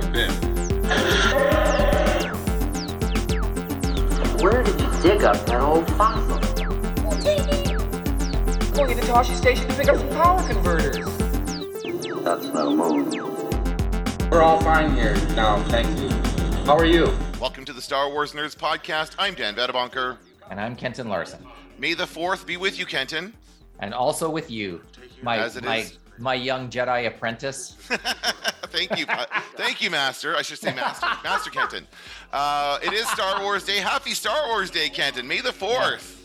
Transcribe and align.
have 0.00 0.12
been. 0.12 0.30
Where 4.42 4.62
did 4.62 4.80
you 4.80 5.02
dig 5.02 5.24
up 5.24 5.44
that 5.46 5.60
old 5.60 5.86
fossil? 5.92 6.38
Going 8.72 8.96
to 8.96 9.02
Tosche 9.04 9.36
Station 9.36 9.68
to 9.68 9.74
pick 9.74 9.88
up 9.88 9.96
some 9.98 10.08
power 10.10 10.42
converters. 10.46 10.96
That's 12.24 12.46
no 12.46 12.74
moon. 12.74 13.10
We're 14.30 14.42
all 14.42 14.60
fine 14.60 14.94
here 14.94 15.14
now, 15.34 15.62
thank 15.64 15.88
you. 16.00 16.08
How 16.64 16.76
are 16.76 16.86
you? 16.86 17.12
Welcome 17.40 17.64
to 17.66 17.72
the 17.72 17.82
Star 17.82 18.08
Wars 18.10 18.32
Nerds 18.32 18.56
Podcast. 18.56 19.14
I'm 19.18 19.34
Dan 19.34 19.54
Vadabonker. 19.54 20.16
And 20.50 20.60
I'm 20.60 20.76
Kenton 20.76 21.08
Larson. 21.08 21.44
May 21.78 21.94
the 21.94 22.04
4th 22.04 22.46
be 22.46 22.56
with 22.56 22.78
you, 22.78 22.86
Kenton. 22.86 23.34
And 23.80 23.92
also 23.94 24.28
with 24.30 24.50
you, 24.50 24.82
my 25.22 25.38
As 25.38 25.56
it 25.56 25.64
my 25.64 25.78
is. 25.78 25.98
My 26.20 26.34
young 26.34 26.68
Jedi 26.70 27.06
apprentice. 27.06 27.76
Thank 28.68 28.98
you. 28.98 29.06
Thank 29.56 29.82
you, 29.82 29.90
Master. 29.90 30.36
I 30.36 30.42
should 30.42 30.58
say 30.58 30.74
Master. 30.74 31.06
Master 31.24 31.50
Kenton. 31.50 31.86
Uh, 32.32 32.78
it 32.82 32.92
is 32.92 33.08
Star 33.10 33.42
Wars 33.42 33.64
Day. 33.64 33.78
Happy 33.78 34.12
Star 34.12 34.48
Wars 34.48 34.70
Day, 34.70 34.88
Kenton. 34.88 35.26
May 35.26 35.40
the 35.40 35.50
4th. 35.50 36.16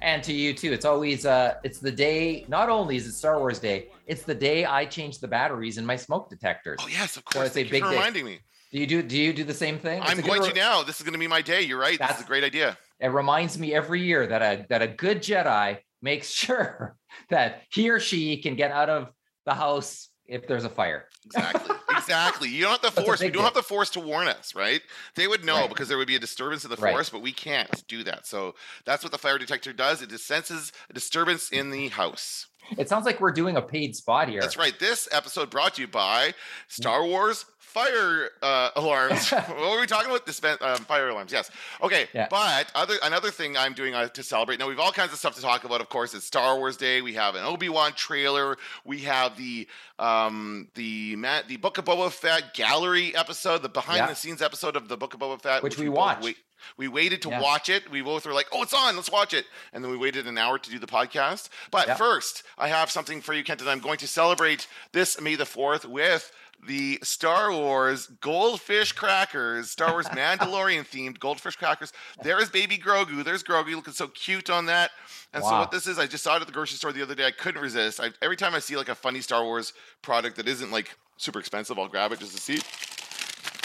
And 0.00 0.22
to 0.22 0.32
you 0.32 0.54
too. 0.54 0.72
It's 0.72 0.84
always 0.84 1.26
uh 1.26 1.54
it's 1.64 1.80
the 1.80 1.90
day 1.90 2.44
not 2.46 2.68
only 2.68 2.94
is 2.94 3.06
it 3.08 3.14
Star 3.14 3.40
Wars 3.40 3.58
Day, 3.58 3.88
it's 4.06 4.22
the 4.22 4.34
day 4.34 4.64
I 4.64 4.84
change 4.84 5.18
the 5.18 5.26
batteries 5.26 5.76
in 5.76 5.84
my 5.84 5.96
smoke 5.96 6.30
detectors. 6.30 6.78
Oh, 6.80 6.86
yes, 6.86 7.16
of 7.16 7.24
So 7.32 7.40
course. 7.40 7.46
it's 7.48 7.56
a 7.56 7.62
Thank 7.64 7.66
you 7.66 7.72
big 7.90 8.04
for 8.06 8.12
day. 8.12 8.22
me. 8.22 8.38
Do 8.70 8.78
you 8.78 8.86
do 8.86 9.02
do 9.02 9.18
you 9.18 9.32
do 9.32 9.42
the 9.42 9.52
same 9.54 9.76
thing? 9.80 10.00
It's 10.00 10.08
I'm 10.12 10.20
going 10.20 10.40
re- 10.42 10.50
to 10.50 10.54
now. 10.54 10.84
This 10.84 10.98
is 10.98 11.02
going 11.02 11.14
to 11.14 11.18
be 11.18 11.26
my 11.26 11.42
day. 11.42 11.62
You're 11.62 11.80
right. 11.80 11.98
This 11.98 12.06
is 12.10 12.16
That's- 12.16 12.20
a 12.22 12.26
great 12.26 12.44
idea. 12.44 12.78
It 13.00 13.08
reminds 13.08 13.58
me 13.58 13.74
every 13.74 14.00
year 14.02 14.24
that 14.28 14.40
a 14.40 14.66
that 14.68 14.82
a 14.82 14.86
good 14.86 15.20
Jedi 15.20 15.78
makes 16.00 16.28
sure 16.42 16.96
that 17.30 17.62
he 17.72 17.90
or 17.90 17.98
she 17.98 18.36
can 18.40 18.54
get 18.54 18.70
out 18.70 18.88
of 18.88 19.08
the 19.48 19.54
house 19.54 20.10
if 20.26 20.46
there's 20.46 20.64
a 20.64 20.68
fire. 20.68 21.06
Exactly. 21.24 21.74
exactly. 21.90 22.48
You 22.50 22.64
don't 22.64 22.82
have 22.82 22.94
the 22.94 23.02
force. 23.02 23.20
We 23.20 23.30
don't 23.30 23.44
have 23.44 23.54
the 23.54 23.62
force 23.62 23.88
to 23.90 24.00
warn 24.00 24.28
us, 24.28 24.54
right? 24.54 24.82
They 25.14 25.26
would 25.26 25.42
know 25.42 25.60
Right. 25.60 25.68
because 25.70 25.88
there 25.88 25.96
would 25.96 26.06
be 26.06 26.16
a 26.16 26.20
disturbance 26.20 26.64
in 26.64 26.70
the 26.70 26.76
Right. 26.76 26.92
force, 26.92 27.08
but 27.08 27.22
we 27.22 27.32
can't 27.32 27.86
do 27.88 28.04
that. 28.04 28.26
So 28.26 28.54
that's 28.84 29.02
what 29.02 29.10
the 29.10 29.18
fire 29.18 29.38
detector 29.38 29.72
does. 29.72 30.02
It 30.02 30.10
just 30.10 30.26
senses 30.26 30.70
a 30.90 30.92
disturbance 30.92 31.50
in 31.50 31.70
the 31.70 31.88
house. 31.88 32.46
It 32.76 32.90
sounds 32.90 33.06
like 33.06 33.20
we're 33.20 33.32
doing 33.32 33.56
a 33.56 33.62
paid 33.62 33.96
spot 33.96 34.28
here. 34.28 34.42
That's 34.42 34.58
right. 34.58 34.78
This 34.78 35.08
episode 35.10 35.48
brought 35.48 35.74
to 35.74 35.80
you 35.80 35.88
by 35.88 36.34
Star 36.68 37.00
mm. 37.00 37.08
Wars 37.08 37.46
fire 37.68 38.30
uh, 38.42 38.70
alarms. 38.76 39.30
what 39.30 39.56
were 39.58 39.80
we 39.80 39.86
talking 39.86 40.10
about? 40.10 40.26
Dispen- 40.26 40.60
um, 40.62 40.78
fire 40.84 41.08
alarms. 41.08 41.32
Yes. 41.32 41.50
Okay. 41.82 42.06
Yeah. 42.12 42.26
But 42.30 42.70
other 42.74 42.94
another 43.02 43.30
thing 43.30 43.56
I'm 43.56 43.74
doing 43.74 43.94
uh, 43.94 44.08
to 44.08 44.22
celebrate. 44.22 44.58
Now 44.58 44.68
we've 44.68 44.78
all 44.80 44.92
kinds 44.92 45.12
of 45.12 45.18
stuff 45.18 45.34
to 45.36 45.42
talk 45.42 45.64
about. 45.64 45.80
Of 45.80 45.88
course, 45.88 46.14
it's 46.14 46.24
Star 46.24 46.56
Wars 46.58 46.76
Day. 46.76 47.02
We 47.02 47.14
have 47.14 47.34
an 47.34 47.44
Obi 47.44 47.68
Wan 47.68 47.92
trailer. 47.92 48.56
We 48.84 49.00
have 49.00 49.36
the 49.36 49.68
um 49.98 50.68
the 50.74 51.16
Matt 51.16 51.48
the 51.48 51.56
Book 51.56 51.78
of 51.78 51.84
Boba 51.84 52.10
Fett 52.10 52.54
gallery 52.54 53.14
episode, 53.14 53.62
the 53.62 53.68
behind 53.68 53.98
Yeah. 53.98 54.06
the 54.06 54.14
scenes 54.14 54.42
episode 54.42 54.76
of 54.76 54.88
the 54.88 54.96
Book 54.96 55.14
of 55.14 55.20
Boba 55.20 55.40
Fett, 55.40 55.62
Which 55.62 55.78
we 55.78 55.86
both 55.86 55.96
watched. 55.96 56.22
wait- 56.24 56.36
we 56.76 56.88
waited 56.88 57.22
to 57.22 57.28
Yeah. 57.30 57.40
watch 57.40 57.68
it. 57.68 57.88
We 57.88 58.02
both 58.02 58.26
were 58.26 58.32
like, 58.32 58.48
"Oh, 58.52 58.62
it's 58.62 58.74
on! 58.74 58.96
Let's 58.96 59.10
watch 59.10 59.32
it!" 59.32 59.46
And 59.72 59.82
then 59.82 59.92
we 59.92 59.96
waited 59.96 60.26
an 60.26 60.36
hour 60.36 60.58
to 60.58 60.70
do 60.70 60.78
the 60.80 60.88
podcast. 60.88 61.48
But 61.70 61.96
first, 61.96 62.42
I 62.58 62.66
have 62.68 62.90
something 62.90 63.20
for 63.22 63.32
you, 63.32 63.44
Kenton. 63.44 63.68
I'm 63.68 63.78
going 63.78 63.98
to 63.98 64.08
celebrate 64.08 64.66
this 64.92 65.20
May 65.20 65.36
the 65.36 65.46
Fourth 65.46 65.84
with 65.84 66.32
the 66.66 66.98
Star 67.02 67.52
Wars 67.52 68.06
goldfish 68.20 68.92
crackers, 68.92 69.70
Star 69.70 69.92
Wars 69.92 70.06
Mandalorian 70.08 70.86
themed 70.86 71.18
goldfish 71.18 71.56
crackers. 71.56 71.92
There 72.22 72.40
is 72.40 72.50
Baby 72.50 72.78
Grogu. 72.78 73.24
There's 73.24 73.42
Grogu 73.42 73.74
looking 73.74 73.94
so 73.94 74.08
cute 74.08 74.50
on 74.50 74.66
that. 74.66 74.90
And 75.32 75.44
so 75.44 75.50
what 75.50 75.70
this 75.70 75.86
is, 75.86 75.98
I 75.98 76.06
just 76.06 76.24
saw 76.24 76.36
it 76.36 76.40
at 76.40 76.46
the 76.46 76.52
grocery 76.52 76.76
store 76.76 76.92
the 76.92 77.02
other 77.02 77.14
day. 77.14 77.26
I 77.26 77.30
couldn't 77.30 77.60
resist. 77.62 78.00
I, 78.00 78.10
every 78.22 78.36
time 78.36 78.54
I 78.54 78.58
see 78.58 78.76
like 78.76 78.88
a 78.88 78.94
funny 78.94 79.20
Star 79.20 79.44
Wars 79.44 79.72
product 80.02 80.36
that 80.36 80.48
isn't 80.48 80.70
like 80.70 80.96
super 81.16 81.38
expensive, 81.38 81.78
I'll 81.78 81.88
grab 81.88 82.12
it 82.12 82.20
just 82.20 82.34
to 82.34 82.40
see. 82.40 82.60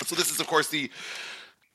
So 0.06 0.16
this 0.16 0.32
is, 0.32 0.40
of 0.40 0.48
course, 0.48 0.68
the 0.68 0.90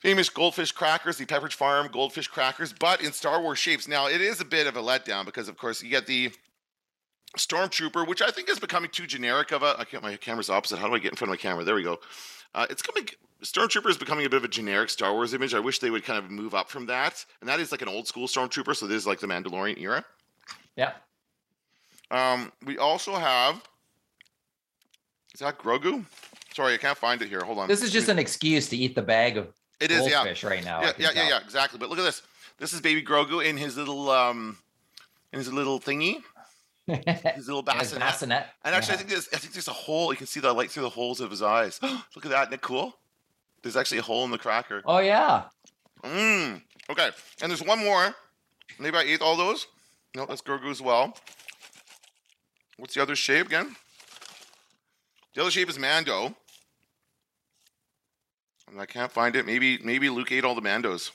famous 0.00 0.28
goldfish 0.28 0.72
crackers, 0.72 1.16
the 1.16 1.26
Pepperidge 1.26 1.54
Farm 1.54 1.88
goldfish 1.90 2.28
crackers, 2.28 2.72
but 2.72 3.02
in 3.02 3.12
Star 3.12 3.40
Wars 3.40 3.58
shapes. 3.58 3.88
Now, 3.88 4.06
it 4.06 4.20
is 4.20 4.40
a 4.40 4.44
bit 4.44 4.66
of 4.66 4.76
a 4.76 4.82
letdown 4.82 5.24
because, 5.24 5.48
of 5.48 5.56
course, 5.56 5.82
you 5.82 5.90
get 5.90 6.06
the 6.06 6.30
Stormtrooper, 7.36 8.06
which 8.06 8.22
I 8.22 8.30
think 8.30 8.48
is 8.48 8.58
becoming 8.58 8.90
too 8.90 9.06
generic 9.06 9.52
of 9.52 9.62
a. 9.62 9.76
I 9.78 9.84
can't. 9.84 10.02
My 10.02 10.16
camera's 10.16 10.50
opposite. 10.50 10.78
How 10.78 10.88
do 10.88 10.94
I 10.94 10.98
get 10.98 11.12
in 11.12 11.16
front 11.16 11.28
of 11.30 11.32
my 11.32 11.40
camera? 11.42 11.64
There 11.64 11.74
we 11.74 11.82
go. 11.82 12.00
Uh, 12.54 12.66
it's 12.70 12.82
coming. 12.82 13.08
Stormtrooper 13.42 13.88
is 13.90 13.96
becoming 13.98 14.26
a 14.26 14.28
bit 14.28 14.38
of 14.38 14.44
a 14.44 14.48
generic 14.48 14.90
Star 14.90 15.12
Wars 15.12 15.34
image. 15.34 15.54
I 15.54 15.60
wish 15.60 15.78
they 15.78 15.90
would 15.90 16.04
kind 16.04 16.18
of 16.18 16.30
move 16.30 16.54
up 16.54 16.68
from 16.70 16.86
that. 16.86 17.24
And 17.40 17.48
that 17.48 17.60
is 17.60 17.70
like 17.70 17.82
an 17.82 17.88
old 17.88 18.06
school 18.08 18.26
Stormtrooper. 18.26 18.74
So 18.74 18.86
this 18.86 18.96
is 18.96 19.06
like 19.06 19.20
the 19.20 19.26
Mandalorian 19.28 19.78
era. 19.80 20.04
yeah. 20.76 20.92
Um, 22.10 22.50
we 22.64 22.78
also 22.78 23.14
have. 23.14 23.62
Is 25.34 25.40
that 25.40 25.58
Grogu? 25.58 26.04
Sorry, 26.54 26.74
I 26.74 26.78
can't 26.78 26.96
find 26.98 27.20
it 27.22 27.28
here. 27.28 27.42
Hold 27.44 27.58
on. 27.58 27.68
This 27.68 27.82
is 27.82 27.92
just 27.92 28.08
an 28.08 28.18
excuse 28.18 28.68
to 28.70 28.76
eat 28.76 28.94
the 28.94 29.02
bag 29.02 29.36
of 29.36 29.48
It 29.78 29.90
is, 29.90 30.06
yeah. 30.06 30.14
goldfish 30.24 30.42
right 30.42 30.64
now. 30.64 30.80
Yeah, 30.80 30.92
yeah, 30.98 31.10
yeah, 31.14 31.28
yeah, 31.28 31.40
exactly. 31.44 31.78
But 31.78 31.90
look 31.90 31.98
at 31.98 32.04
this. 32.04 32.22
This 32.58 32.72
is 32.72 32.80
Baby 32.80 33.02
Grogu 33.02 33.44
in 33.44 33.56
his 33.56 33.76
little 33.76 34.10
um, 34.10 34.56
in 35.32 35.38
his 35.38 35.52
little 35.52 35.78
thingy, 35.78 36.22
his 36.88 37.46
little 37.48 37.60
As 37.68 37.92
bassinet. 37.92 38.00
bassinet. 38.00 38.46
And 38.64 38.74
actually, 38.74 38.94
I 38.94 38.96
think 38.98 39.10
there's, 39.10 39.28
I 39.32 39.36
think 39.38 39.52
there's 39.52 39.68
a 39.68 39.72
hole. 39.72 40.12
You 40.12 40.16
can 40.16 40.26
see 40.26 40.40
the 40.40 40.52
light 40.52 40.70
through 40.70 40.84
the 40.84 40.88
holes 40.88 41.20
of 41.20 41.30
his 41.30 41.42
eyes. 41.42 41.78
look 41.82 42.24
at 42.24 42.30
that, 42.30 42.42
isn't 42.44 42.54
it 42.54 42.60
cool? 42.60 42.96
There's 43.62 43.76
actually 43.76 43.98
a 43.98 44.02
hole 44.02 44.24
in 44.24 44.30
the 44.30 44.38
cracker. 44.38 44.82
Oh 44.86 44.98
yeah. 44.98 45.44
Mmm. 46.02 46.62
Okay, 46.90 47.10
and 47.42 47.50
there's 47.50 47.62
one 47.62 47.80
more. 47.80 48.14
Maybe 48.78 48.96
I 48.96 49.02
ate 49.02 49.20
all 49.20 49.36
those. 49.36 49.66
No, 50.14 50.24
that's 50.26 50.40
Grogu 50.42 50.70
as 50.70 50.80
well. 50.80 51.16
What's 52.78 52.94
the 52.94 53.02
other 53.02 53.16
shape 53.16 53.46
again? 53.46 53.76
The 55.34 55.42
other 55.42 55.50
shape 55.50 55.68
is 55.68 55.78
Mando. 55.78 56.34
And 58.70 58.80
I 58.80 58.86
can't 58.86 59.10
find 59.10 59.34
it. 59.36 59.46
Maybe 59.46 59.78
maybe 59.82 60.08
Luke 60.08 60.30
ate 60.32 60.44
all 60.44 60.54
the 60.54 60.62
Mandos. 60.62 61.10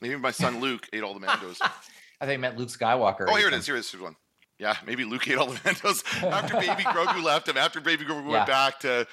Maybe 0.00 0.16
my 0.16 0.30
son 0.30 0.60
Luke 0.60 0.88
ate 0.92 1.02
all 1.02 1.14
the 1.14 1.24
Mandos. 1.24 1.58
I 1.62 2.26
think 2.26 2.34
I 2.34 2.36
meant 2.38 2.56
Luke 2.56 2.68
Skywalker. 2.68 3.26
Oh, 3.28 3.36
here 3.36 3.48
it 3.48 3.54
is. 3.54 3.66
Here 3.66 3.76
it 3.76 3.80
is. 3.80 3.90
Here's 3.90 4.02
one. 4.02 4.16
Yeah, 4.64 4.78
maybe 4.86 5.04
Luke 5.04 5.28
ate 5.28 5.36
all 5.36 5.48
the 5.48 5.58
Mandos 5.60 6.02
after 6.32 6.54
Baby 6.54 6.84
Grogu 6.84 7.22
left 7.22 7.46
him. 7.50 7.58
After 7.58 7.82
Baby 7.82 8.06
Grogu 8.06 8.24
Yeah. 8.24 8.30
went 8.30 8.46
back 8.46 8.80
to 8.80 9.06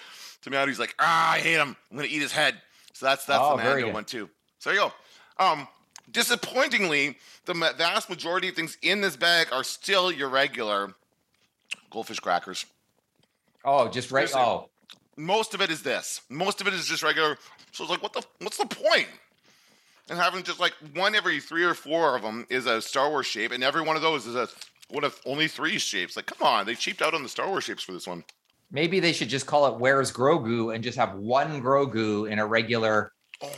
to 0.44 0.50
Mando, 0.50 0.68
he's 0.68 0.80
like, 0.80 0.96
ah, 0.98 1.34
I 1.34 1.40
hate 1.40 1.56
him. 1.58 1.76
I'm 1.92 1.98
gonna 1.98 2.08
eat 2.08 2.22
his 2.22 2.32
head. 2.32 2.56
So 2.94 3.06
that's 3.06 3.26
that's 3.26 3.42
Oh, 3.44 3.58
the 3.58 3.64
Mando 3.64 3.92
one 3.92 4.06
too. 4.06 4.30
So 4.60 4.70
there 4.70 4.80
you 4.82 4.90
go. 5.38 5.44
Um, 5.46 5.68
disappointingly, 6.10 7.18
the 7.44 7.54
vast 7.54 8.10
majority 8.10 8.48
of 8.48 8.56
things 8.56 8.78
in 8.82 9.02
this 9.02 9.18
bag 9.18 9.48
are 9.52 9.66
still 9.66 10.10
your 10.10 10.30
regular 10.30 10.94
goldfish 11.90 12.22
crackers. 12.22 12.66
Oh, 13.66 13.90
just 13.90 14.10
right. 14.10 14.32
Oh, 14.34 14.70
Most 15.18 15.54
of 15.54 15.60
it 15.60 15.70
is 15.70 15.84
this. 15.84 16.22
Most 16.30 16.62
of 16.62 16.68
it 16.68 16.74
is 16.74 16.88
just 16.88 17.04
regular. 17.04 17.38
So 17.74 17.84
it's 17.84 17.92
like, 17.92 18.02
what 18.02 18.14
the? 18.14 18.24
What's 18.40 18.58
the 18.58 18.68
point? 18.68 19.10
And 20.10 20.18
having 20.18 20.44
just 20.44 20.62
like 20.62 20.74
one 20.94 21.14
every 21.14 21.42
three 21.42 21.66
or 21.66 21.74
four 21.74 22.16
of 22.16 22.22
them 22.22 22.46
is 22.50 22.68
a 22.68 22.82
Star 22.82 23.10
Wars 23.10 23.26
shape, 23.26 23.52
and 23.52 23.64
every 23.66 23.82
one 23.82 23.98
of 23.98 24.02
those 24.02 24.26
is 24.28 24.36
a 24.36 24.48
one 24.92 25.04
of 25.04 25.20
only 25.26 25.48
three 25.48 25.78
shapes. 25.80 26.16
Like, 26.16 26.26
come 26.26 26.46
on, 26.46 26.66
they 26.66 26.76
cheaped 26.76 27.02
out 27.02 27.14
on 27.14 27.24
the 27.24 27.30
Star 27.30 27.48
Wars 27.48 27.64
shapes 27.64 27.84
for 27.84 27.92
this 27.94 28.08
one. 28.08 28.24
maybe 28.74 29.00
they 29.02 29.12
should 29.14 29.28
just 29.30 29.46
call 29.48 29.68
it 29.68 29.80
"Where's 29.80 30.12
Grogu" 30.14 30.74
and 30.74 30.84
just 30.84 30.98
have 30.98 31.16
one 31.16 31.62
Grogu 31.62 32.30
in 32.32 32.40
a 32.40 32.46
regular 32.48 33.12
Oh, 33.44 33.50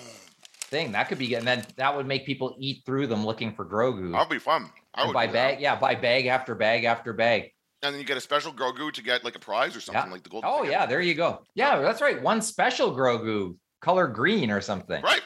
thing. 0.61 0.91
That 0.93 1.07
could 1.09 1.17
be, 1.19 1.35
and 1.35 1.45
then 1.45 1.65
that 1.77 1.95
would 1.95 2.07
make 2.07 2.25
people 2.25 2.55
eat 2.59 2.83
through 2.85 3.07
them 3.07 3.25
looking 3.25 3.53
for 3.53 3.65
Grogu. 3.65 4.11
that'd 4.11 4.29
be 4.29 4.39
fun. 4.39 4.69
I 4.95 5.05
would 5.05 5.13
buy 5.13 5.27
bag, 5.27 5.59
yeah, 5.59 5.75
buy 5.75 5.95
bag 5.95 6.25
after 6.27 6.55
bag 6.55 6.83
after 6.85 7.13
bag. 7.13 7.51
and 7.83 7.93
then 7.93 7.99
you 7.99 8.05
get 8.07 8.15
a 8.17 8.21
special 8.21 8.53
Grogu 8.53 8.91
to 8.93 9.03
get 9.03 9.23
like 9.25 9.35
a 9.35 9.39
prize 9.39 9.75
or 9.75 9.81
something 9.81 10.05
Yeah. 10.05 10.11
like 10.11 10.23
the 10.23 10.29
gold. 10.29 10.45
Oh 10.47 10.63
yeah, 10.63 10.85
there 10.85 11.01
you 11.01 11.13
go. 11.15 11.43
Yeah, 11.53 11.79
that's 11.81 12.01
right. 12.01 12.21
One 12.21 12.41
special 12.41 12.95
Grogu, 12.95 13.57
color 13.81 14.07
green 14.07 14.49
or 14.49 14.61
something. 14.61 15.01
right. 15.03 15.21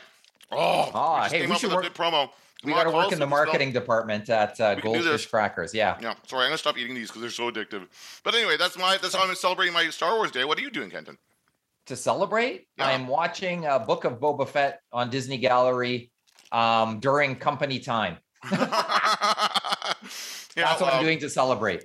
Oh, 0.51 0.89
Ah, 0.93 1.15
we 1.15 1.21
just 1.23 1.33
hey, 1.33 1.39
came 1.41 1.49
we 1.49 1.55
up 1.55 1.61
should 1.61 1.73
with 1.75 1.83
work- 1.83 1.93
promo. 1.93 2.29
We 2.63 2.71
got 2.73 2.83
to 2.85 2.89
work 2.91 3.11
in 3.11 3.19
the 3.19 3.25
if 3.25 3.29
you 3.29 3.35
spell- 3.35 3.45
marketing 3.45 3.71
department 3.71 4.29
at 4.29 4.59
uh, 4.59 4.73
We 4.75 4.81
can 4.81 4.91
do 4.91 4.97
this. 4.99 5.05
Goldfish 5.07 5.25
Crackers. 5.27 5.73
Yeah. 5.73 5.97
Yeah, 6.01 6.15
sorry, 6.25 6.43
I'm 6.45 6.49
gonna 6.49 6.57
stop 6.57 6.77
eating 6.77 6.95
these 6.95 7.07
because 7.09 7.21
they're 7.21 7.29
so 7.31 7.51
addictive. 7.51 7.87
But 8.23 8.33
anyway, 8.35 8.57
that's 8.57 8.77
my 8.77 8.97
that's 8.97 9.13
how 9.15 9.23
I'm 9.27 9.35
celebrating 9.35 9.73
my 9.73 9.89
Star 9.89 10.15
Wars 10.15 10.31
Day. 10.31 10.43
What 10.43 10.57
are 10.57 10.61
you 10.61 10.71
doing, 10.71 10.89
Kenton? 10.89 11.17
To 11.85 11.95
celebrate, 11.95 12.67
Yeah. 12.77 12.87
I 12.87 12.91
am 12.93 13.07
watching 13.07 13.65
a 13.65 13.79
Book 13.79 14.03
of 14.03 14.19
Boba 14.19 14.47
Fett 14.47 14.81
on 14.91 15.09
Disney 15.09 15.37
Gallery 15.37 16.11
um, 16.51 16.99
during 16.99 17.35
company 17.35 17.79
time. 17.79 18.17
Yeah, 20.55 20.63
That's 20.69 20.81
what 20.81 20.91
I'm 20.93 21.03
doing 21.03 21.19
to 21.19 21.29
celebrate. 21.29 21.83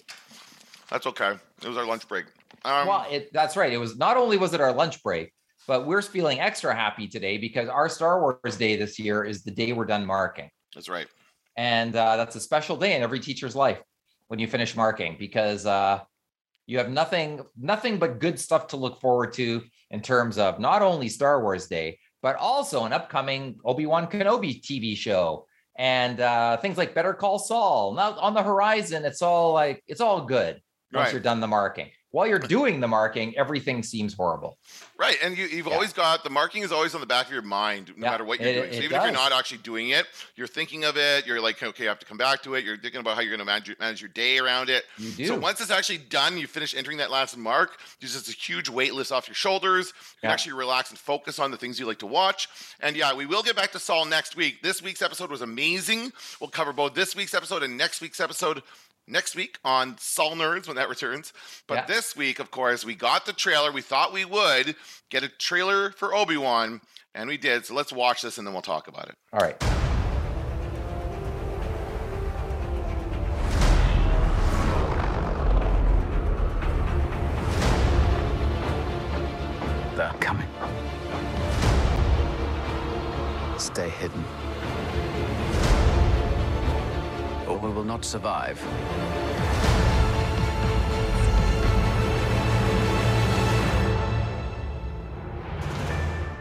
That's 0.88 1.06
okay. 1.06 1.32
It 1.62 1.68
was 1.68 1.76
our 1.76 1.84
lunch 1.84 2.08
break. 2.08 2.24
Um, 2.64 2.86
well, 2.86 3.06
it, 3.10 3.30
that's 3.32 3.54
right. 3.54 3.70
It 3.70 3.76
was 3.76 3.98
not 3.98 4.16
only 4.16 4.38
was 4.38 4.54
it 4.54 4.62
our 4.62 4.72
lunch 4.72 5.02
break, 5.02 5.32
but 5.66 5.86
we're 5.86 6.00
feeling 6.00 6.40
extra 6.40 6.74
happy 6.74 7.06
today 7.06 7.36
because 7.36 7.68
our 7.68 7.88
Star 7.90 8.20
Wars 8.20 8.56
Day 8.56 8.76
this 8.76 8.98
year 8.98 9.24
is 9.24 9.42
the 9.44 9.50
day 9.50 9.72
we're 9.74 9.84
done 9.84 10.06
marking. 10.06 10.48
That's 10.74 10.88
right. 10.88 11.06
and 11.56 11.94
uh, 11.96 12.16
that's 12.16 12.36
a 12.36 12.40
special 12.40 12.76
day 12.76 12.94
in 12.96 13.02
every 13.02 13.20
teacher's 13.20 13.54
life 13.56 13.80
when 14.28 14.38
you 14.38 14.46
finish 14.46 14.74
marking 14.76 15.16
because 15.18 15.66
uh, 15.66 16.00
you 16.66 16.78
have 16.78 16.90
nothing 16.90 17.40
nothing 17.58 17.98
but 17.98 18.18
good 18.20 18.38
stuff 18.38 18.66
to 18.68 18.76
look 18.76 19.00
forward 19.00 19.32
to 19.34 19.62
in 19.90 20.00
terms 20.00 20.38
of 20.38 20.58
not 20.58 20.80
only 20.82 21.08
Star 21.08 21.42
Wars 21.42 21.66
Day 21.66 21.98
but 22.22 22.36
also 22.36 22.84
an 22.84 22.92
upcoming 22.92 23.58
Obi 23.64 23.84
Wan 23.86 24.06
Kenobi 24.06 24.60
TV 24.62 24.96
show 24.96 25.46
and 25.76 26.20
uh, 26.20 26.56
things 26.58 26.78
like 26.78 26.94
Better 26.94 27.14
Call 27.14 27.38
Saul. 27.38 27.94
Now 27.94 28.16
on 28.18 28.32
the 28.34 28.42
horizon, 28.42 29.04
it's 29.04 29.22
all 29.22 29.52
like 29.52 29.82
it's 29.86 30.00
all 30.00 30.24
good 30.24 30.54
once 30.92 31.06
Right. 31.06 31.12
you're 31.12 31.20
done 31.20 31.40
the 31.40 31.46
marking. 31.48 31.88
While 32.12 32.26
you're 32.26 32.38
doing 32.38 32.78
the 32.80 32.86
marking, 32.88 33.36
everything 33.36 33.82
seems 33.82 34.14
horrible. 34.14 34.56
Right, 34.98 35.16
and 35.22 35.36
you, 35.36 35.46
you've 35.46 35.66
Yeah. 35.66 35.72
always 35.72 35.92
got 35.92 36.22
the 36.22 36.30
marking 36.30 36.62
is 36.62 36.70
always 36.70 36.94
on 36.94 37.00
the 37.00 37.06
back 37.06 37.26
of 37.26 37.32
your 37.32 37.42
mind, 37.42 37.88
no 37.88 37.94
Yeah, 38.06 38.10
matter 38.12 38.24
what 38.24 38.38
you're 38.38 38.48
it- 38.50 38.54
doing. 38.54 38.72
so 38.72 38.78
even 38.80 38.96
if 38.98 39.02
you're 39.02 39.12
not 39.12 39.32
actually 39.32 39.58
doing 39.58 39.88
it, 39.90 40.06
you're 40.36 40.46
thinking 40.46 40.84
of 40.84 40.96
it. 40.96 41.26
You're 41.26 41.40
like, 41.40 41.60
okay, 41.62 41.86
I 41.86 41.88
have 41.88 41.98
to 41.98 42.06
come 42.06 42.18
back 42.18 42.42
to 42.44 42.54
it. 42.54 42.64
You're 42.64 42.76
thinking 42.76 43.00
about 43.00 43.14
how 43.16 43.22
you're 43.22 43.30
going 43.30 43.40
to 43.40 43.44
manage, 43.44 43.66
your- 43.68 43.76
manage 43.80 44.00
your 44.00 44.10
day 44.10 44.38
around 44.38 44.70
it. 44.70 44.84
You 44.98 45.10
do. 45.10 45.26
So 45.26 45.38
once 45.38 45.60
it's 45.60 45.70
actually 45.70 45.98
done, 45.98 46.38
you 46.38 46.46
finish 46.46 46.74
entering 46.74 46.98
that 46.98 47.10
last 47.10 47.36
mark. 47.36 47.78
There's 48.00 48.12
just 48.12 48.28
a 48.28 48.32
huge 48.32 48.68
weight 48.68 48.94
lifts 48.94 49.10
off 49.10 49.26
your 49.26 49.34
shoulders. 49.34 49.88
You 49.88 50.20
can 50.20 50.30
actually 50.30 50.52
relax 50.52 50.90
and 50.90 50.98
focus 50.98 51.38
on 51.38 51.50
the 51.50 51.56
things 51.56 51.80
you 51.80 51.86
like 51.86 51.98
to 52.00 52.06
watch. 52.06 52.48
And 52.80 52.94
yeah, 52.94 53.14
we 53.14 53.26
will 53.26 53.42
get 53.42 53.56
back 53.56 53.72
to 53.72 53.78
Saul 53.78 54.04
next 54.04 54.36
week. 54.36 54.62
This 54.62 54.82
week's 54.82 55.02
episode 55.02 55.30
was 55.30 55.40
amazing. 55.40 56.12
We'll 56.40 56.50
cover 56.50 56.72
both 56.74 56.94
this 56.94 57.16
week's 57.16 57.32
episode 57.34 57.62
and 57.62 57.76
next 57.78 58.00
week's 58.02 58.20
episode 58.20 58.62
next 59.06 59.34
week 59.34 59.58
on 59.64 59.96
Saul 59.98 60.34
Nerds 60.36 60.66
when 60.66 60.76
that 60.76 60.88
returns. 60.88 61.32
But 61.66 61.74
Yeah. 61.74 61.86
this 61.86 62.16
week, 62.16 62.38
of 62.38 62.50
course, 62.50 62.84
we 62.84 62.94
got 62.94 63.26
the 63.26 63.32
trailer. 63.32 63.72
We 63.72 63.82
thought 63.82 64.12
we 64.12 64.24
would 64.24 64.76
get 65.10 65.22
a 65.22 65.28
trailer 65.28 65.92
for 65.92 66.14
Obi 66.14 66.36
Wan, 66.36 66.80
and 67.14 67.28
we 67.28 67.36
did. 67.36 67.66
So 67.66 67.74
let's 67.74 67.92
watch 67.92 68.22
this 68.22 68.38
and 68.38 68.46
then 68.46 68.54
we'll 68.54 68.62
talk 68.62 68.88
about 68.88 69.08
it. 69.08 69.16
All 69.32 69.40
right. 69.40 69.60
They're 79.96 80.12
coming. 80.20 80.48
Stay 83.58 83.90
hidden. 83.90 84.24
We 87.62 87.70
will 87.70 87.84
not 87.84 88.04
survive. 88.04 88.60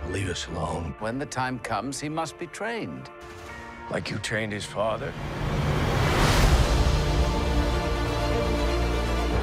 Leave 0.10 0.30
us 0.30 0.48
alone. 0.48 0.96
When 1.00 1.20
the 1.20 1.26
time 1.26 1.60
comes, 1.60 2.00
he 2.00 2.10
must 2.10 2.40
be 2.40 2.48
trained. 2.48 3.10
Like 3.92 4.10
you 4.10 4.18
trained 4.18 4.52
his 4.52 4.66
father. 4.66 5.14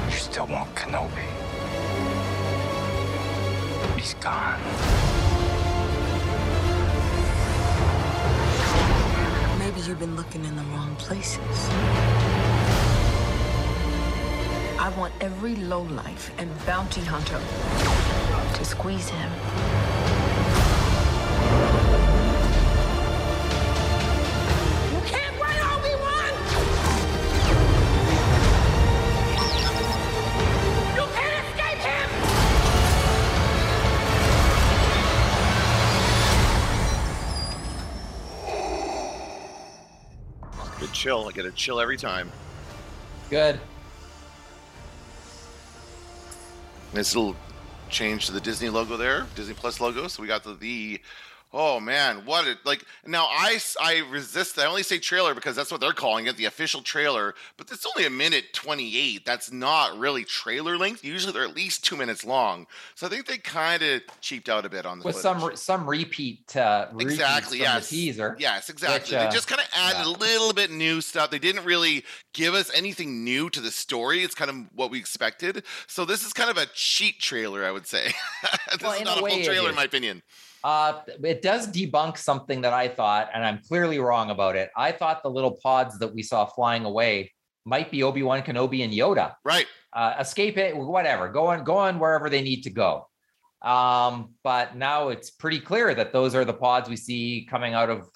You 0.05 0.17
still 0.17 0.47
want 0.47 0.75
Kenobi. 0.75 1.27
He's 3.95 4.13
gone. 4.15 5.18
Maybe 9.79 9.91
you've 9.91 9.99
been 9.99 10.17
looking 10.17 10.43
in 10.43 10.57
the 10.57 10.63
wrong 10.73 10.93
places. 10.97 11.69
I 14.77 14.93
want 14.97 15.13
every 15.21 15.55
lowlife 15.55 16.33
and 16.37 16.51
bounty 16.65 16.99
hunter 16.99 17.39
to 18.57 18.65
squeeze 18.65 19.07
him. 19.07 19.78
Chill. 40.99 41.27
I 41.29 41.31
get 41.31 41.45
a 41.45 41.51
chill 41.51 41.79
every 41.79 41.95
time. 41.95 42.29
Good. 43.29 43.59
Nice 46.93 47.15
little 47.15 47.35
change 47.89 48.25
to 48.25 48.33
the 48.33 48.41
Disney 48.41 48.69
logo 48.69 48.97
there, 48.97 49.25
Disney 49.35 49.53
Plus 49.53 49.79
logo. 49.79 50.07
So 50.07 50.21
we 50.21 50.27
got 50.27 50.43
the, 50.43 50.55
the 50.55 50.99
oh 51.51 51.79
man, 51.79 52.25
what 52.25 52.47
it 52.47 52.57
like 52.65 52.83
now 53.05 53.25
I 53.25 53.59
I 53.81 54.03
resist 54.09 54.59
I 54.59 54.65
only 54.65 54.83
say 54.83 54.99
trailer 54.99 55.33
because 55.33 55.55
that's 55.55 55.71
what 55.71 55.81
they're 55.81 55.91
calling 55.93 56.27
it, 56.27 56.37
the 56.37 56.45
official 56.45 56.81
trailer, 56.81 57.33
but 57.57 57.71
it's 57.71 57.85
only 57.85 58.05
a 58.05 58.09
minute 58.09 58.53
28. 58.53 59.25
That's 59.25 59.51
not 59.51 59.97
really 59.97 60.23
trailer 60.23 60.77
length. 60.77 61.03
Usually 61.03 61.33
they're 61.33 61.43
at 61.43 61.55
least 61.55 61.83
2 61.85 61.95
minutes 61.97 62.23
long. 62.23 62.67
So 62.95 63.07
I 63.07 63.09
think 63.09 63.25
they 63.27 63.37
kind 63.37 63.81
of 63.81 64.01
cheaped 64.21 64.49
out 64.49 64.65
a 64.65 64.69
bit 64.69 64.85
on 64.85 64.99
the 64.99 65.05
With 65.05 65.15
footage. 65.15 65.39
some 65.39 65.55
some 65.55 65.89
repeat 65.89 66.55
uh 66.55 66.87
Exactly. 66.99 67.59
Yes. 67.59 67.89
teaser. 67.89 68.35
Yes. 68.39 68.69
Exactly. 68.69 69.15
uh, 69.17 69.25
they 69.25 69.29
just 69.33 69.47
kind 69.47 69.61
of 69.61 69.67
added 69.73 70.05
yeah. 70.05 70.15
a 70.15 70.15
little 70.17 70.53
bit 70.53 70.71
new 70.71 71.01
stuff. 71.01 71.31
They 71.31 71.39
didn't 71.39 71.65
really 71.65 72.03
give 72.33 72.53
us 72.53 72.71
anything 72.75 73.23
new 73.23 73.49
to 73.49 73.59
the 73.61 73.71
story. 73.71 74.23
It's 74.23 74.35
kind 74.35 74.49
of 74.51 74.57
what 74.75 74.91
we 74.91 74.99
expected. 74.99 75.63
So 75.87 76.05
this 76.05 76.25
is 76.25 76.33
kind 76.33 76.49
of 76.49 76.57
a 76.57 76.65
cheat 76.73 77.19
trailer, 77.19 77.65
I 77.65 77.71
would 77.71 77.87
say. 77.87 78.13
this 78.71 78.81
Well, 78.81 78.93
is 78.93 79.01
not 79.01 79.17
a 79.17 79.25
a 79.25 79.29
full 79.29 79.43
trailer, 79.43 79.69
in 79.69 79.75
my 79.75 79.83
opinion. 79.83 80.21
Uh, 80.63 81.01
it 81.23 81.41
does 81.41 81.67
debunk 81.67 82.17
something 82.17 82.61
that 82.61 82.73
I 82.73 82.87
thought, 82.87 83.29
and 83.33 83.45
I'm 83.45 83.59
clearly 83.67 83.99
wrong 83.99 84.29
about 84.29 84.55
it. 84.55 84.69
I 84.75 84.91
thought 84.91 85.23
the 85.23 85.29
little 85.29 85.57
pods 85.63 85.97
that 85.99 86.13
we 86.13 86.23
saw 86.23 86.45
flying 86.45 86.85
away 86.85 87.31
might 87.65 87.91
be 87.91 88.03
Obi 88.03 88.23
Wan 88.23 88.41
Kenobi 88.41 88.83
and 88.83 88.93
Yoda. 88.93 89.35
Right. 89.43 89.67
Uh, 89.93 90.15
escape 90.19 90.57
it, 90.57 90.75
whatever. 90.75 91.29
Go 91.29 91.47
on, 91.47 91.63
go 91.63 91.77
on 91.77 91.99
wherever 91.99 92.29
they 92.29 92.41
need 92.41 92.63
to 92.63 92.69
go. 92.69 93.07
Um, 93.61 94.35
but 94.43 94.75
now 94.75 95.09
it's 95.09 95.29
pretty 95.29 95.59
clear 95.59 95.93
that 95.93 96.13
those 96.13 96.35
are 96.35 96.45
the 96.45 96.53
pods 96.53 96.89
we 96.89 96.95
see 96.95 97.47
coming 97.49 97.73
out 97.73 97.89
of 97.89 98.07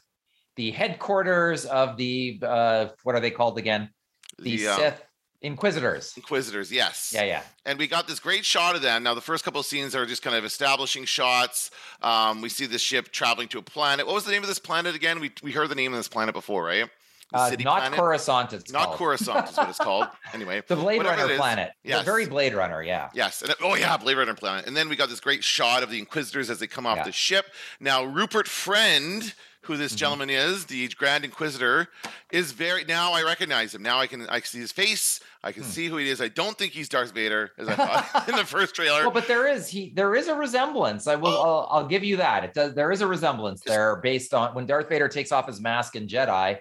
the 0.56 0.72
headquarters 0.72 1.66
of 1.66 1.98
the 1.98 2.40
uh, 2.42 2.88
what 3.04 3.16
are 3.16 3.20
they 3.20 3.32
called 3.32 3.58
again? 3.58 3.90
The, 4.38 4.58
The, 4.58 4.68
uh, 4.68 4.76
Sith 4.78 5.04
Inquisitors. 5.44 6.14
Inquisitors, 6.16 6.72
yes. 6.72 7.12
Yeah, 7.14 7.24
yeah. 7.26 7.42
And 7.66 7.78
we 7.78 7.88
got 7.88 8.08
this 8.08 8.20
great 8.20 8.46
shot 8.46 8.76
of 8.76 8.82
them. 8.82 9.04
Now, 9.04 9.14
the 9.14 9.22
first 9.22 9.44
couple 9.44 9.60
of 9.60 9.66
scenes 9.66 9.94
are 9.94 10.06
just 10.06 10.22
kind 10.22 10.36
of 10.36 10.46
establishing 10.46 11.04
shots. 11.06 11.70
Um, 12.02 12.42
we 12.42 12.48
see 12.50 12.66
the 12.66 12.80
ship 12.80 13.12
traveling 13.12 13.50
to 13.50 13.60
a 13.60 13.62
planet. 13.62 14.08
What 14.08 14.16
was 14.16 14.24
the 14.26 14.32
name 14.32 14.42
of 14.42 14.48
this 14.48 14.60
planet 14.60 14.96
again? 14.96 15.20
We, 15.20 15.32
we 15.44 15.52
heard 15.52 15.68
the 15.70 15.76
name 15.76 15.92
of 15.94 16.00
this 16.00 16.08
planet 16.08 16.34
before, 16.34 16.64
right? 16.64 16.90
Uh, 17.34 17.50
not 17.60 17.80
planet? 17.80 18.00
Coruscant. 18.00 18.54
It's 18.54 18.72
Not 18.72 18.86
called. 18.86 18.98
Coruscant 18.98 19.50
is 19.50 19.58
what 19.58 19.70
it's 19.70 19.78
called. 19.80 20.08
Anyway, 20.34 20.62
The 20.68 20.76
Blade 20.76 21.04
Runner 21.04 21.36
planet. 21.36 21.72
Yeah, 21.84 22.04
very 22.04 22.26
Blade 22.26 22.54
Runner. 22.54 22.82
Yeah. 22.82 23.10
Yes. 23.14 23.42
And, 23.42 23.54
oh, 23.62 23.76
yeah, 23.76 23.98
Blade 23.98 24.18
Runner 24.18 24.34
planet. 24.36 24.66
And 24.68 24.78
then 24.78 24.88
we 24.88 24.96
got 24.96 25.10
this 25.10 25.20
great 25.20 25.44
shot 25.44 25.84
of 25.84 25.90
the 25.90 26.00
Inquisitors 26.00 26.50
as 26.50 26.60
they 26.60 26.68
come 26.68 26.86
off 26.86 26.98
Yeah. 26.98 27.04
the 27.04 27.12
ship. 27.12 27.46
Now, 27.80 28.04
Rupert 28.04 28.48
Friend, 28.48 29.34
who 29.64 29.74
Mm-hmm. 29.74 29.82
this 29.82 29.96
gentleman 29.96 30.30
is, 30.30 30.66
the 30.66 30.88
Grand 30.90 31.24
Inquisitor, 31.26 31.88
is 32.32 32.52
very. 32.52 32.84
Now 32.86 33.14
I 33.14 33.24
recognize 33.24 33.74
him. 33.74 33.82
Now 33.82 34.00
I 34.00 34.08
can 34.08 34.28
I 34.30 34.40
can 34.40 34.48
see 34.48 34.60
his 34.60 34.72
face. 34.72 35.20
I 35.44 35.52
Hmm. 35.52 35.56
can 35.62 35.64
see 35.64 35.88
who 35.88 35.98
he 35.98 36.10
is. 36.10 36.22
I 36.22 36.28
don't 36.30 36.58
think 36.58 36.74
he's 36.74 36.88
Darth 36.90 37.14
Vader, 37.14 37.52
as 37.58 37.68
I 37.68 37.76
thought 37.76 38.28
in 38.30 38.36
the 38.36 38.46
first 38.46 38.76
trailer. 38.76 39.02
Well, 39.02 39.12
but 39.12 39.28
there 39.28 39.48
is 39.48 39.68
he 39.70 39.92
there 39.96 40.16
is 40.16 40.28
a 40.28 40.36
resemblance. 40.36 41.08
I 41.08 41.16
will 41.16 41.30
I'll, 41.42 41.68
I'll 41.72 41.88
give 41.88 42.04
you 42.04 42.18
that. 42.18 42.44
It 42.44 42.54
does 42.54 42.76
there 42.76 42.92
is 42.92 43.02
a 43.02 43.08
resemblance 43.08 43.62
there 43.66 43.98
based 43.98 44.34
on 44.34 44.54
when 44.54 44.66
Darth 44.66 44.90
Vader 44.90 45.08
takes 45.08 45.32
off 45.32 45.48
his 45.48 45.60
mask 45.62 45.96
in 45.96 46.08
Jedi. 46.08 46.60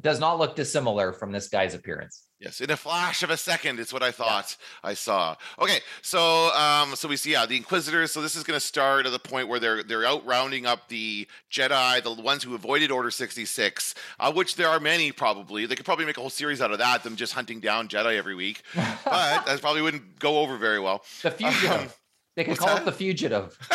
Does 0.00 0.20
not 0.20 0.38
look 0.38 0.56
dissimilar 0.56 1.12
from 1.12 1.32
this 1.32 1.48
guy's 1.48 1.74
appearance. 1.74 2.26
Yes, 2.40 2.60
in 2.60 2.70
a 2.70 2.76
flash 2.76 3.22
of 3.22 3.30
a 3.30 3.36
second, 3.36 3.78
it's 3.78 3.92
what 3.92 4.02
I 4.02 4.10
thought 4.10 4.56
I 4.82 4.94
saw. 4.94 5.36
Okay, 5.60 5.78
so 6.00 6.52
um, 6.54 6.96
so 6.96 7.06
we 7.06 7.16
see 7.16 7.30
yeah 7.32 7.46
the 7.46 7.56
Inquisitors. 7.56 8.10
So 8.10 8.20
this 8.20 8.34
is 8.34 8.42
going 8.42 8.58
to 8.58 8.66
start 8.66 9.06
at 9.06 9.12
the 9.12 9.18
point 9.20 9.46
where 9.46 9.60
they're 9.60 9.84
they're 9.84 10.04
out 10.04 10.26
rounding 10.26 10.66
up 10.66 10.88
the 10.88 11.28
Jedi, 11.52 12.02
the 12.02 12.20
ones 12.20 12.42
who 12.42 12.56
avoided 12.56 12.90
Order 12.90 13.12
sixty 13.12 13.44
six, 13.44 13.94
uh, 14.18 14.32
which 14.32 14.56
there 14.56 14.68
are 14.68 14.80
many 14.80 15.12
probably. 15.12 15.66
They 15.66 15.76
could 15.76 15.86
probably 15.86 16.04
make 16.04 16.16
a 16.16 16.20
whole 16.20 16.30
series 16.30 16.60
out 16.60 16.72
of 16.72 16.78
that, 16.78 17.04
them 17.04 17.14
just 17.14 17.32
hunting 17.32 17.60
down 17.60 17.86
Jedi 17.86 18.16
every 18.16 18.34
week. 18.34 18.62
But 19.04 19.44
that 19.46 19.60
probably 19.60 19.82
wouldn't 19.82 20.18
go 20.18 20.40
over 20.40 20.56
very 20.56 20.80
well. 20.80 21.04
The 21.22 21.30
fugitive. 21.30 21.70
Um, 21.70 21.88
they 22.34 22.44
could 22.44 22.56
call 22.56 22.68
that? 22.68 22.82
it 22.82 22.84
the 22.86 22.92
fugitive. 22.92 23.58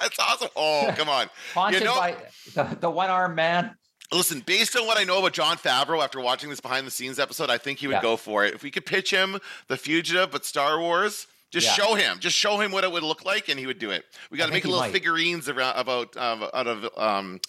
That's 0.00 0.18
awesome. 0.18 0.48
Oh, 0.56 0.92
come 0.96 1.08
on. 1.08 1.28
Haunted 1.54 1.84
know- 1.84 1.94
by 1.94 2.16
the, 2.54 2.76
the 2.80 2.90
one 2.90 3.10
armed 3.10 3.36
man. 3.36 3.76
Listen, 4.12 4.40
based 4.40 4.76
on 4.76 4.86
what 4.86 4.98
I 4.98 5.04
know 5.04 5.18
about 5.18 5.32
Jon 5.32 5.56
Favreau 5.56 6.02
after 6.04 6.20
watching 6.20 6.50
this 6.50 6.60
behind 6.60 6.86
the 6.86 6.90
scenes 6.90 7.18
episode, 7.18 7.48
I 7.50 7.58
think 7.58 7.78
he 7.78 7.86
would 7.86 7.94
Yeah. 7.94 8.02
go 8.02 8.16
for 8.16 8.44
it. 8.44 8.54
If 8.54 8.62
we 8.62 8.70
could 8.70 8.84
pitch 8.86 9.10
him 9.10 9.38
The 9.68 9.76
Fugitive, 9.76 10.30
but 10.30 10.44
Star 10.44 10.78
Wars, 10.78 11.26
just 11.50 11.66
Yeah. 11.66 11.72
show 11.74 11.94
him, 11.94 12.18
just 12.18 12.36
show 12.36 12.58
him 12.60 12.72
what 12.72 12.84
it 12.84 12.92
would 12.92 13.02
look 13.02 13.24
like, 13.24 13.48
and 13.48 13.58
he 13.58 13.66
would 13.66 13.78
do 13.78 13.90
it. 13.90 14.04
We 14.30 14.38
got 14.38 14.46
to 14.46 14.52
make 14.52 14.64
little 14.64 14.80
might. 14.80 14.92
figurines 14.92 15.48
around 15.48 15.78
about 15.78 16.16
um, 16.16 16.42
out 16.54 16.66
of 16.66 16.88
um, 16.98 17.40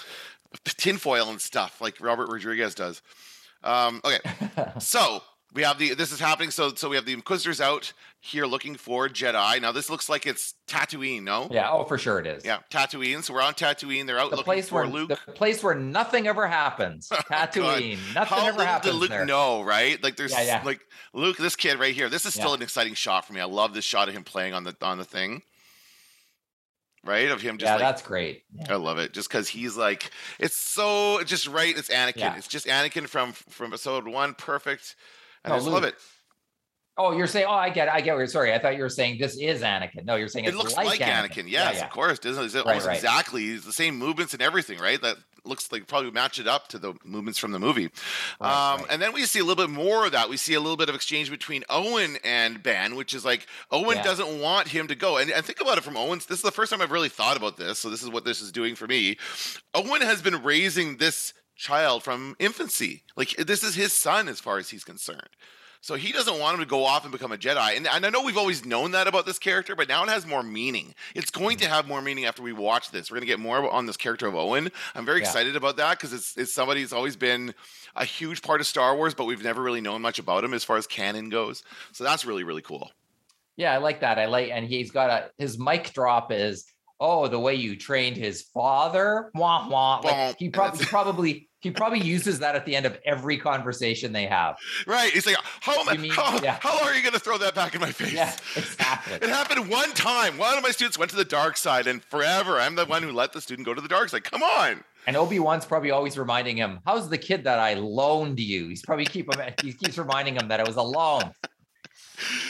tinfoil 0.66 1.30
and 1.30 1.42
stuff, 1.42 1.82
like 1.82 1.96
Robert 2.00 2.30
Rodriguez 2.30 2.76
does. 2.76 3.02
Um, 3.64 4.02
okay, 4.04 4.20
so 4.80 5.24
we 5.54 5.62
have 5.64 5.78
the 5.78 5.94
this 5.94 6.12
is 6.12 6.20
happening. 6.20 6.50
So 6.52 6.74
so 6.74 6.90
we 6.90 6.96
have 6.96 7.06
the 7.06 7.14
Inquisitors 7.14 7.62
out 7.62 7.94
here 8.20 8.46
looking 8.46 8.76
for 8.76 9.08
Jedi. 9.08 9.62
Now 9.62 9.72
this 9.72 9.90
looks 9.90 10.10
like 10.10 10.26
it's 10.26 10.56
Tatooine, 10.68 11.24
no? 11.24 11.48
Yeah, 11.52 11.70
oh 11.72 11.84
for 11.84 11.98
sure 11.98 12.20
it 12.20 12.26
is. 12.28 12.44
Yeah, 12.44 12.60
Tatooine. 12.72 13.24
So 13.24 13.34
we're 13.34 13.42
on 13.42 13.54
Tatooine. 13.54 14.08
They're 14.08 14.18
out 14.20 14.32
The 14.32 14.38
looking 14.38 14.46
place 14.46 14.70
for 14.70 14.76
where 14.76 14.88
Luke. 14.88 15.10
the 15.10 15.32
place 15.34 15.62
where 15.64 15.76
nothing 15.76 16.28
ever 16.28 16.48
happens. 16.48 17.10
Oh, 17.12 17.16
Tatooine. 17.30 17.98
Nothing 18.16 18.38
How 18.38 18.48
ever 18.48 18.66
happens 18.66 18.94
did 18.94 19.00
Luke 19.00 19.10
there. 19.10 19.26
know, 19.26 19.62
right? 19.64 20.02
Like 20.04 20.16
there's 20.16 20.32
Yeah, 20.32 20.42
yeah. 20.44 20.62
like 20.66 20.82
Luke, 21.14 21.38
this 21.38 21.56
kid 21.56 21.78
right 21.80 21.94
here. 21.94 22.10
This 22.10 22.26
is 22.26 22.34
still 22.34 22.50
Yeah. 22.50 22.56
an 22.56 22.62
exciting 22.64 22.94
shot 22.96 23.26
for 23.26 23.34
me. 23.34 23.40
I 23.42 23.46
love 23.46 23.74
this 23.74 23.86
shot 23.86 24.08
of 24.10 24.16
him 24.16 24.24
playing 24.24 24.54
on 24.54 24.64
the 24.64 24.76
on 24.82 24.98
the 24.98 25.06
thing. 25.06 25.42
Right? 27.06 27.30
Of 27.30 27.42
him 27.42 27.58
just 27.58 27.68
Yeah, 27.68 27.74
like 27.76 27.82
that's 27.82 28.02
great. 28.02 28.44
I 28.70 28.76
love 28.76 28.98
it. 28.98 29.14
Just 29.14 29.28
because 29.28 29.50
he's 29.50 29.76
like 29.76 30.10
it's 30.40 30.56
so 30.56 31.22
just 31.26 31.48
right. 31.48 31.78
It's 31.78 31.90
Anakin. 31.90 32.16
Yeah. 32.18 32.38
It's 32.38 32.48
just 32.48 32.66
Anakin 32.66 33.08
from 33.10 33.34
from 33.34 33.68
episode 33.68 34.08
one. 34.08 34.34
Perfect. 34.36 34.96
I 35.46 35.50
just 35.50 35.68
love 35.68 35.84
it. 35.84 35.96
Oh, 36.96 37.12
you're 37.18 37.26
saying, 37.26 37.48
oh, 37.50 37.54
I 37.54 37.72
get 37.72 37.88
it. 37.88 37.94
I 37.96 38.02
get 38.02 38.14
what 38.14 38.20
you're 38.20 38.28
sorry. 38.28 38.54
I 38.54 38.60
thought 38.60 38.76
you 38.76 38.84
were 38.84 38.90
saying 38.90 39.18
this 39.18 39.36
is 39.36 39.64
Anakin. 39.64 40.06
No, 40.06 40.16
you're 40.16 40.28
saying 40.28 40.46
It 40.46 40.54
looks 40.54 40.76
like, 40.76 41.00
Anakin. 41.00 41.46
Yeah, 41.50 41.70
Yes, 41.70 41.78
yeah. 41.78 41.86
of 41.86 41.90
course. 41.90 42.20
Doesn't 42.20 42.44
it? 42.46 42.54
Right, 42.54 42.68
almost 42.68 42.86
right. 42.86 42.96
exactly 42.96 43.46
it's 43.48 43.66
the 43.66 43.74
same 43.74 43.98
movements 43.98 44.34
and 44.34 44.44
everything, 44.44 44.78
right? 44.78 45.02
That 45.02 45.18
looks 45.44 45.72
like 45.72 45.88
probably 45.88 46.12
match 46.12 46.38
it 46.38 46.48
up 46.48 46.68
to 46.68 46.78
the 46.78 46.94
movements 47.04 47.40
from 47.40 47.52
the 47.52 47.60
movie. 47.60 47.90
Right, 48.40 48.74
um. 48.76 48.86
And 48.92 49.02
then 49.02 49.12
we 49.12 49.26
see 49.26 49.40
a 49.40 49.44
little 49.44 49.66
bit 49.66 49.74
more 49.74 50.06
of 50.06 50.12
that. 50.12 50.30
We 50.30 50.38
see 50.38 50.54
a 50.54 50.60
little 50.60 50.78
bit 50.78 50.88
of 50.88 50.94
exchange 50.94 51.32
between 51.32 51.64
Owen 51.68 52.20
and 52.24 52.62
Ben, 52.62 52.96
which 52.96 53.16
is 53.16 53.26
like 53.26 53.48
Owen 53.72 53.98
Yeah. 53.98 54.04
doesn't 54.04 54.40
want 54.40 54.68
him 54.68 54.86
to 54.88 54.94
go. 54.96 55.18
And, 55.18 55.32
and 55.32 55.44
think 55.44 55.62
about 55.62 55.80
it 55.80 55.84
from 55.84 55.98
Owen's. 55.98 56.28
This 56.28 56.38
is 56.38 56.44
the 56.44 56.52
first 56.52 56.72
time 56.72 56.80
I've 56.80 56.92
really 56.92 57.10
thought 57.10 57.38
about 57.38 57.58
this. 57.58 57.80
So 57.80 57.90
this 57.90 58.04
is 58.04 58.10
what 58.10 58.24
this 58.24 58.40
is 58.40 58.52
doing 58.52 58.76
for 58.76 58.86
me. 58.86 59.18
Owen 59.74 60.02
has 60.02 60.22
been 60.22 60.44
raising 60.44 60.98
this 60.98 61.34
child 61.64 62.04
from 62.04 62.36
infancy. 62.40 63.04
Like 63.16 63.30
this 63.38 63.64
is 63.64 63.76
his 63.76 63.94
son 63.94 64.28
as 64.28 64.40
far 64.40 64.58
as 64.58 64.70
he's 64.70 64.84
concerned. 64.84 65.30
So 65.82 65.96
he 65.96 66.14
doesn't 66.14 66.40
want 66.40 66.54
him 66.54 66.62
to 66.62 66.66
go 66.66 66.86
off 66.86 67.04
and 67.04 67.12
become 67.12 67.34
a 67.34 67.38
Jedi. 67.38 67.76
And, 67.76 67.86
and 67.88 68.06
I 68.06 68.10
know 68.10 68.24
we've 68.24 68.38
always 68.38 68.64
known 68.66 68.92
that 68.92 69.06
about 69.06 69.26
this 69.26 69.38
character, 69.38 69.76
but 69.76 69.90
now 69.90 70.02
it 70.04 70.10
has 70.10 70.26
more 70.26 70.42
meaning. 70.42 70.96
It's 71.14 71.30
going 71.30 71.58
to 71.58 71.68
have 71.68 71.90
more 71.90 72.02
meaning 72.02 72.24
after 72.24 72.42
we 72.42 72.54
watch 72.54 72.90
this. 72.92 73.12
We're 73.12 73.16
going 73.16 73.28
to 73.28 73.34
get 73.34 73.40
more 73.40 73.70
on 73.70 73.86
this 73.86 73.98
character 73.98 74.26
of 74.26 74.34
Owen. 74.34 74.72
I'm 74.96 75.06
very 75.06 75.20
Yeah. 75.20 75.26
excited 75.26 75.58
about 75.58 75.76
that 75.78 75.98
because 76.00 76.14
it's, 76.14 76.38
it's 76.38 76.54
somebody 76.54 76.80
who's 76.80 76.94
always 76.94 77.18
been 77.18 77.54
a 77.98 78.06
huge 78.06 78.42
part 78.42 78.62
of 78.62 78.68
Star 78.68 78.96
Wars, 78.96 79.14
but 79.14 79.26
we've 79.26 79.44
never 79.44 79.62
really 79.62 79.82
known 79.82 80.02
much 80.02 80.20
about 80.20 80.46
him 80.46 80.54
as 80.54 80.64
far 80.64 80.78
as 80.78 80.88
canon 80.88 81.28
goes. 81.28 81.64
So 81.92 82.06
that's 82.06 82.24
really, 82.24 82.46
really 82.46 82.62
cool. 82.62 82.90
Yeah, 83.58 83.74
I 83.74 83.78
like 83.78 84.00
that. 84.00 84.18
I 84.18 84.26
like, 84.28 84.52
and 84.52 84.66
he's 84.66 84.90
got 84.90 85.10
a 85.10 85.32
his 85.38 85.60
mic 85.60 85.92
drop 85.94 86.32
is 86.32 86.66
oh 87.04 87.28
the 87.28 87.40
way 87.40 87.54
you 87.54 87.76
trained 87.76 88.18
his 88.18 88.42
father. 88.42 89.30
Wah 89.36 89.68
wah. 89.70 90.00
Like 90.00 90.38
he 90.40 90.50
probably 90.50 90.80
he 90.80 90.86
probably 90.86 91.50
he 91.60 91.72
probably 91.72 92.00
uses 92.00 92.40
that 92.40 92.56
at 92.56 92.66
the 92.66 92.76
end 92.76 92.86
of 92.86 92.98
every 93.06 93.38
conversation 93.38 94.12
they 94.12 94.26
have. 94.26 94.58
Right. 94.88 95.12
He's 95.14 95.26
like, 95.26 95.38
how, 95.62 95.80
am 95.80 95.88
I, 95.88 95.96
mean- 95.96 96.12
how, 96.12 96.38
yeah. 96.44 96.58
how 96.60 96.76
long 96.78 96.90
are 96.90 96.94
you 96.94 97.02
going 97.02 97.14
to 97.14 97.22
throw 97.22 97.38
that 97.38 97.56
back 97.56 97.74
in 97.74 97.80
my 97.80 97.92
face? 97.92 98.12
Yeah, 98.12 98.36
exactly. 98.58 99.16
It 99.16 99.30
happened 99.30 99.70
one 99.70 99.92
time. 99.94 100.38
One 100.38 100.58
of 100.58 100.64
my 100.64 100.72
students 100.72 101.00
went 101.00 101.10
to 101.12 101.16
the 101.16 101.24
dark 101.24 101.56
side, 101.56 101.88
and 101.88 102.04
forever 102.04 102.60
I'm 102.60 102.76
the 102.76 102.86
one 102.86 103.02
who 103.02 103.14
let 103.14 103.32
the 103.32 103.40
student 103.40 103.66
go 103.66 103.74
to 103.74 103.80
the 103.80 103.88
dark 103.88 104.10
side. 104.10 104.26
Come 104.26 104.44
on. 104.44 104.84
And 105.08 105.16
Obi 105.16 105.40
Wan's 105.40 105.66
probably 105.66 105.92
always 105.92 106.18
reminding 106.18 106.58
him, 106.58 106.80
"How's 106.86 107.10
the 107.10 107.18
kid 107.18 107.46
that 107.46 107.60
I 107.60 107.76
loaned 107.76 108.40
you?" 108.40 108.68
He's 108.68 108.82
probably 108.82 109.06
keep 109.06 109.34
him. 109.34 109.54
He 109.62 109.74
keeps 109.74 109.98
reminding 109.98 110.36
him 110.36 110.50
that 110.50 110.60
it 110.60 110.68
was 110.68 110.78
a 110.78 110.82
loan. 110.82 111.32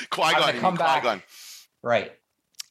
Qui 0.10 0.34
Gon, 0.34 0.54
come 0.60 0.76
back. 0.76 1.02
Qui-Gon. 1.02 1.24
Right. 1.82 2.12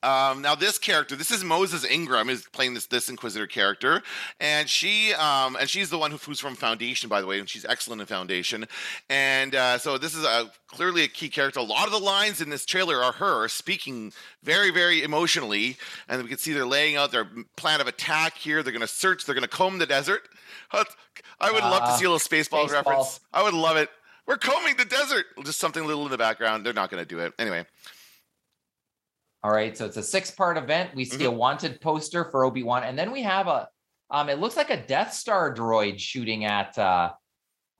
Um, 0.03 0.43
now 0.43 0.55
this 0.55 0.79
character, 0.79 1.15
this 1.15 1.31
is 1.31 1.45
Moses 1.45 1.85
Ingram, 1.85 2.29
is 2.29 2.45
playing 2.53 2.75
this 2.75 2.87
this 2.87 3.09
Inquisitor 3.09 3.47
character, 3.47 4.03
and 4.41 4.69
she 4.69 5.13
um, 5.15 5.57
and 5.61 5.69
she's 5.71 5.91
the 5.91 5.99
one 5.99 6.11
who, 6.11 6.17
who's 6.17 6.41
from 6.41 6.57
Foundation, 6.57 7.09
by 7.09 7.21
the 7.21 7.27
way, 7.27 7.39
and 7.39 7.49
she's 7.49 7.65
excellent 7.65 8.01
in 8.01 8.07
Foundation, 8.09 8.67
and 9.09 9.55
uh, 9.55 9.79
so 9.79 9.99
this 9.99 10.15
is 10.15 10.25
a 10.25 10.51
clearly 10.67 11.05
a 11.05 11.09
key 11.09 11.29
character. 11.29 11.61
A 11.61 11.63
lot 11.63 11.87
of 11.87 11.93
the 11.93 12.01
lines 12.01 12.41
in 12.41 12.51
this 12.51 12.65
trailer 12.67 13.03
are 13.03 13.13
her 13.13 13.47
speaking 13.49 14.13
very 14.43 14.71
very 14.71 15.03
emotionally, 15.03 15.77
and 16.09 16.23
we 16.23 16.29
can 16.29 16.39
see 16.39 16.53
they're 16.53 16.67
laying 16.67 16.97
out 16.97 17.13
their 17.13 17.29
plan 17.57 17.81
of 17.81 17.87
attack 17.87 18.37
here. 18.37 18.63
They're 18.63 18.73
going 18.73 18.81
to 18.81 18.89
search. 18.89 19.25
They're 19.25 19.35
going 19.37 19.43
to 19.43 19.49
comb 19.49 19.79
the 19.79 19.87
desert. 19.87 20.23
I 20.73 21.51
would 21.53 21.63
love 21.63 21.83
to 21.83 21.89
Uh, 21.91 21.97
see 21.97 22.05
a 22.07 22.11
little 22.11 22.19
Spaceballs 22.19 22.69
Spaceball. 22.69 22.73
reference. 22.73 23.21
I 23.33 23.43
would 23.43 23.55
love 23.55 23.77
it. 23.77 23.91
We're 24.27 24.37
combing 24.37 24.77
the 24.77 24.85
desert. 24.85 25.27
Just 25.45 25.59
something 25.59 25.87
little 25.87 26.05
in 26.05 26.11
the 26.11 26.19
background. 26.19 26.65
They're 26.65 26.73
not 26.73 26.91
going 26.91 27.03
to 27.03 27.09
do 27.09 27.19
it 27.19 27.35
anyway. 27.39 27.67
All 29.45 29.51
right. 29.51 29.77
So 29.77 29.87
it's 29.87 29.97
a 29.97 30.03
six 30.03 30.31
part 30.31 30.57
event. 30.57 30.95
We 30.95 31.05
see 31.05 31.25
a 31.25 31.31
wanted 31.31 31.81
poster 31.81 32.25
for 32.25 32.45
Obi 32.45 32.63
Wan, 32.63 32.85
and 32.85 32.99
then 32.99 33.11
we 33.11 33.23
have 33.23 33.49
a. 33.49 33.69
Um, 34.11 34.29
it 34.29 34.39
looks 34.39 34.57
like 34.57 34.71
a 34.71 34.77
Death 34.87 35.13
Star 35.15 35.55
droid 35.55 35.99
shooting 35.99 36.45
at 36.45 36.77
uh, 36.79 37.13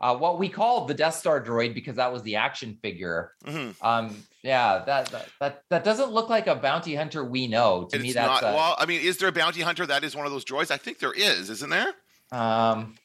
uh, 0.01 0.17
what 0.17 0.39
we 0.39 0.49
call 0.49 0.87
the 0.87 0.95
Death 0.95 1.15
Star 1.15 1.41
droid 1.45 1.75
because 1.75 1.97
that 1.97 2.13
was 2.13 2.23
the 2.23 2.37
action 2.37 2.79
figure. 2.83 3.33
Mhm. 3.45 3.75
Um, 3.85 4.17
yeah, 4.43 4.83
that, 4.87 5.07
that 5.11 5.29
that 5.41 5.63
that 5.71 5.85
doesn't 5.85 6.11
look 6.11 6.29
like 6.29 6.47
a 6.49 6.57
bounty 6.57 6.95
hunter 6.97 7.23
we 7.25 7.47
know. 7.47 7.85
To 7.91 7.97
It's 7.97 8.03
me, 8.03 8.13
that's 8.13 8.43
not. 8.43 8.51
a- 8.53 8.57
well, 8.57 8.75
I 8.79 8.87
mean, 8.87 9.01
is 9.03 9.19
there 9.19 9.29
a 9.29 9.33
bounty 9.33 9.61
hunter 9.61 9.87
that 9.87 10.03
is 10.03 10.17
one 10.17 10.27
of 10.27 10.33
those 10.33 10.45
droids? 10.45 10.71
I 10.73 10.79
think 10.79 10.99
there 10.99 11.13
is, 11.13 11.49
isn't 11.51 11.71
there? 11.71 11.93
um. 12.33 12.97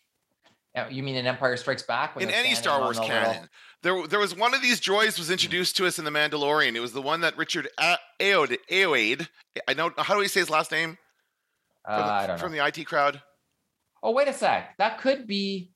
You 0.92 1.02
mean 1.02 1.16
in 1.16 1.26
Empire 1.26 1.58
Strikes 1.58 1.82
Back? 1.82 2.22
In 2.22 2.30
any 2.30 2.54
Star 2.54 2.80
Wars 2.80 2.98
the 2.98 3.02
little- 3.02 3.18
canon, 3.18 3.50
there 3.84 4.08
there 4.08 4.20
was 4.20 4.36
one 4.36 4.54
of 4.54 4.62
these 4.62 4.82
droids 4.82 5.18
was 5.18 5.30
introduced 5.32 5.78
to 5.78 5.86
us 5.86 6.00
in 6.00 6.06
the 6.06 6.12
Mandalorian. 6.12 6.76
It 6.76 6.80
was 6.80 6.94
the 6.94 7.02
one 7.02 7.22
that 7.22 7.38
Richard 7.38 7.70
A-. 7.80 7.98
Ayoade. 8.20 9.28
I 9.68 9.74
know. 9.74 9.92
How 9.98 10.14
do 10.14 10.20
we 10.20 10.28
say 10.28 10.40
his 10.40 10.50
last 10.50 10.72
name? 10.72 10.98
Uh, 11.88 11.98
From 11.98 12.08
the, 12.08 12.14
I 12.14 12.28
don't 12.28 12.36
know. 12.36 12.42
From 12.42 12.52
the 12.52 12.66
IT 12.66 12.86
crowd. 12.86 13.22
Oh, 14.04 14.12
wait 14.12 14.28
a 14.28 14.34
sec. 14.34 14.76
That 14.78 15.00
could 15.00 15.28
be. 15.28 15.72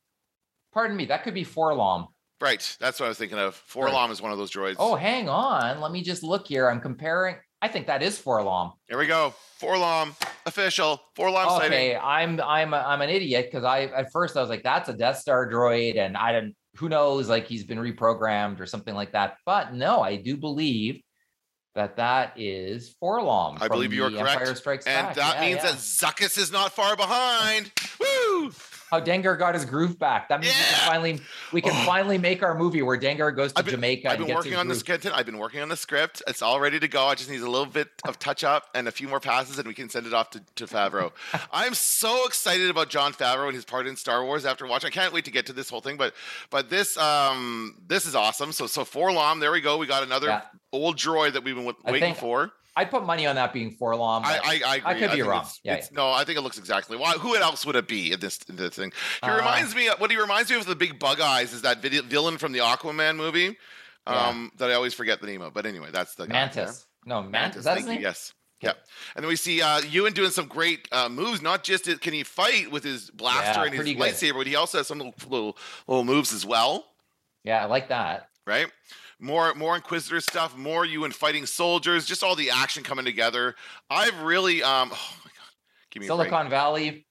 Pardon 0.74 0.96
me. 0.96 1.06
That 1.06 1.24
could 1.24 1.34
be 1.34 1.44
4-LOM. 1.44 2.08
Right. 2.40 2.78
That's 2.80 3.00
what 3.00 3.06
I 3.06 3.10
was 3.10 3.18
thinking 3.18 3.38
of. 3.38 3.62
4-LOM 3.72 4.10
is 4.12 4.22
one 4.22 4.32
of 4.32 4.38
those 4.38 4.52
droids. 4.52 4.76
Oh, 4.80 4.96
hang 4.96 5.28
on. 5.28 5.82
Let 5.82 5.92
me 5.92 6.02
just 6.02 6.24
look 6.24 6.48
here. 6.48 6.70
I'm 6.70 6.80
comparing. 6.80 7.36
I 7.62 7.68
think 7.68 7.88
that 7.88 8.02
is 8.02 8.20
4-LOM. 8.20 8.74
Here 8.88 8.98
we 8.98 9.06
go. 9.06 9.34
4-LOM 9.62 10.16
official. 10.46 11.00
4-LOM 11.18 11.50
sighting. 11.50 11.74
Okay, 11.74 11.96
I'm 11.96 12.42
I'm 12.42 12.74
a, 12.74 12.78
I'm 12.78 13.02
an 13.02 13.10
idiot 13.10 13.50
because 13.52 13.64
I 13.64 13.84
at 13.84 14.12
first 14.12 14.36
I 14.36 14.42
was 14.42 14.50
like 14.50 14.64
that's 14.64 14.90
a 14.90 14.94
Death 14.94 15.20
Star 15.20 15.48
droid 15.52 16.00
and 16.00 16.18
I 16.18 16.32
didn't 16.32 16.56
who 16.78 16.90
knows 16.90 17.30
like 17.30 17.48
he's 17.48 17.64
been 17.64 17.78
reprogrammed 17.78 18.60
or 18.60 18.66
something 18.66 18.96
like 18.96 19.12
that. 19.14 19.38
But 19.46 19.74
no, 19.74 20.02
I 20.02 20.16
do 20.16 20.38
believe 20.38 21.02
that 21.76 21.96
that 21.98 22.34
is 22.38 22.96
4-LOM. 23.02 23.58
I 23.62 23.68
believe 23.68 23.94
you 23.94 24.04
are 24.04 24.10
correct. 24.10 24.42
Empire 24.42 24.56
Strikes 24.56 24.86
and 24.86 25.08
Back. 25.08 25.16
that 25.16 25.36
Yeah, 25.36 25.42
means 25.42 25.64
yeah. 25.64 25.72
that 25.72 25.78
Zuckuss 25.80 26.38
is 26.38 26.52
not 26.52 26.74
far 26.74 26.96
behind. 26.96 27.72
Woo! 28.00 28.52
How 28.92 29.00
Dengar 29.00 29.40
got 29.40 29.54
his 29.56 29.64
groove 29.64 29.98
back. 29.98 30.28
That 30.28 30.42
means 30.42 30.54
we 30.54 30.60
can 30.76 30.86
finally 30.86 31.22
we 31.54 31.62
can 31.62 31.72
Oh. 31.72 31.86
finally 31.86 32.18
make 32.18 32.44
our 32.44 32.54
movie 32.54 32.82
where 32.82 33.00
Dengar 33.00 33.34
goes 33.34 33.54
to 33.54 33.60
I've 33.60 33.66
been, 33.66 33.76
Jamaica 33.76 34.10
I've 34.12 34.18
been 34.20 34.36
working 34.36 34.56
on 34.56 34.68
the 34.68 34.74
groove. 34.74 34.80
script. 34.80 35.06
I've 35.06 35.26
been 35.26 35.38
working 35.38 35.62
on 35.62 35.70
the 35.70 35.78
script. 35.78 36.22
It's 36.28 36.42
all 36.42 36.60
ready 36.60 36.78
to 36.78 36.88
go. 36.90 37.06
I 37.08 37.16
just 37.16 37.30
need 37.30 37.40
a 37.40 37.50
little 37.50 37.66
bit 37.66 37.88
of 38.04 38.20
touch 38.20 38.44
up 38.44 38.66
and 38.76 38.90
a 38.90 38.92
few 38.92 39.08
more 39.08 39.22
passes, 39.22 39.58
and 39.58 39.66
we 39.66 39.74
can 39.74 39.88
send 39.90 40.08
it 40.08 40.14
off 40.14 40.30
to, 40.32 40.42
to 40.56 40.66
Favreau. 40.68 41.14
I'm 41.54 41.74
so 41.74 42.26
excited 42.26 42.70
about 42.70 42.90
Jon 42.90 43.14
Favreau 43.14 43.46
and 43.46 43.56
his 43.56 43.64
part 43.64 43.88
in 43.88 43.96
Star 43.96 44.26
Wars 44.26 44.46
after 44.46 44.68
watching. 44.68 44.88
I 44.88 44.92
can't 44.92 45.14
wait 45.14 45.24
to 45.24 45.32
get 45.32 45.46
to 45.46 45.54
this 45.54 45.70
whole 45.70 45.80
thing, 45.82 45.96
but 45.96 46.14
but 46.50 46.70
this 46.70 46.98
um 46.98 47.78
this 47.88 48.06
is 48.06 48.14
awesome. 48.14 48.52
So 48.52 48.68
so 48.68 48.84
4-LOM, 48.84 49.40
there 49.40 49.54
we 49.54 49.62
go. 49.62 49.78
We 49.78 49.88
got 49.88 50.04
another 50.04 50.28
Yeah. 50.28 50.42
old 50.74 50.98
droid 50.98 51.32
that 51.34 51.46
we've 51.46 51.56
been 51.56 51.66
w- 51.66 51.82
waiting 51.86 52.02
think- 52.10 52.18
for. 52.18 52.52
I'd 52.76 52.90
put 52.90 53.06
money 53.06 53.26
on 53.28 53.36
that 53.36 53.52
being 53.52 53.76
4-LOM. 53.76 54.24
I, 54.26 54.40
I, 54.66 54.82
I, 54.86 54.92
agree. 54.94 55.08
could 55.08 55.16
be 55.16 55.22
wrong. 55.24 55.42
It's, 55.44 55.60
Yeah, 55.64 55.74
it's- 55.74 55.92
No, 55.92 56.12
I 56.12 56.24
think 56.24 56.38
it 56.38 56.42
looks 56.42 56.58
exactly. 56.58 56.96
Why? 56.96 57.12
Who 57.14 57.36
else 57.36 57.66
would 57.66 57.76
it 57.76 57.88
be 57.88 58.14
in 58.14 58.20
this 58.22 58.40
in 58.48 58.56
this 58.56 58.76
thing? 58.76 58.94
He 59.24 59.30
Uh, 59.30 59.36
reminds 59.38 59.76
me. 59.76 59.90
What 59.98 60.10
he 60.10 60.18
reminds 60.18 60.50
me 60.50 60.56
of 60.58 60.66
the 60.66 60.76
big 60.76 60.98
bug 60.98 61.20
eyes 61.20 61.52
is 61.54 61.62
that 61.64 61.82
vid- 61.82 62.06
villain 62.06 62.38
from 62.38 62.54
the 62.54 62.60
Aquaman 62.60 63.18
movie. 63.18 63.58
Yeah. 64.08 64.14
Um, 64.30 64.52
that 64.58 64.72
I 64.72 64.74
always 64.74 64.94
forget 64.94 65.20
the 65.22 65.28
name 65.28 65.42
of. 65.42 65.54
But 65.54 65.66
anyway, 65.66 65.90
that's 65.92 66.16
the 66.16 66.26
guy. 66.28 66.34
Mantis. 66.34 66.88
No, 67.06 67.22
Mantis. 67.22 67.32
Mantis. 67.32 67.64
That's 67.66 67.82
Thank 67.86 68.00
you. 68.00 68.04
Yes. 68.04 68.34
Yeah. 68.62 68.74
And 69.16 69.24
then 69.24 69.28
we 69.28 69.36
see 69.36 69.62
uh, 69.62 69.82
Ewan 69.82 70.14
doing 70.14 70.30
some 70.32 70.48
great 70.48 70.88
uh, 70.92 71.10
moves. 71.10 71.42
Not 71.42 71.64
just 71.64 71.86
can 72.02 72.14
he 72.14 72.24
fight 72.24 72.72
with 72.72 72.84
his 72.84 73.10
blaster 73.12 73.60
Yeah, 73.60 73.64
and 73.66 73.72
his 73.74 73.78
pretty 73.80 73.94
good. 73.96 74.14
lightsaber, 74.14 74.36
but 74.38 74.48
he 74.48 74.56
also 74.56 74.78
has 74.78 74.88
some 74.88 75.00
little, 75.00 75.14
little 75.28 75.58
little 75.88 76.04
moves 76.04 76.32
as 76.32 76.46
well. 76.46 76.86
Yeah, 77.44 77.62
I 77.64 77.66
like 77.66 77.90
that. 77.90 78.30
Right. 78.48 78.68
More 79.22 79.54
more 79.54 79.76
Inquisitor 79.76 80.20
stuff. 80.20 80.58
More 80.58 80.84
Ewan 80.84 81.12
fighting 81.12 81.46
soldiers. 81.46 82.06
Just 82.06 82.24
all 82.24 82.36
the 82.36 82.50
action 82.50 82.84
coming 82.84 83.06
together. 83.06 83.56
I've 83.90 84.20
really 84.24 84.64
um. 84.64 84.90
Oh 84.92 85.16
my 85.24 85.30
god. 85.30 85.52
Give 85.92 86.02
me. 86.02 86.08
Silicon 86.08 86.50
Valley. 86.50 87.06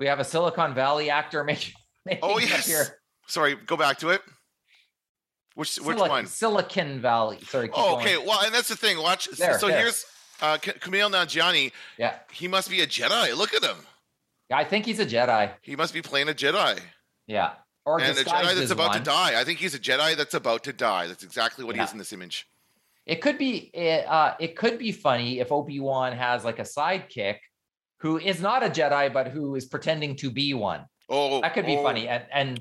We 0.00 0.06
have 0.06 0.18
a 0.18 0.24
Silicon 0.24 0.74
Valley 0.74 1.10
actor 1.10 1.44
making. 1.44 1.74
making 2.04 2.20
Oh 2.24 2.38
yes. 2.38 2.66
Here. 2.66 2.98
Sorry, 3.28 3.54
go 3.54 3.76
back 3.76 3.98
to 3.98 4.10
it. 4.10 4.20
Which 5.54 5.76
which 5.76 5.96
Silic- 5.96 6.08
one? 6.08 6.26
Silicon 6.26 7.00
Valley. 7.00 7.38
Sorry. 7.44 7.70
Oh, 7.72 7.92
going. 7.92 8.06
okay. 8.06 8.18
Well, 8.18 8.40
and 8.44 8.52
that's 8.52 8.68
the 8.68 8.76
thing. 8.76 8.98
Watch. 8.98 9.26
There, 9.26 9.56
so 9.58 9.68
there. 9.68 9.78
here's 9.78 10.04
uh, 10.42 10.58
Kumail 10.58 11.10
Nanjiani. 11.10 11.70
Yeah. 11.96 12.16
He 12.32 12.48
must 12.48 12.68
be 12.68 12.80
a 12.80 12.86
Jedi. 12.86 13.36
Look 13.36 13.54
at 13.54 13.62
him. 13.62 13.76
Yeah, 14.50 14.58
I 14.58 14.64
think 14.64 14.86
he's 14.86 14.98
a 14.98 15.06
Jedi. 15.06 15.50
He 15.62 15.76
must 15.76 15.94
be 15.94 16.02
playing 16.02 16.28
a 16.28 16.32
Jedi. 16.32 16.80
Yeah. 17.28 17.52
Or 17.86 18.00
and 18.00 18.16
a 18.16 18.24
Jedi 18.24 18.54
that's 18.54 18.70
about 18.70 18.90
one. 18.90 18.98
to 18.98 19.04
die. 19.04 19.38
I 19.38 19.44
think 19.44 19.58
he's 19.58 19.74
a 19.74 19.78
Jedi 19.78 20.16
that's 20.16 20.34
about 20.34 20.64
to 20.64 20.72
die. 20.72 21.06
That's 21.06 21.22
exactly 21.22 21.64
what 21.64 21.76
he 21.76 21.82
is 21.82 21.92
in 21.92 21.98
this 21.98 22.12
image. 22.12 22.48
It 23.04 23.16
could 23.16 23.36
be 23.36 23.70
it, 23.74 24.06
uh 24.08 24.34
it 24.40 24.56
could 24.56 24.78
be 24.78 24.90
funny 24.90 25.40
if 25.40 25.52
Obi-Wan 25.52 26.12
has 26.12 26.44
like 26.44 26.58
a 26.58 26.62
sidekick 26.62 27.36
who 27.98 28.18
is 28.18 28.40
not 28.40 28.62
a 28.62 28.70
Jedi 28.70 29.12
but 29.12 29.28
who 29.28 29.54
is 29.54 29.66
pretending 29.66 30.16
to 30.16 30.30
be 30.30 30.54
one. 30.54 30.86
Oh, 31.10 31.42
That 31.42 31.52
could 31.52 31.66
be 31.66 31.76
oh, 31.76 31.82
funny. 31.82 32.08
And 32.08 32.24
and 32.32 32.60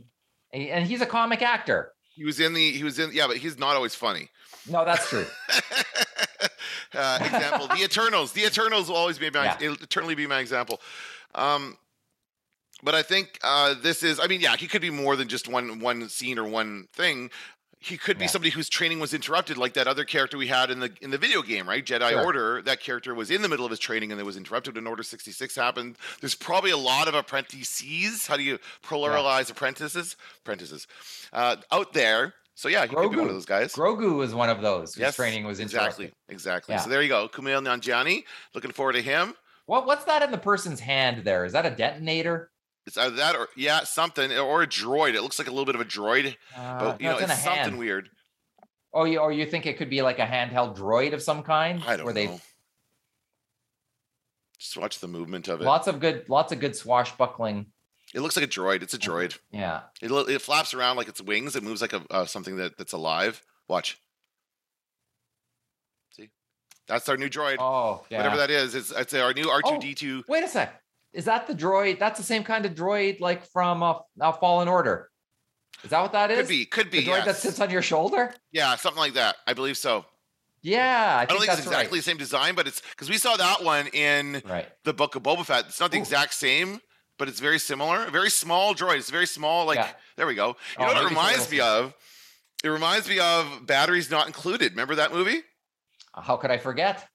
and 0.52 0.86
he's 0.86 1.02
a 1.02 1.06
comic 1.06 1.42
actor. 1.42 1.94
He 2.14 2.24
was 2.24 2.40
in 2.40 2.54
the. 2.54 2.72
He 2.72 2.84
was 2.84 3.00
in. 3.00 3.12
Yeah, 3.12 3.28
but 3.28 3.38
he's 3.38 3.58
not 3.58 3.76
always 3.76 3.96
funny. 3.96 4.30
No, 4.70 4.86
that's 4.86 5.10
true. 5.10 5.26
uh, 6.94 7.20
example: 7.22 7.68
The 7.68 7.84
Eternals. 7.84 8.34
The 8.34 8.46
Eternals 8.46 8.88
will 8.88 8.98
always 8.98 9.18
be 9.18 9.30
my. 9.32 9.46
Yeah. 9.46 9.74
Eternally 9.82 10.14
be 10.14 10.28
my 10.28 10.40
example. 10.40 10.80
Um, 11.34 11.78
but 12.84 12.94
I 12.94 13.02
think 13.02 13.40
uh, 13.44 13.74
this 13.82 14.04
is. 14.04 14.20
I 14.20 14.28
mean, 14.28 14.42
yeah, 14.42 14.56
he 14.56 14.68
could 14.68 14.82
be 14.82 14.90
more 14.92 15.16
than 15.16 15.28
just 15.28 15.48
one 15.48 15.80
one 15.80 16.10
scene 16.10 16.38
or 16.38 16.48
one 16.48 16.88
thing. 16.94 17.32
He 17.80 17.98
could 17.98 18.18
be 18.18 18.24
Yeah. 18.24 18.30
somebody 18.30 18.50
whose 18.50 18.70
training 18.70 19.02
was 19.02 19.14
interrupted, 19.14 19.58
like 19.58 19.74
that 19.74 19.88
other 19.90 20.06
character 20.06 20.38
we 20.38 20.48
had 20.48 20.72
in 20.72 20.80
the 20.80 20.94
in 21.02 21.12
the 21.12 21.18
video 21.18 21.42
game, 21.42 21.68
right? 21.68 21.86
Jedi 21.86 22.12
Sure. 22.12 22.24
Order. 22.24 22.62
That 22.62 22.80
character 22.80 23.14
was 23.14 23.30
in 23.30 23.42
the 23.42 23.50
middle 23.50 23.66
of 23.66 23.72
his 23.72 23.80
training 23.80 24.12
and 24.12 24.22
it 24.22 24.24
was 24.24 24.38
interrupted, 24.38 24.76
when 24.76 24.88
Order 24.88 25.04
sixty 25.04 25.32
six 25.32 25.54
happened. 25.56 25.98
There's 26.22 26.34
probably 26.36 26.72
a 26.72 26.78
lot 26.78 27.10
of 27.10 27.14
apprentices. 27.14 28.26
How 28.28 28.38
do 28.38 28.44
you 28.44 28.58
pluralize 28.86 29.52
apprentices? 29.52 30.16
Apprentices 30.40 30.88
uh, 31.34 31.58
out 31.72 31.92
there 31.94 32.34
So 32.56 32.70
yeah, 32.70 32.84
he 32.86 32.96
could 32.96 33.10
be 33.12 33.18
one 33.18 33.26
Grogu. 33.26 33.30
of 33.30 33.34
those 33.36 33.46
guys. 33.46 33.74
Grogu 33.74 34.16
was 34.16 34.34
one 34.34 34.50
of 34.50 34.62
those 34.62 34.94
whose 34.96 35.02
Yes, 35.02 35.16
training 35.18 35.44
was 35.46 35.60
exactly, 35.60 36.06
interrupted. 36.06 36.34
exactly. 36.34 36.76
Yeah. 36.76 36.82
So 36.82 36.90
there 36.90 37.02
you 37.02 37.10
go, 37.10 37.28
Kumail 37.28 37.62
Nanjiani. 37.62 38.24
Looking 38.56 38.72
forward 38.72 38.94
to 38.94 39.02
him. 39.02 39.34
What 39.66 39.86
what's 39.86 40.06
that 40.06 40.22
in 40.22 40.32
the 40.32 40.38
person's 40.38 40.80
hand 40.80 41.26
there? 41.26 41.44
Is 41.44 41.52
that 41.52 41.66
a 41.66 41.72
detonator? 41.72 42.50
It's 42.86 42.98
either 42.98 43.16
that 43.16 43.36
or 43.36 43.48
yeah, 43.56 43.84
something 43.84 44.32
or 44.38 44.64
a 44.64 44.68
droid. 44.68 45.14
It 45.16 45.22
looks 45.22 45.40
like 45.40 45.48
a 45.48 45.52
little 45.52 45.66
bit 45.66 45.76
of 45.76 45.82
a 45.82 45.86
droid, 45.86 46.36
Uh, 46.56 46.80
but 46.80 47.02
you 47.02 47.08
no, 47.08 47.14
know, 47.14 47.20
it's 47.20 47.32
it's 47.32 47.44
something 47.44 47.64
hand. 47.64 47.78
weird. 47.78 48.10
Oh, 48.94 49.06
you 49.06 49.20
or 49.20 49.32
you 49.32 49.46
think 49.46 49.66
it 49.66 49.78
could 49.78 49.90
be 49.90 50.02
like 50.02 50.20
a 50.20 50.26
handheld 50.26 50.78
droid 50.78 51.14
of 51.14 51.22
some 51.22 51.44
kind? 51.44 51.82
I 51.88 51.96
don't 51.96 52.06
where 52.06 52.14
know. 52.14 52.28
they 52.28 52.42
Just 54.60 54.78
watch 54.78 55.00
the 55.00 55.08
movement 55.08 55.48
of 55.48 55.62
it. 55.62 55.64
lots 55.64 55.88
of 55.88 56.00
good 56.00 56.28
lots 56.30 56.52
of 56.52 56.60
good 56.60 56.76
swashbuckling. 56.76 57.68
It 58.14 58.20
looks 58.20 58.36
like 58.36 58.46
a 58.46 58.50
droid. 58.50 58.84
It's 58.84 58.94
a 58.94 59.00
droid. 59.00 59.40
Yeah. 59.52 59.82
It, 60.02 60.12
it 60.12 60.42
flaps 60.42 60.76
around 60.76 60.98
like 60.98 61.08
its 61.08 61.22
wings. 61.22 61.56
It 61.56 61.64
moves 61.64 61.82
like 61.82 61.94
a 61.94 62.04
uh, 62.12 62.26
something 62.26 62.58
that, 62.58 62.78
that's 62.78 62.94
alive. 62.94 63.42
Watch. 63.68 64.00
See, 66.12 66.30
that's 66.86 67.10
our 67.10 67.18
new 67.18 67.30
droid. 67.30 67.56
Oh, 67.58 68.06
yeah. 68.12 68.18
Whatever 68.18 68.38
that 68.38 68.52
is, 68.52 68.76
it's, 68.76 68.92
it's 68.92 69.16
our 69.16 69.34
new 69.34 69.50
R 69.50 69.62
two 69.64 69.80
D 69.80 69.96
two. 69.96 70.24
Wait 70.28 70.44
a 70.44 70.48
sec. 70.48 70.80
Is 71.14 71.26
that 71.26 71.48
the 71.48 71.54
droid? 71.54 72.00
That's 72.00 72.18
the 72.20 72.26
same 72.26 72.44
kind 72.44 72.66
of 72.66 72.74
droid 72.74 73.20
like 73.20 73.46
from 73.46 73.84
a, 73.84 74.02
uh, 74.20 74.32
Fallen 74.34 74.68
Order. 74.68 75.10
Is 75.84 75.90
that 75.92 76.02
what 76.02 76.12
that 76.14 76.32
is? 76.32 76.40
Could 76.40 76.48
be, 76.48 76.66
could 76.66 76.90
be. 76.92 77.02
The 77.02 77.12
droid 77.12 77.26
that 77.26 77.36
sits 77.36 77.60
on 77.60 77.70
your 77.70 77.82
shoulder? 77.82 78.34
Yeah, 78.52 78.76
something 78.76 79.00
like 79.00 79.14
that. 79.14 79.36
I 79.46 79.54
believe 79.54 79.78
so. 79.78 80.06
Yeah, 80.62 81.18
I 81.18 81.24
I, 81.24 81.26
don't 81.26 81.40
think 81.40 81.48
that's 81.48 81.60
it's 81.60 81.68
exactly 81.68 82.00
the 82.00 82.04
same 82.04 82.18
design, 82.18 82.56
but 82.56 82.68
it's 82.68 82.82
because 82.92 83.10
we 83.10 83.18
saw 83.18 83.36
that 83.36 83.64
one 83.64 83.88
in 83.88 84.34
right. 84.34 84.46
Right. 84.46 84.70
the 84.86 84.94
Book 84.94 85.16
of 85.16 85.24
Boba 85.24 85.46
Fett. 85.46 85.66
It's 85.68 85.80
not 85.80 85.92
the 85.92 85.98
Ooh. 85.98 86.02
exact 86.02 86.34
same, 86.34 86.80
but 87.20 87.28
it's 87.28 87.42
very 87.42 87.60
similar. 87.60 88.06
A 88.06 88.12
very 88.12 88.30
small 88.30 88.74
droid. 88.74 88.98
It's 88.98 89.10
very 89.10 89.28
small. 89.28 89.66
Like 89.66 89.78
Yeah. 89.78 89.90
there 90.16 90.26
we 90.26 90.36
go. 90.36 90.48
You 90.48 90.56
Oh, 90.78 90.82
know 90.88 90.94
what 90.94 91.02
it 91.04 91.10
reminds 91.10 91.52
me 91.52 91.60
of? 91.60 91.94
It 92.64 92.70
reminds 92.70 93.10
me 93.10 93.20
of 93.20 93.66
Batteries 93.68 94.10
Not 94.10 94.26
Included. 94.28 94.72
Remember 94.72 94.96
that 94.96 95.12
movie? 95.12 95.42
How 96.16 96.38
could 96.38 96.50
I 96.50 96.58
forget? 96.60 97.10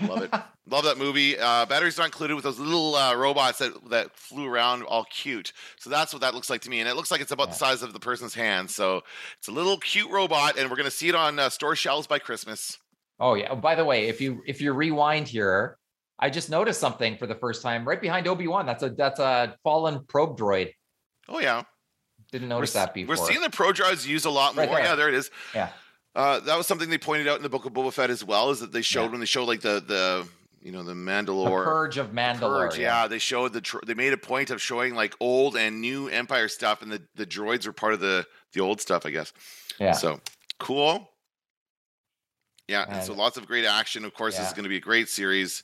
Love 0.00 0.22
it. 0.22 0.30
Love 0.68 0.84
that 0.84 0.98
movie. 0.98 1.38
Uh, 1.38 1.64
batteries 1.66 1.96
not 1.96 2.06
included 2.06 2.34
with 2.34 2.42
those 2.42 2.58
little 2.58 2.96
uh, 2.96 3.14
robots 3.14 3.58
that 3.58 3.72
that 3.90 4.16
flew 4.16 4.46
around, 4.46 4.82
all 4.82 5.04
cute. 5.04 5.52
So 5.78 5.90
that's 5.90 6.12
what 6.12 6.22
that 6.22 6.34
looks 6.34 6.50
like 6.50 6.62
to 6.62 6.70
me, 6.70 6.80
and 6.80 6.88
it 6.88 6.96
looks 6.96 7.10
like 7.10 7.20
it's 7.20 7.30
about 7.30 7.50
the 7.50 7.54
size 7.54 7.82
of 7.82 7.92
the 7.92 8.00
person's 8.00 8.34
hand. 8.34 8.68
So 8.70 9.02
it's 9.38 9.46
a 9.46 9.52
little 9.52 9.78
cute 9.78 10.10
robot, 10.10 10.58
and 10.58 10.68
we're 10.68 10.76
gonna 10.76 10.90
see 10.90 11.08
it 11.08 11.14
on 11.14 11.38
uh, 11.38 11.48
store 11.50 11.76
shelves 11.76 12.06
by 12.08 12.18
Christmas. 12.18 12.78
Oh 13.20 13.34
yeah. 13.34 13.54
By 13.54 13.76
the 13.76 13.84
way, 13.84 14.08
if 14.08 14.20
you 14.20 14.42
if 14.46 14.60
you 14.60 14.72
rewind 14.72 15.28
here, 15.28 15.78
I 16.18 16.30
just 16.30 16.50
noticed 16.50 16.80
something 16.80 17.16
for 17.16 17.26
the 17.28 17.36
first 17.36 17.62
time 17.62 17.86
right 17.86 18.00
behind 18.00 18.26
Obi 18.26 18.48
Wan. 18.48 18.66
That's 18.66 18.82
a 18.82 18.90
that's 18.90 19.20
a 19.20 19.56
fallen 19.62 20.04
probe 20.08 20.36
droid. 20.36 20.72
Oh 21.28 21.38
yeah, 21.38 21.62
Didn't 22.32 22.48
we're, 22.48 22.56
notice 22.56 22.72
that 22.72 22.92
before. 22.92 23.14
we're 23.16 23.24
seeing 23.26 23.40
the 23.40 23.50
probe 23.50 23.76
droids 23.76 24.06
used 24.06 24.26
a 24.26 24.30
lot 24.30 24.56
more. 24.56 24.66
Right. 24.66 24.82
Yeah, 24.82 24.96
there 24.96 25.08
it 25.08 25.14
is. 25.14 25.30
Yeah. 25.54 25.68
Uh, 26.16 26.40
that 26.40 26.56
was 26.56 26.66
something 26.66 26.88
they 26.88 26.96
pointed 26.98 27.28
out 27.28 27.36
in 27.36 27.42
the 27.42 27.48
Book 27.50 27.66
of 27.66 27.72
Boba 27.74 27.92
Fett 27.92 28.08
as 28.08 28.24
well. 28.24 28.50
Is 28.50 28.60
that 28.60 28.72
they 28.72 28.80
showed 28.82 29.04
Yeah. 29.04 29.10
when 29.10 29.20
they 29.20 29.26
showed 29.26 29.44
like 29.46 29.60
the 29.60 29.80
the 29.86 30.26
you 30.62 30.72
know 30.72 30.82
the 30.82 30.94
the 30.94 30.94
Mandalore. 30.94 31.62
purge 31.64 31.98
of 31.98 32.08
Mandalore. 32.12 32.70
Purge, 32.70 32.78
yeah. 32.78 33.06
they 33.06 33.18
showed 33.18 33.52
the 33.52 33.60
tr- 33.60 33.84
they 33.86 33.92
made 33.94 34.12
a 34.14 34.16
point 34.16 34.50
of 34.50 34.60
showing 34.60 34.94
like 34.94 35.14
old 35.20 35.56
and 35.56 35.80
new 35.82 36.08
Empire 36.08 36.48
stuff, 36.48 36.80
and 36.80 36.90
the 36.90 37.02
the 37.16 37.26
droids 37.26 37.66
were 37.66 37.72
part 37.74 37.92
of 37.92 38.00
the 38.00 38.26
the 38.54 38.60
old 38.60 38.80
stuff, 38.80 39.04
I 39.04 39.10
guess. 39.10 39.32
Yeah. 39.78 39.92
So 39.92 40.20
cool. 40.58 41.10
Yeah, 42.66 42.84
and 42.88 43.04
so 43.04 43.12
lots 43.12 43.36
of 43.36 43.46
great 43.46 43.64
action. 43.66 44.04
Of 44.04 44.14
course, 44.14 44.38
this 44.38 44.48
is 44.48 44.52
going 44.54 44.64
to 44.64 44.68
be 44.70 44.78
a 44.78 44.80
great 44.80 45.08
series. 45.08 45.62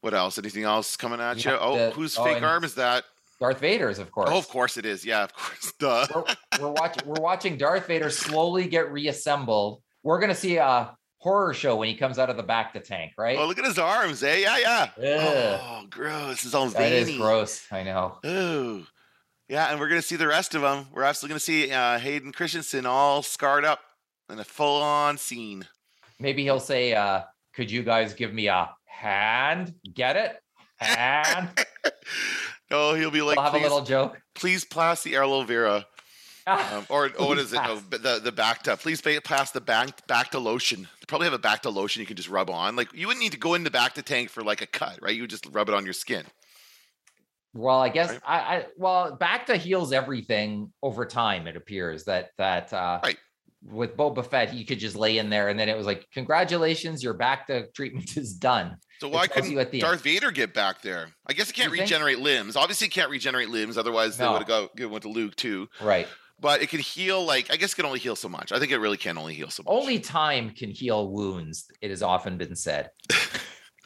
What 0.00 0.12
else? 0.12 0.38
Anything 0.38 0.64
else 0.64 0.96
coming 0.96 1.20
at 1.20 1.44
Yeah, 1.44 1.52
you? 1.52 1.58
Oh, 1.60 1.76
the- 1.76 1.90
whose 1.90 2.18
oh, 2.18 2.24
fake 2.24 2.42
arm 2.42 2.64
is 2.64 2.74
that? 2.76 3.04
Darth 3.40 3.60
Vader's, 3.60 3.98
of 3.98 4.10
course. 4.10 4.30
Oh, 4.32 4.38
of 4.38 4.48
course 4.48 4.76
it 4.76 4.86
is. 4.86 5.04
Yeah, 5.04 5.24
of 5.24 5.34
course. 5.34 5.72
Duh. 5.78 6.06
we're, 6.14 6.24
we're 6.60 6.72
watching 6.72 7.08
we're 7.08 7.22
watching 7.22 7.56
Darth 7.56 7.86
Vader 7.86 8.10
slowly 8.10 8.68
get 8.68 8.90
reassembled. 8.92 9.82
We're 10.02 10.20
gonna 10.20 10.34
see 10.34 10.56
a 10.56 10.96
horror 11.18 11.54
show 11.54 11.76
when 11.76 11.88
he 11.88 11.94
comes 11.94 12.18
out 12.18 12.30
of 12.30 12.36
the 12.36 12.42
back 12.42 12.74
to 12.74 12.80
tank, 12.80 13.12
right? 13.16 13.38
Oh, 13.38 13.46
look 13.46 13.58
at 13.58 13.64
his 13.64 13.78
arms, 13.78 14.22
eh? 14.22 14.36
Yeah, 14.36 14.58
yeah. 14.58 14.88
Ugh. 14.98 15.60
Oh, 15.62 15.86
gross. 15.90 16.44
It's 16.44 16.54
all 16.54 16.68
that 16.68 16.92
is 16.92 17.16
gross. 17.16 17.66
I 17.72 17.82
know. 17.82 18.18
Ooh. 18.26 18.86
Yeah, 19.48 19.70
and 19.70 19.78
we're 19.78 19.88
gonna 19.88 20.02
see 20.02 20.16
the 20.16 20.26
rest 20.28 20.54
of 20.54 20.62
them. 20.62 20.86
We're 20.92 21.02
absolutely 21.02 21.34
gonna 21.34 21.40
see 21.40 21.70
uh, 21.70 21.98
Hayden 21.98 22.32
Christensen 22.32 22.86
all 22.86 23.22
scarred 23.22 23.64
up 23.64 23.80
in 24.30 24.38
a 24.38 24.44
full-on 24.44 25.18
scene. 25.18 25.66
Maybe 26.18 26.42
he'll 26.44 26.60
say, 26.60 26.94
uh, 26.94 27.22
"Could 27.54 27.70
you 27.70 27.82
guys 27.82 28.14
give 28.14 28.32
me 28.32 28.46
a 28.46 28.70
hand? 28.86 29.74
Get 29.92 30.16
it? 30.16 30.36
Hand." 30.76 31.50
Oh, 32.74 32.94
he'll 32.94 33.10
be 33.10 33.22
like, 33.22 33.36
we'll 33.36 33.44
have 33.44 33.52
please, 33.52 33.60
a 33.60 33.62
little 33.62 33.82
joke. 33.82 34.20
please 34.34 34.64
pass 34.64 35.02
the 35.02 35.16
aloe 35.16 35.44
vera, 35.44 35.86
um, 36.46 36.86
or 36.90 37.10
oh, 37.18 37.28
what 37.28 37.38
is 37.38 37.52
it? 37.52 37.56
No, 37.56 37.76
the 37.76 38.20
the 38.22 38.32
Bacta. 38.32 38.78
Please 38.78 39.00
pass 39.00 39.50
the 39.50 39.60
back 39.60 40.06
Bacta 40.06 40.42
lotion. 40.42 40.82
They 41.00 41.06
probably 41.06 41.26
have 41.26 41.34
a 41.34 41.38
Bacta 41.38 41.72
lotion 41.72 42.00
you 42.00 42.06
can 42.06 42.16
just 42.16 42.28
rub 42.28 42.50
on. 42.50 42.76
Like 42.76 42.92
you 42.92 43.06
wouldn't 43.06 43.22
need 43.22 43.32
to 43.32 43.38
go 43.38 43.54
in 43.54 43.64
the 43.64 43.70
Bacta 43.70 44.02
tank 44.02 44.28
for 44.30 44.42
like 44.42 44.60
a 44.62 44.66
cut, 44.66 44.98
right? 45.00 45.14
You 45.14 45.22
would 45.22 45.30
just 45.30 45.46
rub 45.52 45.68
it 45.68 45.74
on 45.74 45.84
your 45.84 45.94
skin. 45.94 46.24
Well, 47.54 47.78
I 47.78 47.88
guess 47.88 48.10
Right. 48.10 48.20
I, 48.26 48.38
I 48.38 48.66
well 48.76 49.16
Bacta 49.20 49.56
heals 49.56 49.92
everything 49.92 50.72
over 50.82 51.06
time. 51.06 51.46
It 51.46 51.56
appears 51.56 52.04
that 52.04 52.30
that 52.38 52.72
uh, 52.72 53.00
Right. 53.04 53.16
with 53.62 53.96
Boba 53.96 54.26
Fett, 54.28 54.52
you 54.54 54.66
could 54.66 54.80
just 54.80 54.96
lay 54.96 55.18
in 55.18 55.30
there, 55.30 55.48
and 55.48 55.58
then 55.58 55.68
it 55.68 55.76
was 55.76 55.86
like, 55.86 56.04
"Congratulations, 56.12 57.02
your 57.02 57.14
Bacta 57.14 57.72
treatment 57.72 58.16
is 58.16 58.34
done." 58.34 58.76
So 59.04 59.14
why 59.14 59.26
couldn't 59.26 59.54
the 59.54 59.60
end. 59.60 59.80
Darth 59.80 60.00
Vader 60.02 60.30
get 60.30 60.54
back 60.54 60.80
there? 60.82 61.08
I 61.26 61.32
guess 61.34 61.48
he 61.48 61.52
can't 61.52 61.70
You 61.70 61.76
think? 61.78 61.90
regenerate 61.90 62.20
limbs. 62.20 62.56
Obviously, 62.56 62.86
he 62.86 62.90
can't 62.90 63.10
regenerate 63.10 63.50
limbs. 63.50 63.76
Otherwise, 63.76 64.16
they 64.16 64.26
would 64.26 64.48
have 64.48 64.90
one 64.90 65.00
to 65.02 65.08
Luke 65.08 65.36
too. 65.36 65.68
Right. 65.80 66.08
But 66.40 66.62
it 66.62 66.68
can 66.70 66.80
heal. 66.80 67.24
Like 67.24 67.52
I 67.52 67.56
guess 67.56 67.72
it 67.72 67.76
can 67.76 67.84
only 67.84 67.98
heal 67.98 68.16
so 68.16 68.28
much. 68.28 68.50
I 68.50 68.58
think 68.58 68.72
it 68.72 68.78
really 68.78 68.96
can 68.96 69.18
only 69.18 69.34
heal 69.34 69.50
so 69.50 69.62
much. 69.62 69.70
Only 69.70 70.00
time 70.00 70.50
can 70.50 70.70
heal 70.70 71.08
wounds. 71.10 71.66
It 71.82 71.90
has 71.90 72.02
often 72.02 72.36
been 72.38 72.56
said. 72.56 72.90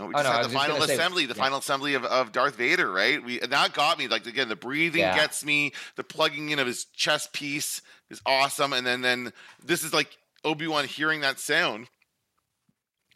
No, 0.01 0.07
we 0.07 0.15
Oh, 0.15 0.19
just 0.19 0.27
no, 0.27 0.33
had 0.37 0.45
the 0.45 0.49
final 0.51 0.77
gonna 0.77 0.87
say- 0.87 0.95
assembly, 0.95 1.27
the 1.27 1.35
yeah. 1.35 1.43
final 1.43 1.59
assembly 1.59 1.95
of, 1.95 2.05
of 2.05 2.31
Darth 2.31 2.55
Vader, 2.55 2.89
right? 2.89 3.21
We 3.21 3.41
and 3.41 3.51
that 3.51 3.73
got 3.73 3.99
me. 3.99 4.07
Like 4.07 4.27
again, 4.29 4.49
the 4.49 4.55
breathing 4.55 5.01
Yeah. 5.01 5.17
gets 5.17 5.45
me. 5.45 5.73
The 5.97 6.05
plugging 6.05 6.51
in 6.51 6.61
of 6.61 6.69
his 6.69 6.85
chest 6.85 7.33
piece 7.33 7.83
is 8.09 8.21
awesome. 8.25 8.73
And 8.73 8.87
then 8.87 9.01
then 9.01 9.33
this 9.61 9.83
is 9.83 9.93
like 9.93 10.17
Obi 10.45 10.69
Wan 10.69 10.85
hearing 10.85 11.23
that 11.23 11.41
sound, 11.41 11.89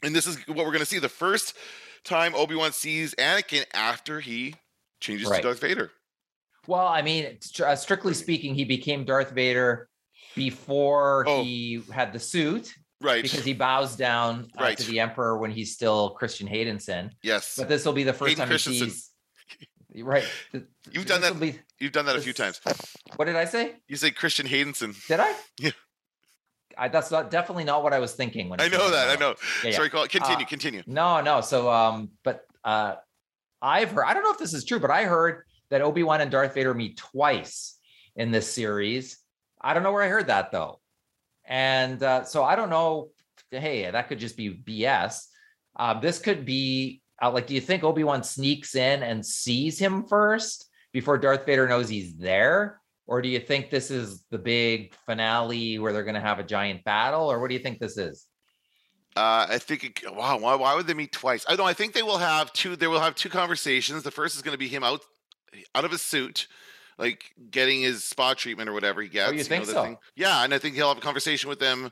and 0.02 0.12
this 0.12 0.26
is 0.26 0.36
what 0.48 0.56
we're 0.66 0.72
gonna 0.72 0.84
see 0.84 0.98
the 0.98 1.08
first 1.08 1.54
time 2.04 2.34
Obi 2.34 2.54
Wan 2.54 2.72
sees 2.72 3.14
Anakin 3.16 3.64
after 3.74 4.20
he 4.20 4.54
changes 5.00 5.28
Right. 5.28 5.36
to 5.38 5.48
Darth 5.48 5.60
Vader. 5.60 5.90
Well, 6.66 6.86
I 6.86 7.02
mean, 7.02 7.38
uh, 7.64 7.76
strictly 7.76 8.14
speaking, 8.14 8.54
he 8.54 8.64
became 8.64 9.04
Darth 9.04 9.30
Vader 9.32 9.88
before 10.34 11.24
Oh. 11.26 11.42
he 11.42 11.82
had 11.92 12.12
the 12.12 12.20
suit 12.20 12.72
Right. 13.00 13.22
because 13.22 13.44
he 13.44 13.52
bows 13.52 13.96
down 13.96 14.48
uh, 14.58 14.62
Right. 14.62 14.78
to 14.78 14.86
the 14.86 15.00
Emperor 15.00 15.36
when 15.38 15.50
he's 15.50 15.74
still 15.74 16.10
Christian 16.10 16.46
Haydenson. 16.48 17.10
yes. 17.22 17.54
But 17.58 17.68
this 17.68 17.84
will 17.84 17.92
be 17.92 18.04
the 18.04 18.12
first 18.12 18.30
Hayden 18.38 18.48
time 18.48 18.52
he 18.52 18.58
sees. 18.58 19.08
Right. 19.94 20.24
You've 20.90 21.04
done 21.04 21.20
that. 21.20 21.38
be- 21.38 21.58
You've 21.78 21.92
done 21.92 22.06
that 22.06 22.16
a 22.16 22.20
few 22.22 22.32
times. 22.32 22.62
what 23.16 23.26
did 23.26 23.36
I 23.36 23.44
say? 23.44 23.74
You 23.88 23.96
say 23.96 24.10
Christian 24.10 24.46
Haydenson. 24.46 24.94
Did 25.06 25.20
I? 25.20 25.34
Yeah. 25.58 25.72
I, 26.76 26.88
that's 26.88 27.10
not 27.10 27.30
definitely 27.30 27.64
not 27.64 27.82
what 27.82 27.92
I 27.92 27.98
was 27.98 28.14
thinking 28.14 28.48
when 28.48 28.60
I 28.60 28.68
know 28.68 28.90
that. 28.90 29.08
I 29.08 29.20
know. 29.20 29.34
Yeah, 29.62 29.70
yeah. 29.70 29.76
Sorry, 29.76 29.90
call, 29.90 30.06
continue. 30.06 30.44
Uh, 30.44 30.48
continue. 30.48 30.82
No, 30.86 31.20
no. 31.20 31.40
So, 31.40 31.70
um, 31.70 32.10
but 32.22 32.44
uh, 32.64 32.94
I've 33.60 33.90
heard. 33.92 34.04
I 34.04 34.14
don't 34.14 34.24
know 34.24 34.32
if 34.32 34.38
this 34.38 34.54
is 34.54 34.64
true, 34.64 34.80
but 34.80 34.90
I 34.90 35.04
heard 35.04 35.44
that 35.70 35.82
Obi 35.82 36.02
Wan 36.02 36.20
and 36.20 36.30
Darth 36.30 36.54
Vader 36.54 36.74
meet 36.74 36.96
twice 36.96 37.78
in 38.16 38.30
this 38.30 38.52
series. 38.52 39.18
I 39.60 39.74
don't 39.74 39.82
know 39.82 39.92
where 39.92 40.02
I 40.02 40.08
heard 40.08 40.26
that 40.26 40.52
though, 40.52 40.80
and 41.44 42.02
uh, 42.02 42.24
so 42.24 42.44
I 42.44 42.56
don't 42.56 42.70
know. 42.70 43.10
Hey, 43.50 43.90
that 43.90 44.08
could 44.08 44.18
just 44.18 44.36
be 44.36 44.50
BS. 44.50 45.26
Uh, 45.76 46.00
this 46.00 46.18
could 46.18 46.44
be 46.44 47.02
uh, 47.22 47.30
like. 47.30 47.46
Do 47.46 47.54
you 47.54 47.60
think 47.60 47.84
Obi 47.84 48.04
Wan 48.04 48.22
sneaks 48.22 48.74
in 48.74 49.02
and 49.02 49.24
sees 49.24 49.78
him 49.78 50.04
first 50.04 50.68
before 50.92 51.16
Darth 51.16 51.46
Vader 51.46 51.68
knows 51.68 51.88
he's 51.88 52.16
there? 52.16 52.81
Or 53.06 53.20
do 53.20 53.28
you 53.28 53.40
think 53.40 53.70
this 53.70 53.90
is 53.90 54.24
the 54.30 54.38
big 54.38 54.94
finale 55.06 55.78
where 55.78 55.92
they're 55.92 56.04
going 56.04 56.14
to 56.14 56.20
have 56.20 56.38
a 56.38 56.44
giant 56.44 56.84
battle? 56.84 57.30
Or 57.30 57.40
what 57.40 57.48
do 57.48 57.54
you 57.54 57.60
think 57.60 57.78
this 57.78 57.96
is? 57.96 58.26
Uh, 59.14 59.46
I 59.50 59.58
think. 59.58 59.84
It, 59.84 60.14
wow. 60.14 60.38
Why, 60.38 60.54
why 60.54 60.74
would 60.74 60.86
they 60.86 60.94
meet 60.94 61.12
twice? 61.12 61.44
I 61.48 61.56
know. 61.56 61.64
I 61.64 61.74
think 61.74 61.92
they 61.92 62.02
will 62.02 62.18
have 62.18 62.52
two. 62.52 62.76
They 62.76 62.86
will 62.86 63.00
have 63.00 63.14
two 63.14 63.28
conversations. 63.28 64.02
The 64.02 64.10
first 64.10 64.36
is 64.36 64.42
going 64.42 64.54
to 64.54 64.58
be 64.58 64.68
him 64.68 64.84
out, 64.84 65.02
out 65.74 65.84
of 65.84 65.90
his 65.90 66.00
suit, 66.00 66.46
like 66.96 67.32
getting 67.50 67.82
his 67.82 68.04
spa 68.04 68.34
treatment 68.34 68.70
or 68.70 68.72
whatever 68.72 69.02
he 69.02 69.08
gets. 69.08 69.30
Oh, 69.30 69.34
you 69.34 69.44
think 69.44 69.66
the 69.66 69.72
so? 69.72 69.98
Yeah, 70.16 70.44
and 70.44 70.54
I 70.54 70.58
think 70.58 70.76
he'll 70.76 70.88
have 70.88 70.98
a 70.98 71.02
conversation 71.02 71.50
with 71.50 71.58
them 71.58 71.90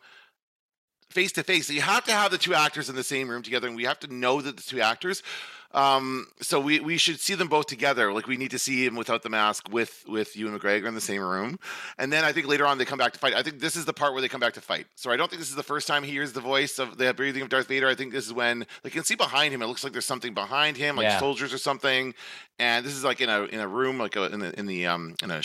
face 1.11 1.33
to 1.33 1.43
face. 1.43 1.67
So 1.67 1.73
you 1.73 1.83
have 1.83 2.05
to 2.05 2.13
have 2.13 2.31
the 2.31 2.39
two 2.39 2.55
actors 2.55 2.89
in 2.89 2.97
the 2.97 3.05
same 3.05 3.29
room 3.29 3.43
together, 3.43 3.67
and 3.67 3.77
we 3.77 3.85
have 3.85 3.99
to 4.01 4.15
know 4.15 4.41
that 4.41 4.57
the 4.57 4.63
two 4.63 4.81
actors. 4.81 5.23
Um, 5.73 6.27
so 6.41 6.59
we 6.59 6.81
we 6.81 6.97
should 6.99 7.21
see 7.21 7.35
them 7.35 7.49
both 7.49 7.67
together. 7.67 8.13
Like 8.13 8.27
we 8.27 8.37
need 8.37 8.51
to 8.51 8.59
see 8.59 8.85
him 8.85 8.97
without 8.97 9.23
the 9.23 9.29
mask 9.29 9.69
with 9.71 10.05
with 10.09 10.37
Ewan 10.37 10.59
McGregor 10.59 10.87
in 10.87 10.95
the 10.95 11.01
same 11.01 11.23
room, 11.23 11.59
and 11.99 12.13
then 12.13 12.25
I 12.25 12.33
think 12.33 12.49
later 12.49 12.67
on 12.67 12.79
they 12.79 12.85
come 12.85 12.99
back 12.99 13.13
to 13.13 13.19
fight. 13.19 13.35
I 13.35 13.43
think 13.43 13.61
this 13.61 13.77
is 13.77 13.85
the 13.85 13.93
part 13.93 14.13
where 14.13 14.21
they 14.21 14.29
come 14.29 14.41
back 14.41 14.55
to 14.55 14.61
fight. 14.61 14.87
So 14.97 15.11
I 15.13 15.17
don't 15.17 15.31
think 15.31 15.41
this 15.41 15.51
is 15.51 15.57
the 15.57 15.63
first 15.63 15.87
time 15.87 16.03
he 16.03 16.11
hears 16.11 16.33
the 16.33 16.41
voice 16.41 16.79
of 16.81 16.99
the 16.99 17.15
breathing 17.15 17.43
of 17.43 17.49
Darth 17.51 17.69
Vader. 17.69 17.89
I 17.89 17.95
think 17.95 18.13
this 18.13 18.27
is 18.27 18.33
when 18.33 18.67
they 18.83 18.91
can 18.91 19.05
see 19.05 19.15
behind 19.15 19.55
him. 19.55 19.63
It 19.63 19.67
looks 19.67 19.85
like 19.85 19.93
there's 19.93 20.07
something 20.07 20.35
behind 20.35 20.77
him, 20.77 20.97
like 20.97 21.05
Yeah. 21.05 21.19
soldiers 21.19 21.53
or 21.53 21.59
something. 21.59 22.15
And 22.59 22.85
this 22.85 22.95
is 22.95 23.05
like 23.05 23.21
in 23.21 23.29
a 23.29 23.45
in 23.45 23.61
a 23.61 23.69
room, 23.69 23.99
like 23.99 24.17
a, 24.17 24.25
in 24.33 24.41
the 24.41 24.59
in 24.59 24.67
the 24.67 24.87
um 24.89 25.15
in 25.23 25.31
a 25.31 25.41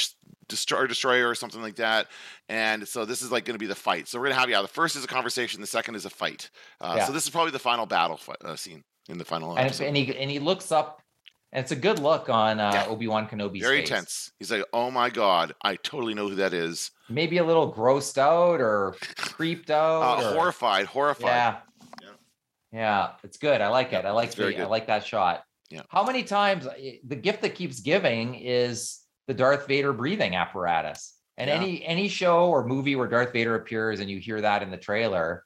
destroyer 0.47 0.87
destroyer 0.87 1.29
or 1.29 1.35
something 1.35 1.61
like 1.61 1.75
that. 1.75 2.07
And 2.49 2.87
so 2.87 3.05
this 3.05 3.21
is 3.21 3.31
like 3.31 3.45
going 3.45 3.55
to 3.55 3.59
be 3.59 3.67
the 3.67 3.75
fight. 3.75 4.07
So 4.07 4.17
we're 4.17 4.25
going 4.25 4.35
to 4.35 4.39
have 4.39 4.49
yeah, 4.49 4.61
the 4.63 4.67
first 4.67 4.95
is 4.95 5.03
a 5.03 5.07
conversation, 5.07 5.61
the 5.61 5.67
second 5.67 5.95
is 5.95 6.05
a 6.05 6.09
fight. 6.09 6.49
Uh, 6.81 6.95
Yeah. 6.97 7.05
So 7.05 7.11
this 7.13 7.23
is 7.25 7.29
probably 7.29 7.51
the 7.51 7.59
final 7.59 7.85
battle 7.85 8.19
uh, 8.43 8.55
scene 8.55 8.83
in 9.09 9.17
the 9.17 9.25
final 9.25 9.51
And, 9.57 9.67
episode. 9.67 9.85
and 9.85 9.97
he 9.97 10.17
and 10.17 10.29
he 10.31 10.39
looks 10.39 10.71
up, 10.71 11.01
and 11.51 11.61
it's 11.63 11.71
a 11.71 11.75
good 11.75 11.99
look 11.99 12.29
on 12.29 12.59
uh, 12.59 12.71
Yeah. 12.73 12.87
Obi 12.87 13.07
Wan 13.07 13.27
Kenobi's 13.27 13.61
Very 13.61 13.81
face. 13.81 13.89
tense. 13.89 14.31
He's 14.39 14.51
like, 14.51 14.63
"Oh 14.73 14.89
my 14.91 15.09
god, 15.09 15.53
I 15.63 15.75
totally 15.77 16.13
know 16.13 16.27
who 16.29 16.35
that 16.35 16.53
is." 16.53 16.91
Maybe 17.09 17.37
a 17.37 17.43
little 17.43 17.71
grossed 17.73 18.17
out 18.17 18.59
or 18.61 18.95
creeped 19.17 19.69
out. 19.69 20.23
Uh, 20.23 20.29
or- 20.29 20.33
horrified, 20.33 20.85
horrified. 20.87 21.27
Yeah. 21.27 21.55
Yeah. 22.01 22.09
Yeah, 22.71 23.09
it's 23.23 23.37
good. 23.37 23.61
I 23.61 23.67
like 23.69 23.93
it. 23.93 24.05
I 24.05 24.11
like 24.11 24.27
it's 24.27 24.35
very 24.35 24.55
the, 24.55 24.63
I 24.63 24.65
like 24.65 24.87
that 24.87 25.05
shot. 25.05 25.43
Yeah. 25.69 25.81
How 25.89 26.03
many 26.03 26.23
times 26.23 26.67
eh, 26.77 26.97
the 27.07 27.15
gift 27.15 27.41
that 27.43 27.55
keeps 27.55 27.79
giving 27.79 28.35
is 28.35 28.99
the 29.27 29.33
Darth 29.33 29.67
Vader 29.67 29.93
breathing 29.93 30.35
apparatus. 30.35 31.13
And 31.37 31.47
Yeah. 31.49 31.55
any 31.55 31.85
any 31.85 32.07
show 32.07 32.47
or 32.49 32.65
movie 32.65 32.95
where 32.95 33.07
Darth 33.07 33.33
Vader 33.33 33.55
appears 33.55 33.99
and 33.99 34.09
you 34.09 34.19
hear 34.19 34.41
that 34.41 34.61
in 34.63 34.71
the 34.71 34.77
trailer, 34.77 35.43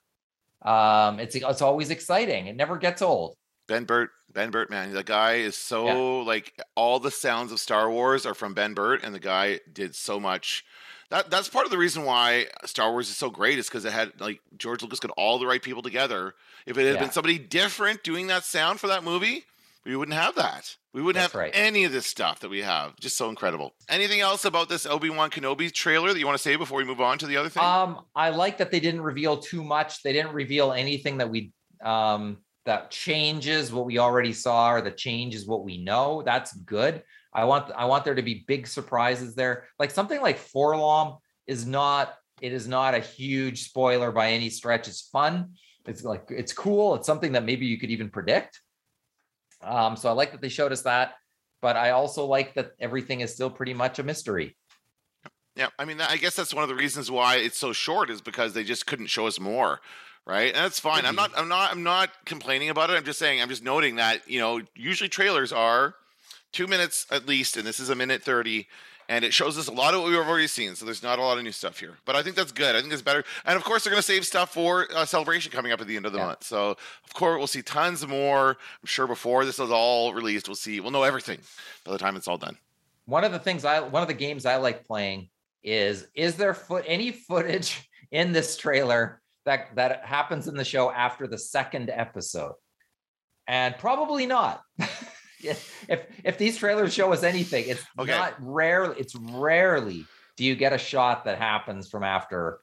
um, 0.62 1.18
it's 1.20 1.34
it's 1.36 1.62
always 1.62 1.90
exciting. 1.90 2.46
It 2.48 2.56
never 2.56 2.76
gets 2.78 3.00
old. 3.02 3.36
Ben 3.70 3.84
Burtt, 3.84 4.10
Ben 4.32 4.50
Burtt, 4.50 4.68
man, 4.68 4.92
the 4.92 5.04
guy 5.04 5.34
is 5.34 5.56
so 5.56 6.22
like 6.22 6.60
all 6.74 6.98
the 6.98 7.12
sounds 7.12 7.52
of 7.52 7.60
Star 7.60 7.88
Wars 7.88 8.26
are 8.26 8.34
from 8.34 8.52
Ben 8.52 8.74
Burtt, 8.74 9.04
and 9.04 9.14
the 9.14 9.20
guy 9.20 9.60
did 9.72 9.94
so 9.94 10.18
much. 10.18 10.64
That 11.10 11.30
that's 11.30 11.48
part 11.48 11.66
of 11.66 11.70
the 11.70 11.78
reason 11.78 12.04
why 12.04 12.46
Star 12.64 12.90
Wars 12.90 13.08
is 13.08 13.16
so 13.16 13.30
great 13.30 13.60
is 13.60 13.68
because 13.68 13.84
it 13.84 13.92
had 13.92 14.20
like 14.20 14.40
George 14.56 14.82
Lucas 14.82 14.98
got 14.98 15.12
all 15.16 15.38
the 15.38 15.46
right 15.46 15.62
people 15.62 15.82
together. 15.82 16.34
If 16.66 16.78
it 16.78 16.84
had 16.84 16.94
Yeah. 16.96 17.00
been 17.00 17.12
somebody 17.12 17.38
different 17.38 18.02
doing 18.02 18.26
that 18.26 18.42
sound 18.44 18.80
for 18.80 18.88
that 18.88 19.04
movie, 19.04 19.44
we 19.84 19.94
wouldn't 19.94 20.16
have 20.18 20.34
that. 20.34 20.76
We 20.92 21.00
wouldn't 21.00 21.22
That's 21.22 21.32
have 21.32 21.40
right. 21.40 21.52
any 21.54 21.84
of 21.84 21.92
this 21.92 22.06
stuff 22.06 22.40
that 22.40 22.48
we 22.48 22.62
have. 22.62 22.98
Just 22.98 23.16
so 23.16 23.28
incredible. 23.28 23.74
Anything 23.88 24.18
else 24.18 24.44
about 24.44 24.68
this 24.68 24.84
Obi 24.84 25.10
Wan 25.10 25.30
Kenobi 25.30 25.72
trailer 25.72 26.12
that 26.12 26.18
you 26.18 26.26
want 26.26 26.36
to 26.36 26.42
say 26.42 26.56
before 26.56 26.78
we 26.78 26.84
move 26.84 27.00
on 27.00 27.18
to 27.18 27.28
the 27.28 27.36
other 27.36 27.48
thing? 27.48 27.62
Um, 27.62 28.04
I 28.16 28.30
like 28.30 28.58
that 28.58 28.72
they 28.72 28.80
didn't 28.80 29.02
reveal 29.02 29.36
too 29.36 29.62
much. 29.62 30.02
They 30.02 30.12
didn't 30.12 30.32
reveal 30.32 30.72
anything 30.72 31.18
that 31.18 31.30
we 31.30 31.52
um 31.84 32.38
that 32.66 32.90
changes 32.90 33.72
what 33.72 33.86
we 33.86 33.98
already 33.98 34.32
saw 34.32 34.72
or 34.72 34.80
that 34.82 34.96
changes 34.96 35.46
what 35.46 35.64
we 35.64 35.78
know. 35.78 36.22
That's 36.24 36.52
good. 36.52 37.02
I 37.32 37.44
want 37.44 37.70
I 37.74 37.84
want 37.86 38.04
there 38.04 38.14
to 38.14 38.22
be 38.22 38.44
big 38.46 38.66
surprises 38.66 39.34
there. 39.34 39.68
Like 39.78 39.90
something 39.90 40.20
like 40.20 40.38
4-LOM 40.38 41.18
is 41.46 41.66
not 41.66 42.14
it 42.40 42.52
is 42.52 42.66
not 42.66 42.94
a 42.94 43.00
huge 43.00 43.64
spoiler 43.64 44.10
by 44.12 44.30
any 44.30 44.50
stretch. 44.50 44.88
It's 44.88 45.02
fun. 45.02 45.54
It's 45.86 46.04
like 46.04 46.26
it's 46.28 46.52
cool. 46.52 46.94
It's 46.94 47.06
something 47.06 47.32
that 47.32 47.44
maybe 47.44 47.66
you 47.66 47.78
could 47.78 47.90
even 47.90 48.10
predict. 48.10 48.60
Um, 49.62 49.96
so 49.96 50.08
I 50.08 50.12
like 50.12 50.32
that 50.32 50.40
they 50.40 50.48
showed 50.48 50.72
us 50.72 50.82
that, 50.82 51.14
but 51.60 51.76
I 51.76 51.90
also 51.90 52.24
like 52.26 52.54
that 52.54 52.72
everything 52.80 53.20
is 53.20 53.32
still 53.32 53.50
pretty 53.50 53.74
much 53.74 53.98
a 53.98 54.02
mystery. 54.02 54.56
Yeah, 55.56 55.68
I 55.78 55.84
mean, 55.84 56.00
I 56.00 56.16
guess 56.16 56.36
that's 56.36 56.54
one 56.54 56.62
of 56.62 56.68
the 56.68 56.74
reasons 56.74 57.10
why 57.10 57.36
it's 57.36 57.58
so 57.58 57.72
short 57.72 58.08
is 58.08 58.22
because 58.22 58.54
they 58.54 58.64
just 58.64 58.86
couldn't 58.86 59.08
show 59.08 59.26
us 59.26 59.38
more, 59.38 59.80
right? 60.26 60.48
And 60.54 60.64
that's 60.64 60.80
fine. 60.80 61.04
I'm 61.06 61.16
not, 61.16 61.30
I'm 61.36 61.48
not, 61.48 61.70
I'm 61.72 61.82
not 61.82 62.10
complaining 62.24 62.68
about 62.70 62.90
it. 62.90 62.94
I'm 62.94 63.04
just 63.04 63.18
saying, 63.18 63.40
I'm 63.40 63.48
just 63.48 63.62
noting 63.64 63.96
that 63.96 64.28
you 64.28 64.38
know, 64.40 64.60
usually 64.74 65.08
trailers 65.08 65.52
are 65.52 65.94
two 66.52 66.66
minutes 66.66 67.06
at 67.10 67.26
least, 67.26 67.56
and 67.56 67.66
this 67.66 67.80
is 67.80 67.90
a 67.90 67.94
minute 67.94 68.22
thirty, 68.22 68.66
and 69.08 69.24
it 69.24 69.32
shows 69.32 69.56
us 69.58 69.66
a 69.68 69.72
lot 69.72 69.94
of 69.94 70.00
what 70.02 70.10
we've 70.10 70.18
already 70.18 70.46
seen. 70.46 70.74
So 70.74 70.84
there's 70.84 71.02
not 71.02 71.18
a 71.18 71.22
lot 71.22 71.38
of 71.38 71.44
new 71.44 71.52
stuff 71.52 71.78
here, 71.80 71.96
but 72.04 72.16
I 72.16 72.22
think 72.22 72.36
that's 72.36 72.52
good. 72.52 72.74
I 72.76 72.80
think 72.80 72.92
it's 72.92 73.02
better, 73.02 73.24
and 73.44 73.56
of 73.56 73.64
course 73.64 73.84
they're 73.84 73.90
going 73.92 74.00
to 74.02 74.06
save 74.06 74.24
stuff 74.24 74.52
for 74.52 74.86
uh, 74.94 75.04
celebration 75.04 75.52
coming 75.52 75.72
up 75.72 75.80
at 75.80 75.86
the 75.86 75.96
end 75.96 76.06
of 76.06 76.12
the 76.12 76.18
Yeah. 76.18 76.26
month. 76.26 76.44
So 76.44 76.70
of 76.70 77.14
course 77.14 77.38
we'll 77.38 77.46
see 77.46 77.62
tons 77.62 78.06
more. 78.06 78.50
I'm 78.50 78.86
sure 78.86 79.06
before 79.06 79.44
this 79.44 79.58
is 79.58 79.70
all 79.70 80.12
released, 80.14 80.48
we'll 80.48 80.54
see, 80.56 80.80
we'll 80.80 80.90
know 80.90 81.02
everything 81.04 81.38
by 81.84 81.92
the 81.92 81.98
time 81.98 82.16
it's 82.16 82.28
all 82.28 82.38
done. 82.38 82.56
one 83.06 83.24
of 83.24 83.32
the 83.32 83.38
things 83.38 83.64
I 83.64 83.80
one 83.80 84.02
of 84.02 84.08
the 84.08 84.14
games 84.14 84.46
I 84.46 84.56
like 84.56 84.86
playing 84.86 85.28
is 85.62 86.06
is 86.14 86.36
there 86.36 86.54
foot 86.54 86.84
any 86.86 87.10
footage 87.12 87.88
in 88.12 88.32
this 88.32 88.56
trailer 88.56 89.19
that 89.46 89.74
that 89.76 90.04
happens 90.04 90.48
in 90.48 90.56
the 90.56 90.64
show 90.64 90.90
after 90.90 91.26
the 91.26 91.38
second 91.38 91.90
episode? 91.90 92.54
And 93.46 93.76
probably 93.78 94.26
not. 94.26 94.62
if 95.42 96.06
if 96.24 96.38
these 96.38 96.56
trailers 96.56 96.92
show 96.92 97.12
us 97.12 97.22
anything, 97.22 97.64
it's 97.68 97.82
Okay. 97.98 98.10
not 98.12 98.34
rarely 98.38 98.96
it's 98.98 99.14
rarely 99.16 100.04
do 100.36 100.44
you 100.44 100.54
get 100.54 100.72
a 100.72 100.78
shot 100.78 101.24
that 101.24 101.38
happens 101.38 101.88
from 101.88 102.02
after 102.02 102.60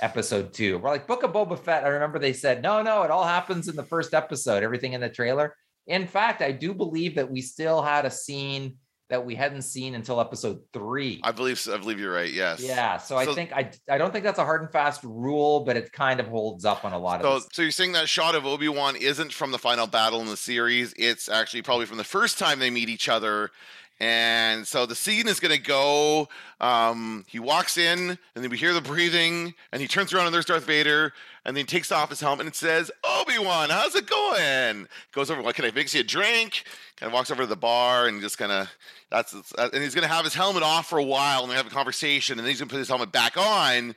episode 0.00 0.52
two. 0.52 0.78
We're 0.78 0.90
like 0.90 1.06
Book 1.06 1.22
of 1.24 1.32
Boba 1.32 1.58
Fett. 1.58 1.84
I 1.84 1.88
remember 1.88 2.18
they 2.18 2.32
said, 2.32 2.62
no, 2.62 2.82
no, 2.82 3.02
it 3.02 3.10
all 3.10 3.24
happens 3.24 3.68
in 3.68 3.76
the 3.76 3.82
first 3.82 4.14
episode, 4.14 4.62
everything 4.62 4.92
in 4.92 5.00
the 5.00 5.08
trailer. 5.08 5.54
In 5.86 6.06
fact, 6.06 6.40
I 6.42 6.52
do 6.52 6.72
believe 6.72 7.14
that 7.16 7.30
we 7.30 7.40
still 7.40 7.82
had 7.82 8.04
a 8.04 8.10
scene 8.10 8.76
that 9.08 9.24
we 9.24 9.34
hadn't 9.34 9.62
seen 9.62 9.94
until 9.94 10.20
episode 10.20 10.60
three. 10.72 11.20
I 11.24 11.32
believe, 11.32 11.66
I 11.72 11.78
believe 11.78 11.98
you're 11.98 12.12
right. 12.12 12.30
Yes. 12.30 12.60
Yeah, 12.60 12.98
so 12.98 13.16
I 13.16 13.26
think 13.26 13.52
I 13.52 13.70
I 13.88 13.96
don't 13.98 14.12
think 14.12 14.24
that's 14.24 14.38
a 14.38 14.44
hard 14.44 14.62
and 14.62 14.70
fast 14.70 15.02
rule, 15.02 15.60
but 15.64 15.76
it 15.76 15.92
kind 15.92 16.20
of 16.20 16.28
holds 16.28 16.64
up 16.64 16.84
on 16.84 16.92
a 16.92 16.98
lot 16.98 17.22
So, 17.22 17.28
of 17.32 17.42
this. 17.42 17.48
so 17.52 17.62
you're 17.62 17.70
saying 17.70 17.92
that 17.92 18.08
shot 18.08 18.34
of 18.34 18.44
Obi 18.44 18.68
Wan 18.68 18.96
isn't 18.96 19.32
from 19.32 19.50
the 19.50 19.58
final 19.58 19.86
battle 19.86 20.20
in 20.20 20.26
the 20.26 20.36
series? 20.36 20.92
It's 20.96 21.28
actually 21.28 21.62
probably 21.62 21.86
from 21.86 21.96
the 21.98 22.04
first 22.04 22.38
time 22.38 22.58
they 22.58 22.70
meet 22.70 22.88
each 22.88 23.08
other. 23.08 23.50
And 24.00 24.66
so 24.66 24.86
the 24.86 24.94
scene 24.94 25.26
is 25.26 25.40
going 25.40 25.54
to 25.54 25.60
go. 25.60 26.28
Um, 26.60 27.24
he 27.26 27.40
walks 27.40 27.76
in, 27.76 28.10
and 28.10 28.18
then 28.34 28.48
we 28.48 28.56
hear 28.56 28.72
the 28.72 28.80
breathing, 28.80 29.54
and 29.72 29.82
he 29.82 29.88
turns 29.88 30.12
around, 30.12 30.26
and 30.26 30.34
there's 30.34 30.44
Darth 30.44 30.64
Vader, 30.64 31.12
and 31.44 31.56
then 31.56 31.62
he 31.62 31.66
takes 31.66 31.90
off 31.90 32.08
his 32.08 32.20
helmet 32.20 32.46
and 32.46 32.54
says, 32.54 32.92
"Obi 33.02 33.38
Wan, 33.38 33.70
how's 33.70 33.96
it 33.96 34.06
going?" 34.08 34.86
Goes 35.12 35.30
over, 35.30 35.42
like, 35.42 35.56
can 35.56 35.64
I 35.64 35.72
fix 35.72 35.94
you 35.94 36.02
a 36.02 36.04
drink? 36.04 36.64
Kind 36.96 37.08
of 37.08 37.12
walks 37.12 37.32
over 37.32 37.42
to 37.42 37.46
the 37.46 37.56
bar 37.56 38.06
and 38.06 38.20
just 38.20 38.38
kind 38.38 38.52
of 38.52 38.70
that's 39.10 39.34
and 39.58 39.82
he's 39.82 39.94
going 39.94 40.06
to 40.06 40.14
have 40.14 40.24
his 40.24 40.34
helmet 40.34 40.62
off 40.62 40.88
for 40.88 40.98
a 40.98 41.04
while, 41.04 41.42
and 41.42 41.50
they 41.50 41.56
have 41.56 41.66
a 41.66 41.70
conversation, 41.70 42.38
and 42.38 42.46
then 42.46 42.50
he's 42.50 42.60
going 42.60 42.68
to 42.68 42.72
put 42.72 42.78
his 42.78 42.88
helmet 42.88 43.10
back 43.10 43.36
on, 43.36 43.96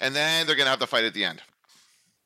and 0.00 0.14
then 0.14 0.46
they're 0.46 0.56
going 0.56 0.66
to 0.66 0.70
have 0.70 0.80
the 0.80 0.86
fight 0.88 1.04
at 1.04 1.14
the 1.14 1.24
end. 1.24 1.40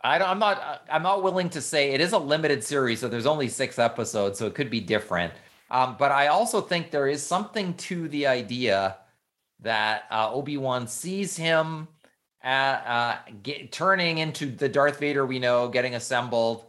I 0.03 0.17
don't, 0.17 0.29
I'm 0.29 0.39
not 0.39 0.85
I'm 0.91 1.03
not 1.03 1.23
willing 1.23 1.51
to 1.51 1.61
say 1.61 1.91
it 1.91 2.01
is 2.01 2.13
a 2.13 2.19
limited 2.19 2.65
series, 2.65 3.01
so 3.01 3.09
there's 3.09 3.27
only 3.27 3.49
six 3.49 3.79
episodes, 3.79 4.39
so 4.39 4.47
it 4.47 4.55
could 4.55 4.71
be 4.71 4.81
different. 4.81 5.35
Um, 5.71 5.97
but 5.99 6.11
I 6.11 6.29
also 6.29 6.61
think 6.61 6.91
there 6.91 7.09
is 7.09 7.23
something 7.23 7.75
to 7.75 8.09
the 8.09 8.27
idea 8.27 8.97
that 9.61 10.05
uh, 10.11 10.33
Obi 10.33 10.57
Wan 10.57 10.89
sees 10.89 11.37
him 11.37 11.89
at, 12.43 12.87
uh, 12.87 13.17
get, 13.43 13.71
turning 13.71 14.19
into 14.19 14.47
the 14.47 14.69
Darth 14.69 14.99
Vader 14.99 15.25
we 15.25 15.39
know, 15.39 15.69
getting 15.69 15.95
assembled, 15.95 16.65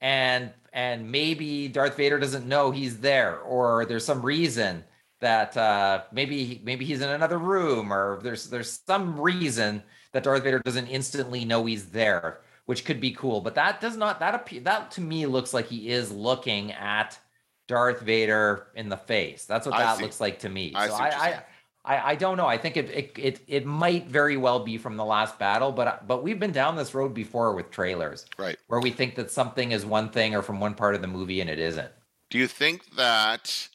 and 0.00 0.52
and 0.72 1.10
maybe 1.10 1.68
Darth 1.68 1.96
Vader 1.96 2.18
doesn't 2.18 2.46
know 2.46 2.70
he's 2.70 2.98
there, 3.00 3.38
or 3.40 3.86
there's 3.86 4.04
some 4.04 4.22
reason 4.22 4.84
that 5.20 5.56
uh, 5.56 6.02
maybe 6.12 6.60
maybe 6.64 6.84
he's 6.84 7.00
in 7.00 7.08
another 7.08 7.38
room, 7.38 7.92
or 7.92 8.20
there's 8.22 8.50
there's 8.50 8.80
some 8.86 9.18
reason 9.18 9.82
that 10.12 10.22
Darth 10.24 10.44
Vader 10.44 10.60
doesn't 10.60 10.86
instantly 10.88 11.44
know 11.44 11.64
he's 11.64 11.86
there, 11.86 12.40
which 12.66 12.84
could 12.84 13.00
be 13.00 13.12
cool. 13.12 13.40
But 13.40 13.54
that 13.56 13.80
does 13.80 13.96
not 13.96 14.20
that 14.20 14.34
appear 14.34 14.60
that 14.60 14.90
to 14.92 15.00
me 15.00 15.26
looks 15.26 15.54
like 15.54 15.66
he 15.66 15.88
is 15.88 16.12
looking 16.12 16.72
at 16.72 17.18
Darth 17.66 18.00
Vader 18.00 18.66
in 18.74 18.88
the 18.88 18.96
face. 18.96 19.44
That's 19.46 19.66
what 19.66 19.76
that 19.76 20.00
looks 20.00 20.20
like 20.20 20.40
to 20.40 20.48
me. 20.48 20.72
I 20.74 20.88
so 20.88 20.96
see 20.96 21.02
what 21.02 21.12
you're 21.12 21.20
I. 21.20 21.28
I, 21.30 21.96
I 21.96 22.10
I 22.12 22.14
don't 22.14 22.36
know. 22.36 22.46
I 22.46 22.56
think 22.58 22.76
it, 22.76 22.90
it 22.90 23.12
it 23.18 23.40
it 23.46 23.66
might 23.66 24.06
very 24.06 24.36
well 24.36 24.60
be 24.60 24.78
from 24.78 24.96
the 24.96 25.04
last 25.04 25.38
battle, 25.38 25.70
but 25.72 26.06
but 26.06 26.22
we've 26.22 26.38
been 26.40 26.52
down 26.52 26.76
this 26.76 26.94
road 26.94 27.12
before 27.14 27.54
with 27.54 27.70
trailers 27.70 28.24
Right. 28.38 28.56
where 28.68 28.80
we 28.80 28.90
think 28.90 29.16
that 29.16 29.30
something 29.30 29.72
is 29.72 29.84
one 29.84 30.08
thing 30.10 30.34
or 30.34 30.42
from 30.42 30.60
one 30.60 30.74
part 30.74 30.94
of 30.94 31.02
the 31.02 31.08
movie 31.08 31.40
and 31.40 31.50
it 31.50 31.58
isn't. 31.58 31.90
Do 32.30 32.38
you 32.38 32.46
think 32.48 32.96
that 32.96 33.68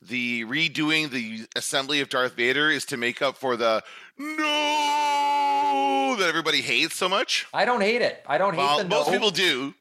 the 0.00 0.44
redoing 0.44 1.10
the 1.10 1.46
assembly 1.56 2.00
of 2.00 2.08
Darth 2.08 2.34
Vader 2.34 2.70
is 2.70 2.84
to 2.86 2.96
make 2.96 3.20
up 3.22 3.36
for 3.36 3.56
the 3.56 3.82
no 4.18 6.16
that 6.18 6.28
everybody 6.28 6.60
hates 6.60 6.96
so 6.96 7.08
much? 7.08 7.46
I 7.52 7.64
don't 7.64 7.80
hate 7.80 8.02
it. 8.02 8.22
I 8.26 8.38
don't 8.38 8.54
hate 8.54 8.58
Well, 8.60 8.78
the 8.78 8.84
most 8.84 9.06
no. 9.08 9.12
people 9.12 9.30
do. 9.30 9.74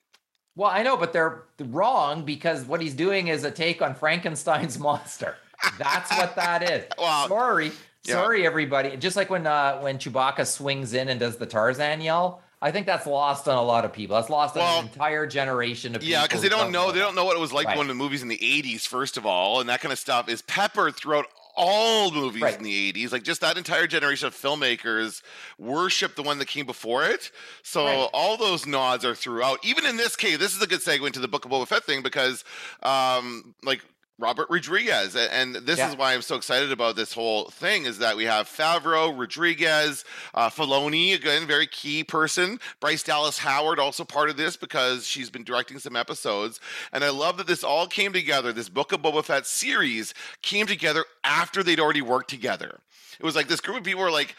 Well, 0.55 0.69
I 0.69 0.83
know, 0.83 0.97
but 0.97 1.13
they're 1.13 1.43
wrong 1.59 2.23
because 2.25 2.65
what 2.65 2.81
he's 2.81 2.93
doing 2.93 3.27
is 3.29 3.43
a 3.43 3.51
take 3.51 3.81
on 3.81 3.95
Frankenstein's 3.95 4.77
monster. 4.87 5.35
That's 5.77 6.11
what 6.17 6.35
that 6.35 6.69
is. 6.69 6.85
Well, 6.97 7.27
sorry, 7.27 7.71
yeah. 8.03 8.13
sorry, 8.15 8.45
everybody. 8.45 8.97
Just 8.97 9.15
like 9.15 9.29
when 9.29 9.45
uh, 9.47 9.79
when 9.79 9.97
Chewbacca 9.97 10.45
swings 10.45 10.93
in 10.93 11.07
and 11.09 11.19
does 11.19 11.37
the 11.37 11.45
Tarzan 11.45 12.01
yell, 12.01 12.41
I 12.61 12.71
think 12.71 12.85
that's 12.85 13.07
lost 13.07 13.47
on 13.47 13.57
a 13.57 13.61
lot 13.63 13.85
of 13.85 13.93
people. 13.93 14.15
That's 14.17 14.29
lost 14.29 14.57
on 14.57 14.79
an 14.79 14.89
entire 14.91 15.25
generation 15.27 15.95
of 15.95 16.01
people. 16.01 16.11
Yeah, 16.11 16.23
because 16.23 16.41
they 16.41 16.49
don't 16.49 16.71
know. 16.71 16.91
They 16.91 16.99
don't 16.99 17.15
know 17.15 17.25
what 17.25 17.37
it 17.37 17.39
was 17.39 17.53
like 17.53 17.67
Right. 17.67 17.77
when 17.77 17.87
the 17.87 17.93
movies 17.95 18.21
in 18.23 18.27
the 18.27 18.37
'80s, 18.37 18.87
first 18.87 19.17
of 19.17 19.25
all, 19.25 19.61
and 19.61 19.69
that 19.69 19.81
kind 19.81 19.91
of 19.93 19.99
stuff 19.99 20.29
is 20.29 20.41
peppered 20.43 20.95
throughout 20.95 21.25
all 21.63 22.09
movies 22.11 22.41
Right. 22.41 22.57
in 22.57 22.63
the 22.63 22.91
'80s. 22.91 23.11
Like 23.11 23.21
just 23.23 23.41
that 23.41 23.55
entire 23.55 23.85
generation 23.85 24.27
of 24.27 24.35
filmmakers 24.35 25.21
worship 25.59 26.15
the 26.15 26.23
one 26.23 26.39
that 26.39 26.47
came 26.47 26.65
before 26.65 27.03
it. 27.05 27.31
So 27.61 27.85
Right. 27.85 28.09
all 28.13 28.35
those 28.35 28.65
nods 28.65 29.05
are 29.05 29.13
throughout. 29.13 29.59
Even 29.63 29.85
in 29.85 29.95
this 29.95 30.15
case, 30.15 30.39
this 30.39 30.55
is 30.55 30.61
a 30.61 30.67
good 30.67 30.81
segue 30.81 31.05
into 31.05 31.19
the 31.19 31.27
Book 31.27 31.45
of 31.45 31.51
Boba 31.51 31.67
Fett 31.67 31.83
thing 31.85 32.01
because, 32.01 32.43
um, 32.81 33.53
like. 33.63 33.81
Robert 34.21 34.47
Rodriguez. 34.49 35.15
And 35.15 35.55
this 35.55 35.79
Yeah. 35.79 35.89
is 35.89 35.95
why 35.95 36.13
I'm 36.13 36.21
so 36.21 36.35
excited 36.35 36.71
about 36.71 36.95
this 36.95 37.13
whole 37.13 37.49
thing 37.49 37.85
is 37.85 37.97
that 37.97 38.15
we 38.15 38.25
have 38.25 38.47
Favreau, 38.47 39.17
Rodriguez, 39.17 40.05
uh, 40.33 40.49
Filoni, 40.49 41.13
again, 41.13 41.47
very 41.47 41.67
key 41.67 42.03
person. 42.03 42.59
Bryce 42.79 43.03
Dallas 43.03 43.39
Howard, 43.39 43.79
also 43.79 44.05
part 44.05 44.29
of 44.29 44.37
this 44.37 44.55
because 44.55 45.07
she's 45.07 45.29
been 45.29 45.43
directing 45.43 45.79
some 45.79 45.95
episodes. 45.95 46.59
And 46.93 47.03
I 47.03 47.09
love 47.09 47.37
that 47.37 47.47
this 47.47 47.63
all 47.63 47.87
came 47.87 48.13
together. 48.13 48.53
This 48.53 48.69
Book 48.69 48.91
of 48.91 49.01
Boba 49.01 49.25
Fett 49.25 49.45
series 49.47 50.13
came 50.41 50.67
together 50.67 51.03
after 51.23 51.63
they'd 51.63 51.79
already 51.79 52.01
worked 52.01 52.29
together. 52.29 52.79
It 53.19 53.25
was 53.25 53.35
like 53.35 53.47
this 53.47 53.59
group 53.59 53.77
of 53.79 53.83
people 53.83 54.01
were 54.03 54.11
like, 54.11 54.35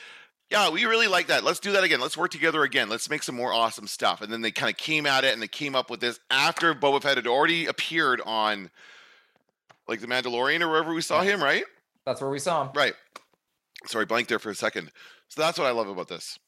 yeah, 0.50 0.68
we 0.68 0.84
really 0.84 1.08
like 1.08 1.28
that. 1.28 1.44
Let's 1.44 1.60
do 1.60 1.72
that 1.72 1.82
again. 1.82 1.98
Let's 2.00 2.16
work 2.16 2.30
together 2.30 2.62
again. 2.62 2.88
Let's 2.90 3.08
make 3.08 3.22
some 3.22 3.34
more 3.34 3.52
awesome 3.52 3.86
stuff. 3.86 4.20
And 4.20 4.30
then 4.30 4.42
they 4.42 4.50
kind 4.50 4.70
of 4.70 4.76
came 4.76 5.06
at 5.06 5.24
it 5.24 5.32
and 5.32 5.40
they 5.40 5.48
came 5.48 5.74
up 5.74 5.88
with 5.88 6.00
this 6.00 6.20
after 6.30 6.74
Boba 6.74 7.00
Fett 7.02 7.16
had 7.16 7.26
already 7.26 7.64
appeared 7.66 8.20
on 8.26 8.70
like 9.88 10.00
The 10.00 10.06
Mandalorian 10.06 10.60
or 10.60 10.68
wherever 10.68 10.92
we 10.94 11.02
saw 11.02 11.22
him, 11.22 11.42
right? 11.42 11.64
That's 12.06 12.20
where 12.20 12.30
we 12.30 12.38
saw 12.38 12.62
him. 12.64 12.70
Right. 12.74 12.94
Sorry, 13.86 14.06
blank 14.06 14.28
there 14.28 14.38
for 14.38 14.50
a 14.50 14.54
second. 14.54 14.90
So 15.28 15.40
that's 15.40 15.58
what 15.58 15.66
I 15.66 15.70
love 15.70 15.88
about 15.88 16.08
this. 16.08 16.38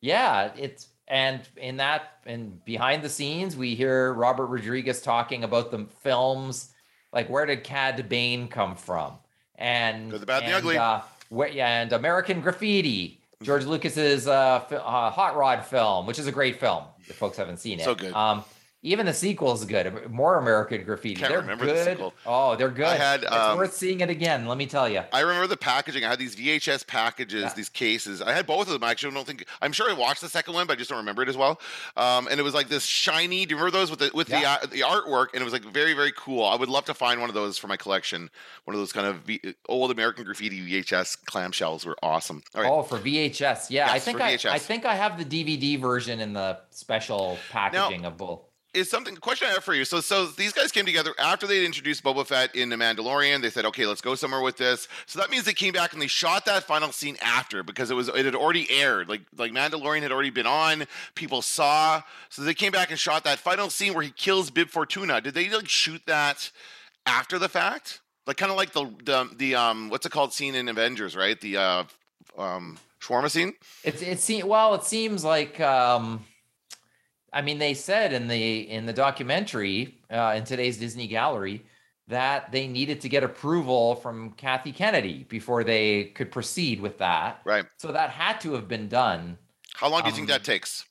Yeah, 0.00 0.50
it's 0.56 0.88
and 1.08 1.40
in 1.56 1.76
that 1.78 2.12
and 2.26 2.64
behind 2.64 3.02
the 3.02 3.08
scenes, 3.08 3.56
we 3.56 3.74
hear 3.74 4.12
Robert 4.12 4.46
Rodriguez 4.46 5.00
talking 5.02 5.44
about 5.44 5.70
the 5.70 5.86
films, 6.02 6.70
like 7.12 7.28
where 7.28 7.46
did 7.46 7.64
Cad 7.64 8.08
Bane 8.08 8.48
come 8.48 8.76
from, 8.76 9.14
and 9.56 10.10
Good, 10.10 10.20
the 10.20 10.26
bad, 10.26 10.42
and 10.42 10.52
the 10.52 10.56
ugly. 10.56 10.78
uh, 10.78 11.00
where, 11.28 11.48
yeah, 11.48 11.82
and 11.82 11.92
American 11.92 12.40
Graffiti, 12.40 13.20
George 13.42 13.64
Lucas's 13.64 14.26
uh, 14.26 14.32
uh, 14.70 15.10
Hot 15.10 15.36
Rod 15.36 15.64
film, 15.64 16.06
which 16.06 16.18
is 16.18 16.26
a 16.26 16.32
great 16.32 16.58
film. 16.58 16.84
If 17.06 17.16
folks 17.16 17.36
haven't 17.36 17.58
seen 17.58 17.80
it, 17.80 17.84
So 17.84 17.94
good. 17.94 18.12
Um, 18.14 18.44
even 18.82 19.04
the 19.04 19.12
sequel 19.12 19.52
is 19.52 19.64
good. 19.66 20.10
More 20.10 20.38
American 20.38 20.82
Graffiti. 20.84 21.16
Can't 21.16 21.30
they're 21.30 21.40
remember 21.42 21.66
the 21.66 21.72
good. 21.72 21.86
sequel. 21.96 22.14
Oh, 22.24 22.56
they're 22.56 22.70
good. 22.70 22.86
I 22.86 22.96
had, 22.96 23.22
it's 23.24 23.32
um, 23.32 23.58
worth 23.58 23.74
seeing 23.74 24.00
it 24.00 24.08
again. 24.08 24.46
Let 24.46 24.56
me 24.56 24.64
tell 24.66 24.88
you. 24.88 25.02
I 25.12 25.20
remember 25.20 25.46
the 25.46 25.58
packaging. 25.58 26.02
I 26.04 26.08
had 26.08 26.18
these 26.18 26.34
VHS 26.34 26.86
packages, 26.86 27.42
Yeah. 27.42 27.52
these 27.54 27.68
cases. 27.68 28.22
I 28.22 28.32
had 28.32 28.46
both 28.46 28.68
of 28.68 28.72
them. 28.72 28.82
I 28.82 28.90
actually, 28.90 29.12
don't 29.12 29.26
think 29.26 29.44
I'm 29.60 29.72
sure 29.72 29.90
I 29.90 29.92
watched 29.92 30.22
the 30.22 30.30
second 30.30 30.54
one, 30.54 30.66
but 30.66 30.74
I 30.74 30.76
just 30.76 30.88
don't 30.88 30.98
remember 30.98 31.22
it 31.22 31.28
as 31.28 31.36
well. 31.36 31.60
Um, 31.98 32.26
and 32.28 32.40
it 32.40 32.42
was 32.42 32.54
like 32.54 32.68
this 32.68 32.84
shiny. 32.84 33.44
Do 33.44 33.50
you 33.54 33.56
remember 33.56 33.76
those 33.78 33.90
with 33.90 33.98
the 33.98 34.10
with 34.14 34.30
Yeah. 34.30 34.40
the 34.40 34.46
uh, 34.46 34.66
the 34.70 34.80
artwork? 34.80 35.28
And 35.34 35.42
it 35.42 35.44
was 35.44 35.52
like 35.52 35.64
very 35.64 35.92
very 35.92 36.12
cool. 36.16 36.44
I 36.46 36.56
would 36.56 36.70
love 36.70 36.86
to 36.86 36.94
find 36.94 37.20
one 37.20 37.28
of 37.28 37.34
those 37.34 37.58
for 37.58 37.66
my 37.66 37.76
collection. 37.76 38.30
One 38.64 38.74
of 38.74 38.80
those 38.80 38.92
kind 38.92 39.06
of 39.06 39.16
v- 39.18 39.42
old 39.68 39.90
American 39.90 40.24
graffiti 40.24 40.58
VHS 40.82 41.18
clamshells 41.26 41.84
were 41.84 41.96
awesome. 42.02 42.42
Right. 42.54 42.66
Oh, 42.66 42.82
for 42.82 42.98
VHS. 42.98 43.66
Yeah, 43.68 43.90
I 43.90 43.98
think 43.98 44.20
I. 44.22 44.38
I 44.48 44.58
think 44.58 44.86
I 44.86 44.94
have 44.94 45.18
the 45.18 45.24
DVD 45.24 45.78
version 45.78 46.20
in 46.20 46.32
the 46.32 46.58
special 46.70 47.36
packaging 47.50 48.06
of 48.06 48.16
both. 48.16 48.40
Is 48.72 48.88
something 48.88 49.16
question 49.16 49.48
I 49.48 49.52
have 49.52 49.64
for 49.64 49.74
you. 49.74 49.84
So 49.84 50.00
so 50.00 50.26
these 50.26 50.52
guys 50.52 50.70
came 50.70 50.86
together 50.86 51.12
after 51.18 51.46
they 51.46 51.64
introduced 51.64 52.04
Boba 52.04 52.26
Fett 52.26 52.54
in 52.54 52.68
The 52.68 52.76
Mandalorian. 52.76 53.42
They 53.42 53.50
said, 53.50 53.64
okay, 53.66 53.86
let's 53.86 54.00
go 54.00 54.14
somewhere 54.14 54.40
with 54.40 54.56
this. 54.56 54.88
So 55.06 55.18
that 55.18 55.30
means 55.30 55.44
they 55.44 55.52
came 55.52 55.72
back 55.72 55.92
and 55.92 56.00
they 56.00 56.06
shot 56.06 56.44
that 56.46 56.62
final 56.62 56.92
scene 56.92 57.16
after 57.20 57.62
because 57.62 57.90
it 57.90 57.94
was 57.94 58.08
it 58.08 58.24
had 58.24 58.34
already 58.34 58.70
aired. 58.70 59.08
Like 59.08 59.22
like 59.36 59.52
Mandalorian 59.52 60.02
had 60.02 60.12
already 60.12 60.30
been 60.30 60.46
on. 60.46 60.84
People 61.14 61.42
saw. 61.42 62.02
So 62.28 62.42
they 62.42 62.54
came 62.54 62.72
back 62.72 62.90
and 62.90 62.98
shot 62.98 63.24
that 63.24 63.38
final 63.38 63.70
scene 63.70 63.94
where 63.94 64.04
he 64.04 64.10
kills 64.10 64.50
Bib 64.50 64.68
Fortuna. 64.68 65.20
Did 65.20 65.34
they 65.34 65.48
like 65.50 65.68
shoot 65.68 66.02
that 66.06 66.50
after 67.06 67.38
the 67.38 67.48
fact? 67.48 68.00
Like 68.26 68.36
kind 68.36 68.52
of 68.52 68.56
like 68.56 68.72
the 68.72 68.84
the 69.04 69.28
the 69.36 69.54
um 69.56 69.90
what's 69.90 70.06
it 70.06 70.12
called 70.12 70.32
scene 70.32 70.54
in 70.54 70.68
Avengers, 70.68 71.16
right? 71.16 71.40
The 71.40 71.56
uh 71.56 71.84
um 72.38 72.78
shawarma 73.00 73.30
scene. 73.30 73.54
It's 73.82 74.02
it 74.02 74.20
seems 74.20 74.44
well, 74.44 74.74
it 74.74 74.84
seems 74.84 75.24
like 75.24 75.58
um 75.60 76.24
I 77.32 77.42
mean 77.42 77.58
they 77.58 77.74
said 77.74 78.12
in 78.12 78.28
the 78.28 78.60
in 78.70 78.86
the 78.86 78.92
documentary 78.92 79.98
uh, 80.10 80.34
in 80.36 80.44
today's 80.44 80.78
Disney 80.78 81.06
Gallery 81.06 81.64
that 82.08 82.50
they 82.50 82.66
needed 82.66 83.00
to 83.02 83.08
get 83.08 83.22
approval 83.22 83.94
from 83.96 84.32
Kathy 84.32 84.72
Kennedy 84.72 85.24
before 85.28 85.62
they 85.62 86.04
could 86.06 86.32
proceed 86.32 86.80
with 86.80 86.98
that. 86.98 87.40
Right. 87.44 87.64
So 87.76 87.92
that 87.92 88.10
had 88.10 88.40
to 88.40 88.52
have 88.54 88.66
been 88.66 88.88
done. 88.88 89.38
How 89.74 89.88
long 89.88 90.02
do 90.02 90.08
you 90.08 90.14
think 90.14 90.26
that 90.28 90.40
Um, 90.40 90.44
takes? 90.44 90.84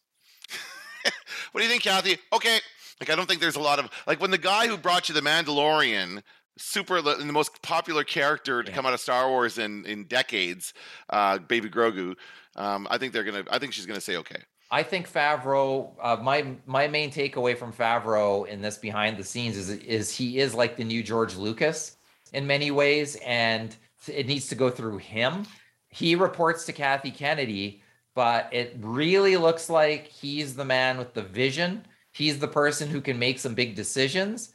what 1.52 1.60
do 1.62 1.64
you 1.64 1.70
think, 1.70 1.84
Kathy? 1.84 2.18
Okay. 2.34 2.60
Like, 3.02 3.10
I 3.10 3.16
don't 3.16 3.28
think 3.28 3.42
there's 3.42 3.56
a 3.56 3.62
lot 3.62 3.80
of 3.80 3.90
like 4.08 4.22
when 4.22 4.32
the 4.32 4.38
guy 4.38 4.68
who 4.68 4.78
brought 4.78 5.10
you 5.10 5.16
the 5.16 5.22
Mandalorian, 5.22 6.22
super 6.58 7.02
the 7.02 7.16
the 7.16 7.26
most 7.26 7.62
popular 7.62 8.04
character 8.04 8.64
to 8.64 8.70
Yeah. 8.70 8.76
come 8.76 8.86
out 8.86 8.94
of 8.94 9.00
Star 9.00 9.28
Wars 9.30 9.58
in 9.58 9.86
in 9.86 10.06
decades, 10.06 10.74
uh, 11.10 11.38
Baby 11.40 11.70
Grogu. 11.70 12.16
Um, 12.56 12.88
I 12.90 12.98
think 12.98 13.14
they're 13.14 13.24
gonna. 13.24 13.44
I 13.52 13.60
think 13.60 13.74
she's 13.74 13.86
gonna 13.86 14.02
say 14.02 14.16
okay. 14.18 14.42
I 14.72 14.84
think 14.84 15.12
Favreau. 15.12 15.92
Uh, 16.02 16.18
my 16.22 16.56
my 16.66 16.88
main 16.88 17.12
takeaway 17.12 17.58
from 17.58 17.74
Favreau 17.74 18.48
in 18.48 18.62
this 18.62 18.78
behind 18.78 19.18
the 19.18 19.24
scenes 19.24 19.58
is 19.58 19.70
is 19.70 20.16
he 20.16 20.40
is 20.40 20.54
like 20.54 20.78
the 20.78 20.84
new 20.84 21.02
George 21.02 21.36
Lucas 21.36 21.98
in 22.34 22.46
many 22.46 22.70
ways, 22.70 23.18
and 23.26 23.76
it 24.08 24.28
needs 24.28 24.48
to 24.48 24.56
go 24.56 24.70
through 24.70 24.98
him. 24.98 25.46
He 25.90 26.16
reports 26.16 26.66
to 26.66 26.74
Kathy 26.74 27.10
Kennedy, 27.10 27.82
but 28.14 28.48
it 28.52 28.78
really 28.80 29.38
looks 29.38 29.70
like 29.70 30.08
he's 30.08 30.56
the 30.56 30.66
man 30.66 30.98
with 31.00 31.14
the 31.14 31.24
vision. 31.24 31.86
He's 32.12 32.38
the 32.38 32.48
person 32.48 32.90
who 32.90 33.02
can 33.02 33.18
make 33.18 33.40
some 33.40 33.56
big 33.56 33.76
decisions. 33.76 34.54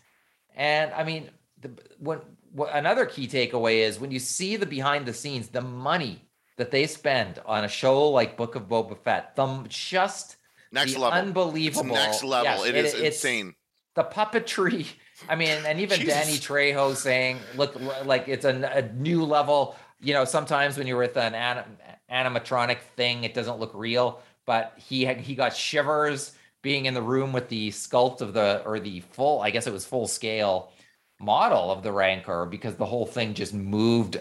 And 0.55 0.93
I 0.93 1.03
mean, 1.03 1.31
the, 1.61 1.71
when 1.99 2.21
what, 2.53 2.71
another 2.73 3.05
key 3.05 3.27
takeaway 3.27 3.79
is 3.79 3.99
when 3.99 4.13
you 4.13 4.21
see 4.21 4.57
the 4.57 4.67
behind 4.67 5.07
the 5.07 5.13
scenes, 5.13 5.49
the 5.49 5.61
money 5.61 6.24
that 6.57 6.71
they 6.71 6.87
spend 6.87 7.41
on 7.47 7.65
a 7.65 7.69
show 7.69 8.09
like 8.09 8.37
Book 8.37 8.55
of 8.55 8.69
Boba 8.69 8.97
Fett, 8.97 9.35
the 9.37 9.65
just 9.69 10.37
Next 10.73 10.95
the 10.95 11.01
level. 11.01 11.19
unbelievable, 11.19 11.95
It's 11.95 12.05
next 12.05 12.25
level. 12.25 12.45
Yes, 12.45 12.67
it 12.67 12.75
is 12.75 12.95
it's 12.95 13.25
insane. 13.25 13.55
The 13.95 14.05
puppetry. 14.05 14.87
I 15.29 15.37
mean, 15.37 15.57
and 15.65 15.81
even 15.81 16.01
Jesus. 16.01 16.15
Danny 16.15 16.33
Trejo 16.39 16.97
saying, 16.97 17.39
"Look, 17.57 17.77
like 18.05 18.29
it's 18.29 18.45
a, 18.45 18.51
a 18.75 18.83
new 18.93 19.25
level." 19.25 19.77
You 20.01 20.15
know, 20.15 20.25
sometimes 20.25 20.77
when 20.77 20.87
you're 20.87 20.99
with 20.99 21.17
an 21.17 21.35
anim- 21.35 21.77
animatronic 22.11 22.79
thing, 22.97 23.25
it 23.25 23.35
doesn't 23.35 23.59
look 23.59 23.71
real. 23.75 24.21
But 24.47 24.75
he 24.77 25.05
had, 25.05 25.21
he 25.21 25.35
got 25.35 25.55
shivers 25.57 26.33
being 26.63 26.87
in 26.87 26.95
the 26.95 27.01
room 27.03 27.33
with 27.33 27.49
the 27.49 27.71
sculpt 27.71 28.21
of 28.21 28.35
the 28.35 28.63
or 28.67 28.81
the 28.81 29.01
full. 29.13 29.41
I 29.41 29.51
guess 29.51 29.67
it 29.67 29.73
was 29.73 29.87
full 29.87 30.09
scale 30.09 30.73
model 31.21 31.71
of 31.71 31.83
the 31.83 31.93
Rancor 31.93 32.47
because 32.47 32.75
the 32.75 32.85
whole 32.85 33.07
thing 33.07 33.33
just 33.35 33.55
moved. 33.55 34.21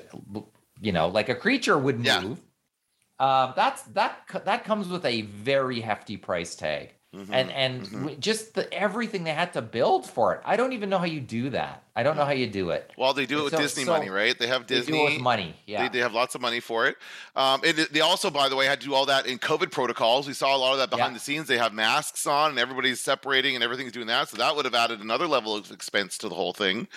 You 0.82 0.92
know, 0.92 1.08
like 1.08 1.30
a 1.30 1.36
creature 1.36 1.78
would 1.78 2.00
move. 2.00 2.40
Yeah. 2.40 2.44
Um, 3.20 3.54
that's 3.56 3.84
that 3.84 4.28
that 4.46 4.64
comes 4.66 4.88
with 4.90 5.06
a 5.06 5.22
very 5.24 5.82
hefty 5.82 6.18
price 6.18 6.56
tag, 6.56 6.96
Mhm, 7.14 7.26
and 7.32 7.52
and 7.52 7.86
mhm. 7.86 8.20
just 8.20 8.56
the 8.56 8.72
everything 8.74 9.24
they 9.24 9.34
had 9.34 9.54
to 9.54 9.62
build 9.62 10.06
for 10.10 10.36
it. 10.36 10.42
I 10.46 10.58
don't 10.58 10.74
even 10.74 10.90
know 10.90 11.00
how 11.00 11.06
you 11.06 11.22
do 11.22 11.50
that. 11.52 11.84
I 11.96 12.02
don't 12.02 12.18
know 12.18 12.26
how 12.26 12.32
you 12.32 12.48
do 12.48 12.72
it. 12.72 12.90
Well, 12.98 13.14
they 13.14 13.28
do 13.28 13.42
it 13.42 13.44
with 13.44 13.54
So- 13.54 13.60
Disney 13.60 13.84
so 13.84 13.92
money, 13.92 14.10
right? 14.10 14.38
They 14.38 14.48
have 14.48 14.66
They 14.66 14.78
Disney. 14.78 14.98
do 14.98 15.08
it 15.08 15.12
with 15.14 15.22
money. 15.22 15.56
Yeah. 15.68 15.84
They, 15.84 15.90
they 15.90 16.00
have 16.00 16.12
lots 16.14 16.34
of 16.34 16.42
money 16.42 16.60
for 16.60 16.88
it. 16.88 16.98
Um, 17.36 17.62
and 17.64 17.78
they 17.78 18.00
also, 18.00 18.32
by 18.32 18.50
the 18.50 18.56
way, 18.56 18.66
had 18.66 18.82
to 18.82 18.88
do 18.88 18.96
all 18.96 19.06
that 19.06 19.28
in 19.28 19.38
COVID 19.38 19.70
protocols. 19.72 20.26
We 20.26 20.34
saw 20.34 20.56
a 20.56 20.58
lot 20.58 20.72
of 20.74 20.80
that 20.80 20.90
behind 20.90 21.12
Yeah. 21.12 21.18
the 21.18 21.24
scenes. 21.24 21.48
They 21.48 21.60
have 21.60 21.72
masks 21.72 22.26
on 22.26 22.50
and 22.50 22.58
everybody's 22.58 23.00
separating 23.00 23.54
and 23.54 23.64
everything's 23.64 23.92
doing 23.92 24.08
that. 24.08 24.28
So 24.30 24.38
that 24.38 24.56
would 24.56 24.66
have 24.66 24.74
added 24.74 25.02
another 25.02 25.28
level 25.28 25.56
of 25.56 25.70
expense 25.70 26.18
to 26.20 26.30
the 26.30 26.34
whole 26.36 26.52
thing. 26.54 26.88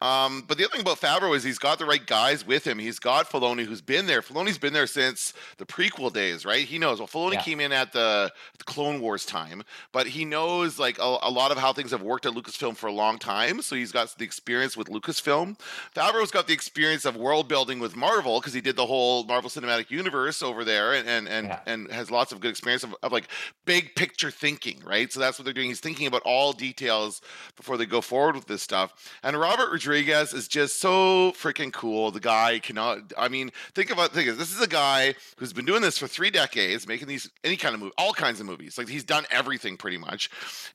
Um, 0.00 0.44
but 0.48 0.56
the 0.56 0.64
other 0.64 0.72
thing 0.72 0.80
about 0.80 0.98
Favreau 0.98 1.36
is 1.36 1.44
he's 1.44 1.58
got 1.58 1.78
the 1.78 1.84
right 1.84 2.04
guys 2.06 2.46
with 2.46 2.66
him. 2.66 2.78
He's 2.78 2.98
got 2.98 3.28
Filoni 3.30 3.66
who's 3.66 3.82
been 3.82 4.06
there. 4.06 4.22
Filoni's 4.22 4.56
been 4.58 4.72
there 4.72 4.86
since 4.86 5.34
the 5.58 5.66
prequel 5.66 6.10
days, 6.10 6.46
right? 6.46 6.66
He 6.66 6.78
knows. 6.78 7.00
Well, 7.00 7.08
Filoni 7.08 7.34
Yeah. 7.34 7.42
came 7.42 7.60
in 7.60 7.72
at 7.72 7.92
the, 7.92 8.32
the 8.56 8.64
Clone 8.64 9.02
Wars 9.02 9.26
time, 9.26 9.62
but 9.92 10.06
he 10.06 10.24
knows 10.24 10.78
like 10.78 10.98
a, 10.98 11.18
a 11.22 11.30
lot 11.30 11.50
of 11.52 11.58
how 11.58 11.74
things 11.74 11.90
have 11.90 12.00
worked 12.02 12.24
at 12.24 12.32
Lucasfilm 12.32 12.76
for 12.78 12.86
a 12.86 12.92
long 12.92 13.18
time. 13.18 13.60
So 13.60 13.76
he's 13.76 13.92
got 13.92 14.08
the 14.16 14.24
experience 14.38 14.76
with 14.76 14.86
Lucasfilm. 14.88 15.58
Favreau's 15.96 16.30
got 16.30 16.46
the 16.46 16.52
experience 16.54 17.04
of 17.04 17.16
world 17.16 17.48
building 17.48 17.80
with 17.80 17.96
Marvel 17.96 18.38
because 18.38 18.54
he 18.54 18.60
did 18.60 18.76
the 18.76 18.86
whole 18.86 19.24
Marvel 19.24 19.50
Cinematic 19.50 19.90
Universe 19.90 20.42
over 20.42 20.64
there, 20.64 20.94
and 20.94 21.08
and 21.08 21.28
and, 21.28 21.48
Yeah. 21.48 21.60
and 21.66 21.90
has 21.90 22.08
lots 22.10 22.30
of 22.32 22.38
good 22.40 22.50
experience 22.50 22.84
of, 22.84 22.94
of 23.02 23.10
like 23.10 23.26
big 23.66 23.96
picture 23.96 24.30
thinking, 24.30 24.80
right? 24.84 25.12
So 25.12 25.18
that's 25.18 25.38
what 25.38 25.44
they're 25.44 25.52
doing. 25.52 25.68
He's 25.68 25.80
thinking 25.80 26.06
about 26.06 26.22
all 26.24 26.52
details 26.52 27.20
before 27.56 27.76
they 27.76 27.84
go 27.86 28.00
forward 28.00 28.36
with 28.36 28.46
this 28.46 28.62
stuff. 28.62 28.92
And 29.24 29.36
Robert 29.38 29.70
Rodriguez 29.72 30.32
is 30.32 30.46
just 30.46 30.78
so 30.80 31.32
freaking 31.32 31.72
cool. 31.72 32.12
The 32.12 32.20
guy 32.20 32.60
cannot. 32.60 33.12
I 33.18 33.28
mean, 33.28 33.50
think 33.74 33.90
about 33.90 34.12
think 34.14 34.28
this 34.38 34.54
is 34.54 34.60
a 34.62 34.68
guy 34.68 35.14
who's 35.38 35.52
been 35.52 35.64
doing 35.66 35.82
this 35.82 35.98
for 35.98 36.06
three 36.06 36.30
decades, 36.30 36.86
making 36.86 37.08
these 37.08 37.28
any 37.42 37.56
kind 37.56 37.74
of 37.74 37.80
movie, 37.80 37.92
all 37.98 38.12
kinds 38.12 38.38
of 38.38 38.46
movies. 38.46 38.78
Like 38.78 38.88
he's 38.88 39.04
done 39.04 39.24
everything 39.32 39.76
pretty 39.76 39.98
much, 39.98 40.30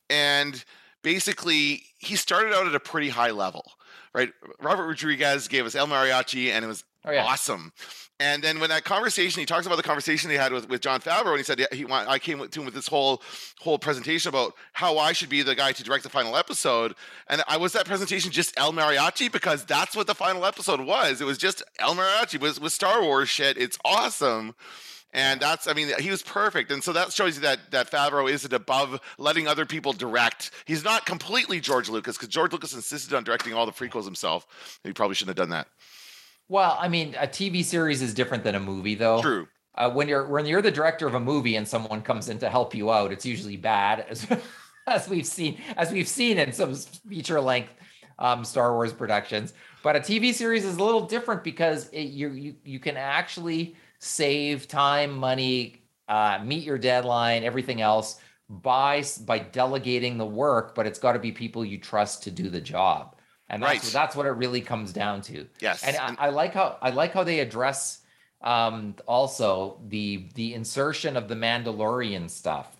and 0.09 0.63
basically 1.03 1.83
he 1.99 2.15
started 2.15 2.53
out 2.53 2.65
at 2.65 2.73
a 2.75 2.79
pretty 2.79 3.09
high 3.09 3.31
level 3.31 3.71
right? 4.15 4.31
Robert 4.61 4.85
Rodriguez 4.85 5.47
gave 5.47 5.65
us 5.65 5.73
El 5.73 5.87
Mariachi, 5.87 6.51
and 6.51 6.63
it 6.63 6.67
was 6.67 6.83
Oh, 7.05 7.11
yeah. 7.11 7.25
awesome. 7.25 7.73
And 8.19 8.41
then 8.41 8.59
when 8.59 8.69
that 8.69 8.85
conversation, 8.85 9.39
he 9.41 9.45
talks 9.45 9.65
about 9.65 9.75
the 9.75 9.83
conversation 9.83 10.29
he 10.29 10.37
had 10.37 10.53
with, 10.53 10.69
with 10.69 10.79
Jon 10.81 11.01
Favreau, 11.01 11.29
and 11.31 11.37
he 11.39 11.43
said 11.43 11.59
yeah, 11.59 11.65
he 11.71 11.83
want, 11.83 12.07
I 12.07 12.19
came 12.19 12.39
with, 12.39 12.51
to 12.51 12.59
him 12.59 12.65
with 12.65 12.75
this 12.75 12.87
whole 12.87 13.21
whole 13.59 13.77
presentation 13.79 14.29
about 14.29 14.53
how 14.71 14.97
I 14.99 15.11
should 15.11 15.27
be 15.29 15.41
the 15.41 15.55
guy 15.55 15.71
to 15.73 15.83
direct 15.83 16.03
the 16.03 16.09
final 16.09 16.37
episode. 16.37 16.93
And 17.27 17.43
I 17.47 17.57
was 17.57 17.73
that 17.73 17.85
presentation 17.87 18.31
just 18.31 18.57
El 18.57 18.71
Mariachi 18.71 19.31
because 19.31 19.65
that's 19.65 19.95
what 19.95 20.07
the 20.07 20.15
final 20.15 20.45
episode 20.45 20.79
was. 20.79 21.19
It 21.19 21.25
was 21.25 21.37
just 21.39 21.63
El 21.79 21.95
Mariachi 21.95 22.39
was 22.39 22.59
with 22.61 22.71
Star 22.71 23.01
Wars 23.01 23.27
shit. 23.29 23.57
It's 23.57 23.77
awesome. 23.83 24.53
And 25.13 25.39
that's, 25.39 25.67
I 25.67 25.73
mean, 25.73 25.89
he 25.99 26.09
was 26.09 26.23
perfect. 26.23 26.71
And 26.71 26.83
so 26.83 26.91
that 26.93 27.13
shows 27.13 27.35
you 27.35 27.41
that 27.43 27.71
that 27.71 27.91
Favreau 27.91 28.29
isn't 28.29 28.51
above 28.51 28.99
letting 29.19 29.47
other 29.47 29.65
people 29.65 29.93
direct. 29.93 30.51
He's 30.65 30.83
not 30.83 31.05
completely 31.05 31.59
George 31.59 31.87
Lucas 31.87 32.17
because 32.17 32.29
George 32.29 32.51
Lucas 32.51 32.73
insisted 32.73 33.13
on 33.13 33.23
directing 33.23 33.53
all 33.53 33.65
the 33.67 33.71
prequels 33.71 34.05
himself. 34.05 34.79
He 34.83 34.91
probably 34.91 35.15
shouldn't 35.15 35.37
have 35.37 35.47
done 35.47 35.51
that. 35.51 35.67
Well, 36.49 36.77
I 36.79 36.87
mean, 36.87 37.15
a 37.19 37.27
TV 37.27 37.63
series 37.63 38.01
is 38.01 38.13
different 38.13 38.43
than 38.43 38.55
a 38.55 38.59
movie, 38.59 38.95
though. 38.95 39.21
True. 39.21 39.47
Uh, 39.75 39.89
when 39.91 40.07
you're 40.07 40.27
when 40.27 40.45
you're 40.45 40.61
the 40.61 40.71
director 40.71 41.07
of 41.07 41.15
a 41.15 41.19
movie 41.19 41.55
and 41.55 41.67
someone 41.67 42.01
comes 42.01 42.29
in 42.29 42.39
to 42.39 42.49
help 42.49 42.75
you 42.75 42.91
out, 42.91 43.11
it's 43.11 43.25
usually 43.25 43.57
bad, 43.57 44.05
as, 44.07 44.27
as 44.87 45.07
we've 45.07 45.25
seen 45.25 45.59
as 45.77 45.91
we've 45.91 46.07
seen 46.07 46.37
in 46.37 46.51
some 46.51 46.75
feature 46.75 47.41
length 47.41 47.71
um, 48.19 48.45
Star 48.45 48.73
Wars 48.73 48.93
productions. 48.93 49.53
But 49.81 49.95
a 49.95 49.99
TV 49.99 50.33
series 50.33 50.63
is 50.63 50.77
a 50.77 50.83
little 50.83 51.05
different 51.05 51.43
because 51.43 51.87
it, 51.89 52.03
you 52.03 52.29
you 52.29 52.55
you 52.63 52.79
can 52.79 52.97
actually 52.97 53.75
save 54.03 54.67
time, 54.67 55.15
money, 55.15 55.81
uh, 56.09 56.39
meet 56.43 56.63
your 56.63 56.77
deadline, 56.77 57.43
everything 57.43 57.81
else 57.81 58.19
by 58.49 59.03
by 59.25 59.39
delegating 59.39 60.17
the 60.17 60.25
work. 60.25 60.75
But 60.75 60.85
it's 60.85 60.99
got 60.99 61.13
to 61.13 61.19
be 61.19 61.31
people 61.31 61.63
you 61.63 61.77
trust 61.77 62.23
to 62.23 62.31
do 62.31 62.49
the 62.49 62.61
job, 62.61 63.15
and 63.49 63.63
that's 63.63 63.85
Right. 63.85 63.93
that's 63.93 64.15
what 64.15 64.25
it 64.25 64.31
really 64.31 64.61
comes 64.61 64.91
down 64.93 65.21
to. 65.23 65.47
Yes. 65.61 65.83
and 65.83 65.95
I, 65.97 66.27
I 66.27 66.29
like 66.29 66.53
how 66.53 66.77
I 66.81 66.89
like 66.89 67.13
how 67.13 67.23
they 67.23 67.39
address 67.39 68.01
um, 68.41 68.95
also 69.07 69.79
the 69.87 70.27
the 70.35 70.53
insertion 70.53 71.15
of 71.15 71.27
the 71.29 71.35
Mandalorian 71.35 72.29
stuff 72.29 72.75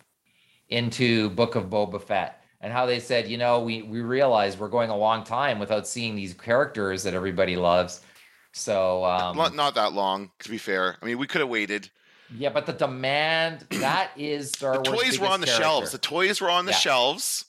into 0.70 1.30
Book 1.32 1.56
of 1.56 1.66
Boba 1.66 2.02
Fett 2.02 2.42
and 2.62 2.72
how 2.72 2.86
they 2.86 3.00
said, 3.00 3.28
you 3.28 3.38
know, 3.38 3.62
we 3.62 3.82
we 3.82 4.02
realize 4.02 4.58
we're 4.58 4.68
going 4.68 4.90
a 4.90 4.98
long 4.98 5.24
time 5.24 5.60
without 5.60 5.88
seeing 5.88 6.16
these 6.16 6.34
characters 6.34 7.04
that 7.04 7.14
everybody 7.14 7.56
loves. 7.56 8.02
So 8.54 9.04
um, 9.06 9.36
not, 9.36 9.56
not 9.56 9.76
that 9.76 9.94
long, 9.94 10.32
to 10.40 10.50
be 10.50 10.58
fair. 10.58 10.98
I 11.02 11.06
mean, 11.06 11.18
we 11.18 11.28
could 11.28 11.42
have 11.42 11.50
waited. 11.50 11.90
yeah, 12.36 12.50
but 12.50 12.66
the 12.66 12.74
demand 12.74 13.66
that 13.72 14.12
is 14.16 14.50
Star 14.52 14.82
The 14.82 14.92
Wars. 14.92 15.04
toys 15.04 15.20
were 15.20 15.28
on 15.28 15.42
the 15.42 15.46
biggest 15.48 15.62
shelves. 15.62 15.92
The 15.92 15.98
toys 15.98 16.40
were 16.42 16.50
on 16.50 16.66
the 16.66 16.72
Yeah. 16.72 16.78
shelves. 16.78 17.46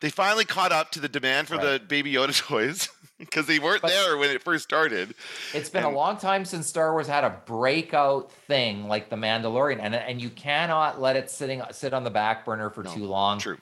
They 0.00 0.10
finally 0.10 0.44
caught 0.44 0.70
up 0.72 0.90
to 0.92 1.00
the 1.00 1.08
demand 1.08 1.48
for 1.48 1.56
the 1.56 1.80
Baby 1.86 2.12
Yoda 2.12 2.36
toys 2.46 2.90
because 3.18 3.46
they 3.46 3.58
weren't 3.58 3.80
But- 3.80 3.90
there 3.92 4.18
when 4.18 4.28
it 4.28 4.42
first 4.42 4.64
started. 4.64 5.14
It's 5.54 5.70
been 5.70 5.84
a 5.84 5.90
long 5.90 6.18
time 6.18 6.44
since 6.44 6.66
Star 6.66 6.92
Wars 6.92 7.06
had 7.06 7.24
a 7.24 7.30
breakout 7.46 8.30
thing 8.46 8.86
like 8.86 9.08
the 9.08 9.16
Mandalorian, 9.16 9.78
and 9.80 9.94
and 9.94 10.20
you 10.20 10.28
cannot 10.28 11.00
let 11.00 11.16
it 11.16 11.30
sitting 11.30 11.62
sit 11.70 11.94
on 11.94 12.04
the 12.04 12.10
back 12.10 12.44
burner 12.44 12.68
for 12.68 12.82
No, 12.82 12.94
too 12.94 13.06
long. 13.06 13.38
True. 13.38 13.56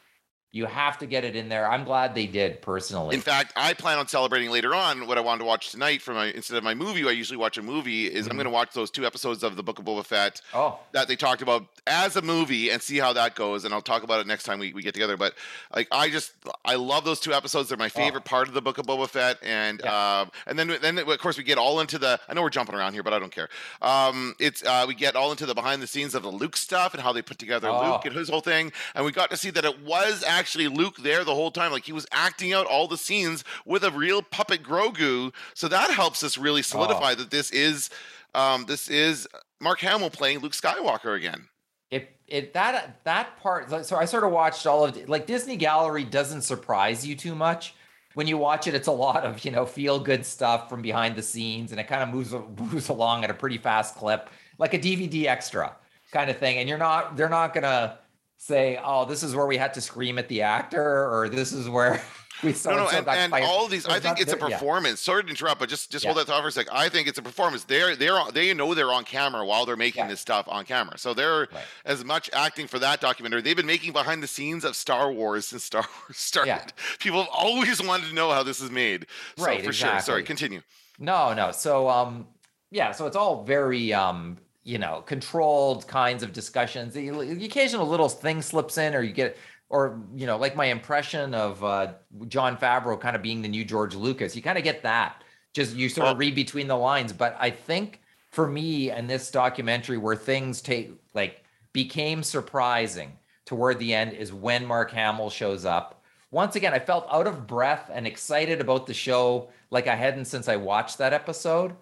You 0.55 0.67
have 0.67 0.99
to 0.99 1.07
get 1.07 1.25
it 1.25 1.35
in 1.35 1.49
there. 1.49 1.67
I'm 1.67 1.83
glad 1.83 2.15
they 2.15 2.27
did 2.27 2.61
personally. 2.61 3.15
In 3.15 3.23
fact, 3.23 3.55
I 3.57 3.73
plan 3.73 3.97
on 3.97 4.07
celebrating 4.07 4.51
later 4.51 4.75
on 4.75 5.07
what 5.07 5.17
I 5.17 5.23
wanted 5.23 5.39
to 5.39 5.45
watch 5.47 5.71
tonight 5.71 6.03
for 6.03 6.13
my 6.13 6.27
instead 6.27 6.59
of 6.59 6.63
my 6.63 6.75
movie. 6.75 7.09
I 7.09 7.13
usually 7.13 7.39
watch 7.39 7.57
a 7.57 7.63
movie. 7.63 8.05
Is 8.07 8.27
I'm 8.27 8.33
Mhm. 8.33 8.37
going 8.37 8.45
to 8.45 8.51
watch 8.51 8.75
those 8.75 8.91
two 8.91 9.07
episodes 9.07 9.43
of 9.43 9.57
the 9.57 9.63
Book 9.63 9.79
of 9.79 9.87
Boba 9.87 10.05
Fett 10.05 10.43
oh, 10.53 10.79
that 10.93 11.09
they 11.09 11.17
talked 11.17 11.41
about 11.41 11.65
as 11.87 12.17
a 12.17 12.23
movie 12.23 12.69
and 12.69 12.83
see 12.83 12.99
how 12.99 13.15
that 13.15 13.35
goes. 13.35 13.65
And 13.65 13.73
I'll 13.73 13.81
talk 13.81 14.03
about 14.03 14.21
it 14.21 14.27
next 14.27 14.45
time 14.45 14.59
we, 14.59 14.75
we 14.75 14.83
get 14.83 14.93
together. 14.93 15.17
But 15.17 15.33
like 15.75 15.89
I 15.91 16.11
just 16.11 16.33
I 16.67 16.75
love 16.75 17.07
those 17.07 17.19
two 17.19 17.33
episodes. 17.33 17.71
They're 17.71 17.79
my 17.79 17.89
favorite 17.89 18.25
part 18.27 18.47
of 18.47 18.53
the 18.53 18.61
Book 18.61 18.77
of 18.77 18.85
Boba 18.85 19.09
Fett. 19.09 19.39
And 19.43 19.81
Yeah. 19.83 20.21
um 20.21 20.31
and 20.47 20.59
then 20.59 20.77
then 20.83 20.99
of 20.99 21.19
course 21.19 21.39
we 21.39 21.45
get 21.45 21.57
all 21.57 21.81
into 21.81 21.99
the 21.99 22.21
I 22.29 22.35
know 22.35 22.43
we're 22.43 22.51
jumping 22.51 22.75
around 22.75 22.93
here, 22.93 23.03
but 23.03 23.15
I 23.15 23.19
don't 23.19 23.33
care. 23.33 23.49
Um 23.81 24.35
it's 24.39 24.63
uh 24.63 24.85
we 24.87 24.93
get 24.95 25.17
all 25.17 25.31
into 25.31 25.47
the 25.47 25.55
behind 25.55 25.81
the 25.81 25.87
scenes 25.87 26.15
of 26.15 26.23
the 26.25 26.31
Luke 26.31 26.59
stuff 26.59 26.93
and 26.93 27.03
how 27.03 27.15
they 27.15 27.23
put 27.23 27.39
together 27.39 27.71
Oh. 27.71 27.93
Luke 27.93 28.05
and 28.05 28.15
his 28.15 28.29
whole 28.29 28.43
thing. 28.43 28.71
And 28.95 29.07
we 29.07 29.13
got 29.13 29.31
to 29.31 29.39
see 29.39 29.49
that 29.49 29.65
it 29.65 29.81
was 29.81 30.23
actually 30.23 30.42
Luke 30.69 30.97
there 30.99 31.25
the 31.25 31.35
whole 31.35 31.51
time. 31.51 31.73
Like 31.73 31.85
he 31.85 31.93
was 31.93 32.07
acting 32.13 32.53
out 32.53 32.67
all 32.67 32.89
the 32.89 32.99
scenes 32.99 33.45
with 33.65 33.85
a 33.85 33.91
real 33.91 34.23
puppet 34.23 34.63
Grogu. 34.63 35.33
So 35.55 35.69
that 35.69 35.91
helps 35.91 36.23
us 36.23 36.37
really 36.39 36.63
solidify 36.63 37.15
that 37.15 37.31
this 37.31 37.51
is 37.51 37.91
um 38.35 38.65
this 38.67 38.89
is 38.89 39.29
Mark 39.61 39.81
Hamill 39.81 40.11
playing 40.11 40.41
Luke 40.41 40.53
Skywalker 40.53 41.17
again. 41.17 41.49
it 41.91 42.17
it 42.27 42.55
that 42.55 43.05
that 43.05 43.37
part. 43.41 43.87
So 43.87 43.97
I 43.97 44.07
sort 44.07 44.25
of 44.25 44.33
watched 44.33 44.67
all 44.67 44.85
of 44.85 45.09
like 45.09 45.27
Disney 45.27 45.57
Gallery 45.57 46.05
doesn't 46.05 46.43
surprise 46.43 47.07
you 47.07 47.15
too 47.15 47.35
much. 47.35 47.75
When 48.15 48.27
you 48.27 48.37
watch 48.37 48.67
it, 48.67 48.75
it's 48.75 48.89
a 48.89 48.93
lot 48.93 49.25
of 49.25 49.45
you 49.45 49.51
know 49.51 49.65
feel 49.67 49.99
good 49.99 50.27
stuff 50.27 50.69
from 50.69 50.83
behind 50.83 51.17
the 51.17 51.23
scenes, 51.23 51.71
and 51.71 51.81
it 51.81 51.85
kind 51.89 52.03
of 52.03 52.09
moves 52.09 52.33
moves 52.73 52.89
along 52.89 53.25
at 53.25 53.31
a 53.31 53.35
pretty 53.35 53.59
fast 53.59 53.97
clip, 53.97 54.29
like 54.59 54.75
a 54.75 54.79
DVD 54.79 55.27
extra 55.27 55.77
kind 56.11 56.31
of 56.31 56.39
thing. 56.39 56.59
And 56.59 56.69
you're 56.69 56.79
not 56.79 57.17
they're 57.17 57.29
not 57.29 57.55
gonna 57.55 57.99
say, 58.43 58.77
oh, 58.83 59.05
this 59.05 59.23
is 59.23 59.37
where 59.37 59.47
we 59.47 59.57
had 59.57 59.73
to 59.75 59.81
scream 59.81 60.19
at 60.19 60.27
the 60.29 60.43
actor, 60.43 60.83
or 60.83 61.29
this 61.29 61.53
is 61.53 61.69
where 61.69 62.03
we 62.43 62.53
so 62.53 62.71
no, 62.71 62.77
no, 62.79 62.87
and 62.89 62.97
and, 62.97 63.07
got 63.07 63.17
and 63.19 63.31
fired. 63.31 63.45
all 63.45 63.69
these. 63.69 63.87
I 63.87 64.01
think 64.01 64.21
it's 64.21 64.33
a 64.33 64.37
there- 64.37 64.49
yeah. 64.51 64.57
performance. 64.59 65.01
Sorry 65.01 65.23
to 65.23 65.29
interrupt, 65.29 65.61
but 65.61 65.69
just 65.69 65.93
just 65.93 66.05
hold 66.05 66.17
that 66.17 66.27
thought 66.27 66.43
for 66.43 66.49
a 66.49 66.53
sec. 66.53 66.67
I 66.73 66.89
think 66.89 67.07
it's 67.07 67.19
a 67.19 67.23
performance. 67.23 67.63
They're 67.63 67.95
they're 67.95 68.19
on, 68.19 68.35
they 68.35 68.53
know 68.53 68.75
they're 68.75 68.91
on 68.93 69.05
camera 69.05 69.47
while 69.47 69.65
they're 69.65 69.77
making 69.77 70.03
Yeah. 70.05 70.09
this 70.09 70.21
stuff 70.21 70.47
on 70.49 70.65
camera. 70.65 70.99
So 70.99 71.15
they're 71.15 71.43
Right. 71.53 71.65
as 71.85 72.05
much 72.05 72.31
acting 72.33 72.67
for 72.67 72.81
that 72.81 73.01
documentary. 73.01 73.43
They've 73.43 73.57
been 73.57 73.65
making 73.67 73.93
behind 73.93 74.23
the 74.25 74.27
scenes 74.27 74.65
of 74.65 74.75
Star 74.75 75.13
Wars 75.13 75.47
since 75.47 75.63
Star 75.63 75.83
Wars 76.03 76.17
started. 76.17 76.73
People 76.99 77.21
have 77.21 77.31
always 77.33 77.81
wanted 77.81 78.09
to 78.09 78.15
know 78.15 78.31
how 78.33 78.43
this 78.43 78.61
is 78.61 78.71
made. 78.73 79.07
So 79.37 79.45
Right, 79.47 79.65
for 79.65 79.73
sure. 79.73 80.01
Sorry, 80.01 80.25
continue. 80.25 80.63
No, 80.99 81.33
no. 81.33 81.53
So 81.53 81.89
um 81.89 82.27
yeah, 82.73 82.91
so 82.91 83.07
it's 83.07 83.17
all 83.17 83.45
very 83.45 83.93
um 83.93 84.39
you 84.65 84.79
know, 84.79 85.03
controlled 85.07 85.87
kinds 85.89 86.23
of 86.23 86.33
discussions. 86.33 86.95
The, 86.95 87.11
the 87.11 87.45
occasional 87.45 87.87
little 87.87 88.09
thing 88.09 88.43
slips 88.43 88.79
in 88.79 88.95
or 88.95 89.03
you 89.03 89.13
get 89.13 89.37
or 89.69 90.01
you 90.15 90.27
know, 90.27 90.37
like 90.37 90.55
my 90.55 90.67
impression 90.67 91.35
of 91.35 91.63
uh 91.65 91.95
Jon 92.29 92.57
Favreau 92.57 93.01
kind 93.01 93.17
of 93.17 93.23
being 93.23 93.43
the 93.43 93.49
new 93.49 93.65
George 93.65 93.95
Lucas. 93.95 94.37
You 94.37 94.43
kind 94.43 94.59
of 94.59 94.65
get 94.65 94.83
that. 94.83 95.23
Just 95.53 95.75
you 95.75 95.89
sort 95.89 96.09
of 96.09 96.19
read 96.19 96.35
between 96.35 96.67
the 96.67 96.77
lines, 96.77 97.13
but 97.13 97.37
I 97.39 97.51
think 97.51 98.01
for 98.31 98.47
me 98.47 98.91
and 98.91 99.09
this 99.09 99.31
documentary 99.31 99.99
where 99.99 100.17
things 100.17 100.63
take 100.63 100.93
like 101.15 101.45
became 101.73 102.23
surprising 102.23 103.13
toward 103.45 103.79
the 103.79 103.95
end 103.95 104.13
is 104.13 104.33
when 104.33 104.65
Mark 104.65 104.91
Hamill 104.91 105.31
shows 105.31 105.65
up. 105.65 106.03
Once 106.31 106.57
again, 106.57 106.73
I 106.73 106.79
felt 106.79 107.07
out 107.11 107.27
of 107.27 107.47
breath 107.47 107.91
and 107.93 108.07
excited 108.07 108.61
about 108.61 108.87
the 108.87 108.95
show 108.95 109.51
like 109.71 109.87
I 109.87 109.95
hadn't 109.95 110.25
since 110.25 110.49
I 110.49 110.57
watched 110.57 110.99
that 110.99 111.13
episode. 111.13 111.75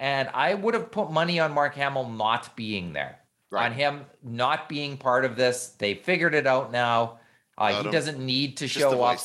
And 0.00 0.30
I 0.32 0.54
would 0.54 0.74
have 0.74 0.90
put 0.90 1.12
money 1.12 1.38
on 1.38 1.52
Mark 1.52 1.74
Hamill 1.74 2.08
not 2.08 2.56
being 2.56 2.94
there, 2.94 3.18
Right. 3.50 3.66
on 3.66 3.72
him 3.72 4.06
not 4.22 4.68
being 4.68 4.96
part 4.96 5.24
of 5.24 5.36
this. 5.36 5.68
They 5.78 5.94
figured 5.94 6.34
it 6.34 6.46
out 6.46 6.72
now. 6.72 7.20
Uh, 7.58 7.82
he 7.82 7.90
doesn't 7.90 8.18
need 8.18 8.56
to 8.56 8.66
show 8.66 9.02
up 9.02 9.18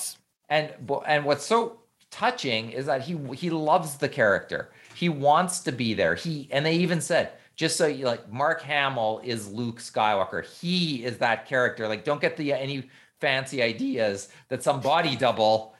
and 0.50 0.72
and 1.08 1.24
what's 1.26 1.46
so 1.46 1.80
touching 2.12 2.72
is 2.72 2.86
that 2.88 3.02
he 3.02 3.18
he 3.36 3.50
loves 3.50 3.98
the 3.98 4.10
character. 4.10 4.72
He 4.94 5.10
wants 5.10 5.62
to 5.62 5.72
be 5.72 5.94
there. 5.94 6.16
He 6.16 6.50
and 6.52 6.66
they 6.66 6.76
even 6.76 7.00
said 7.02 7.32
just 7.56 7.78
so 7.78 7.88
you 7.88 8.06
like 8.06 8.30
Mark 8.32 8.62
Hamill 8.62 9.22
is 9.24 9.50
Luke 9.52 9.80
Skywalker. 9.80 10.46
He 10.46 11.06
is 11.06 11.20
that 11.20 11.48
character. 11.48 11.88
Like 11.88 12.04
don't 12.04 12.20
get 12.20 12.36
the 12.36 12.52
any 12.52 12.90
fancy 13.22 13.62
ideas 13.62 14.28
that 14.50 14.62
some 14.64 14.82
body 14.82 15.16
double 15.16 15.75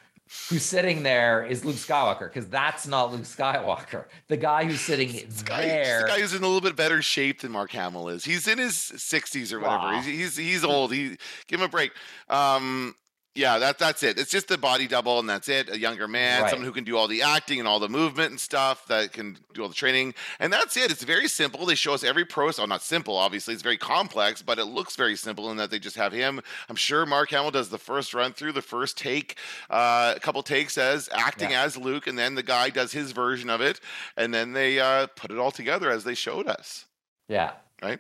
who's 0.50 0.64
sitting 0.64 1.04
there 1.04 1.46
is 1.46 1.66
Luke 1.66 1.76
Skywalker 1.76 2.32
because 2.32 2.48
that's 2.48 2.88
not 2.88 3.12
Luke 3.12 3.22
Skywalker. 3.24 4.06
The 4.28 4.38
guy 4.38 4.66
who's 4.66 4.82
sitting 4.82 5.12
Guy, 5.44 5.62
there. 5.64 6.02
the 6.02 6.08
guy 6.08 6.20
who's 6.20 6.34
in 6.34 6.44
a 6.44 6.48
little 6.48 6.62
bit 6.62 6.76
better 6.76 7.02
shape 7.02 7.42
than 7.42 7.52
Mark 7.52 7.72
Hamill 7.72 8.10
is. 8.10 8.26
He's 8.26 8.48
in 8.48 8.58
his 8.58 8.74
60s 8.74 9.52
or 9.52 9.60
whatever. 9.60 9.84
Wow. 9.84 10.02
He's, 10.02 10.36
he's 10.36 10.38
he's 10.38 10.64
old. 10.64 10.94
He 10.94 11.18
give 11.48 11.60
him 11.60 11.66
a 11.66 11.70
break. 11.70 11.92
Um, 12.30 12.96
yeah, 13.36 13.60
that 13.60 13.78
that's 13.78 14.02
it. 14.02 14.18
It's 14.18 14.32
just 14.32 14.48
the 14.48 14.58
body 14.58 14.88
double, 14.88 15.20
and 15.20 15.30
that's 15.30 15.50
it. 15.50 15.70
A 15.70 15.78
younger 15.78 16.08
man, 16.08 16.42
Right. 16.42 16.50
someone 16.50 16.66
who 16.66 16.72
can 16.72 16.84
do 16.86 16.98
all 16.98 17.08
the 17.08 17.22
acting 17.22 17.60
and 17.60 17.68
all 17.68 17.80
the 17.80 17.90
movement 17.90 18.32
and 18.32 18.40
stuff, 18.40 18.86
that 18.88 19.12
can 19.14 19.38
do 19.54 19.62
all 19.62 19.68
the 19.68 19.76
training, 19.76 20.14
and 20.40 20.52
that's 20.54 20.78
it. 20.78 20.90
It's 20.90 21.04
very 21.04 21.28
simple. 21.28 21.66
They 21.66 21.76
show 21.76 21.94
us 21.94 22.04
every 22.04 22.26
process. 22.26 22.60
Oh, 22.64 22.66
not 22.66 22.82
simple, 22.82 23.16
obviously. 23.18 23.54
It's 23.54 23.62
very 23.64 23.78
complex, 23.78 24.42
but 24.42 24.58
it 24.58 24.66
looks 24.66 24.96
very 24.96 25.16
simple 25.16 25.52
in 25.52 25.58
that 25.58 25.70
they 25.70 25.80
just 25.80 25.98
have 25.98 26.14
him. 26.14 26.42
I'm 26.70 26.76
sure 26.76 27.06
Mark 27.06 27.30
Hamill 27.32 27.52
does 27.52 27.70
the 27.70 27.78
first 27.78 28.14
run 28.14 28.34
through, 28.34 28.54
the 28.54 28.62
first 28.62 28.98
take, 28.98 29.36
uh, 29.70 30.14
a 30.16 30.20
couple 30.20 30.42
takes 30.42 30.78
as 30.78 31.10
acting 31.14 31.52
Yeah. 31.52 31.64
as 31.64 31.76
Luke, 31.78 32.08
and 32.08 32.18
then 32.18 32.36
the 32.36 32.44
guy 32.44 32.70
does 32.70 32.92
his 32.94 33.12
version 33.12 33.50
of 33.50 33.60
it, 33.62 33.80
and 34.16 34.34
then 34.34 34.54
they 34.54 34.80
uh, 34.80 35.08
put 35.16 35.30
it 35.32 35.38
all 35.38 35.52
together 35.52 35.92
as 35.92 36.04
they 36.06 36.16
showed 36.16 36.48
us. 36.48 36.86
yeah. 37.28 37.52
Right? 37.84 38.00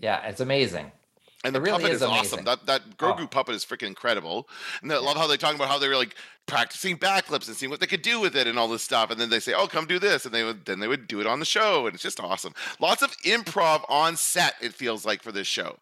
Yeah, 0.00 0.26
it's 0.26 0.40
amazing. 0.40 0.90
And 1.44 1.54
the 1.54 1.60
really 1.60 1.78
puppet 1.82 1.90
is 1.90 2.02
is, 2.02 2.02
awesome. 2.02 2.44
That 2.44 2.66
that 2.66 2.96
Grogu 2.98 3.22
Oh. 3.22 3.26
puppet 3.26 3.54
is 3.56 3.64
freaking 3.64 3.88
incredible. 3.88 4.48
And 4.80 4.92
I 4.92 4.98
love 4.98 5.16
how 5.16 5.26
they 5.26 5.36
talk 5.36 5.54
about 5.56 5.68
how 5.68 5.78
they 5.78 5.88
were 5.88 5.96
like 5.96 6.14
practicing 6.46 6.96
backflips 6.96 7.48
and 7.48 7.56
seeing 7.56 7.70
what 7.70 7.80
they 7.80 7.86
could 7.86 8.02
do 8.02 8.20
with 8.20 8.36
it 8.36 8.46
and 8.46 8.58
all 8.58 8.68
this 8.68 8.82
stuff. 8.82 9.10
And 9.10 9.20
then 9.20 9.28
they 9.30 9.40
say, 9.40 9.52
"Oh, 9.52 9.66
come 9.66 9.86
do 9.86 9.98
this," 9.98 10.24
and 10.24 10.32
they 10.32 10.44
would 10.44 10.64
then 10.66 10.78
they 10.78 10.86
would 10.86 11.08
do 11.08 11.20
it 11.20 11.26
on 11.26 11.40
the 11.40 11.44
show, 11.44 11.86
and 11.86 11.94
it's 11.94 12.02
just 12.02 12.20
awesome. 12.20 12.54
Lots 12.78 13.02
of 13.02 13.16
improv 13.22 13.84
on 13.88 14.16
set. 14.16 14.54
It 14.60 14.72
feels 14.72 15.04
like 15.04 15.20
for 15.22 15.32
this 15.32 15.48
show. 15.48 15.78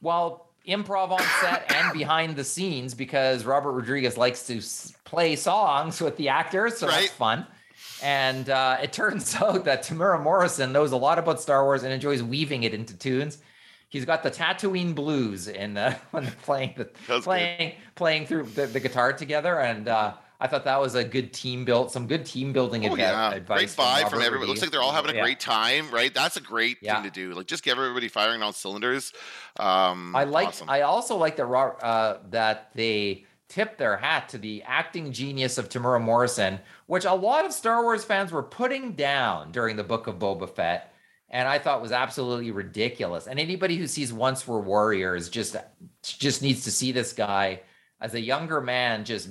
Well, 0.00 0.52
improv 0.66 1.10
on 1.10 1.22
set 1.40 1.72
and 1.74 1.92
behind 1.98 2.36
the 2.36 2.44
scenes 2.44 2.94
because 2.94 3.44
Robert 3.44 3.72
Rodriguez 3.72 4.16
likes 4.16 4.46
to 4.46 4.58
s- 4.58 4.92
play 5.04 5.34
songs 5.34 6.00
with 6.00 6.16
the 6.16 6.28
actors, 6.28 6.78
so 6.78 6.86
Right. 6.86 7.00
that's 7.02 7.12
fun. 7.12 7.46
And 8.02 8.48
uh, 8.48 8.76
it 8.82 8.92
turns 8.92 9.34
out 9.42 9.64
that 9.64 9.82
Temuera 9.82 10.22
Morrison 10.22 10.70
knows 10.72 10.92
a 10.92 10.96
lot 10.96 11.18
about 11.18 11.40
Star 11.40 11.64
Wars 11.64 11.82
and 11.82 11.92
enjoys 11.92 12.22
weaving 12.22 12.62
it 12.62 12.74
into 12.74 12.96
tunes. 12.96 13.38
He's 13.90 14.04
got 14.04 14.22
the 14.22 14.30
Tatooine 14.30 14.94
blues 14.94 15.48
in 15.48 15.76
uh, 15.76 15.96
when 16.10 16.24
they're 16.24 16.32
playing 16.42 16.74
the 16.76 16.84
That's 16.84 17.06
good. 17.06 17.22
playing 17.24 17.74
playing 17.94 18.26
through 18.26 18.44
the, 18.44 18.66
the 18.66 18.80
guitar 18.80 19.12
together, 19.12 19.58
and 19.60 19.88
uh, 19.88 20.14
I 20.40 20.46
thought 20.46 20.64
that 20.64 20.80
was 20.80 20.94
a 20.94 21.02
good 21.02 21.32
team 21.32 21.64
build, 21.64 21.90
some 21.90 22.06
good 22.06 22.24
team 22.26 22.52
building 22.52 22.86
Oh 22.88 22.94
yeah, 22.94 23.32
advice. 23.32 23.74
great 23.76 23.84
vibe 23.84 23.96
Robert 24.04 24.10
from 24.10 24.22
everybody. 24.22 24.48
Looks 24.48 24.60
like 24.62 24.70
they're 24.70 24.82
all 24.82 24.92
having 24.92 25.10
a 25.10 25.14
Yeah. 25.14 25.22
great 25.22 25.40
time, 25.40 25.90
right? 25.90 26.12
That's 26.14 26.36
a 26.36 26.40
great 26.40 26.78
Yeah. 26.80 26.94
thing 27.02 27.04
to 27.04 27.10
do. 27.10 27.34
Like 27.34 27.46
just 27.46 27.64
get 27.64 27.76
everybody 27.76 28.08
firing 28.08 28.42
on 28.42 28.52
cylinders. 28.52 29.12
Um, 29.58 30.14
I 30.14 30.24
like. 30.24 30.48
awesome. 30.48 30.70
I 30.70 30.82
also 30.82 31.16
like 31.16 31.36
that. 31.36 31.46
Uh, 31.46 32.18
that 32.30 32.70
they 32.74 33.24
tip 33.48 33.78
their 33.78 33.96
hat 33.96 34.28
to 34.28 34.38
the 34.38 34.62
acting 34.64 35.10
genius 35.10 35.56
of 35.58 35.70
Temuera 35.70 36.00
Morrison, 36.00 36.60
which 36.86 37.04
a 37.06 37.14
lot 37.14 37.44
of 37.46 37.52
Star 37.52 37.82
Wars 37.82 38.04
fans 38.04 38.30
were 38.30 38.42
putting 38.42 38.92
down 38.92 39.50
during 39.50 39.74
the 39.76 39.82
Book 39.84 40.06
of 40.06 40.16
Boba 40.18 40.48
Fett, 40.54 40.92
and 41.30 41.46
I 41.46 41.58
thought 41.58 41.82
was 41.82 41.92
absolutely 41.92 42.50
ridiculous. 42.50 43.26
And 43.26 43.38
anybody 43.38 43.76
who 43.76 43.86
sees 43.86 44.12
Once 44.12 44.46
Were 44.46 44.60
Warriors 44.60 45.28
just 45.28 45.56
just 46.02 46.42
needs 46.42 46.64
to 46.64 46.70
see 46.70 46.92
this 46.92 47.12
guy 47.12 47.60
as 48.00 48.14
a 48.14 48.20
younger 48.20 48.60
man 48.60 49.04
just 49.04 49.28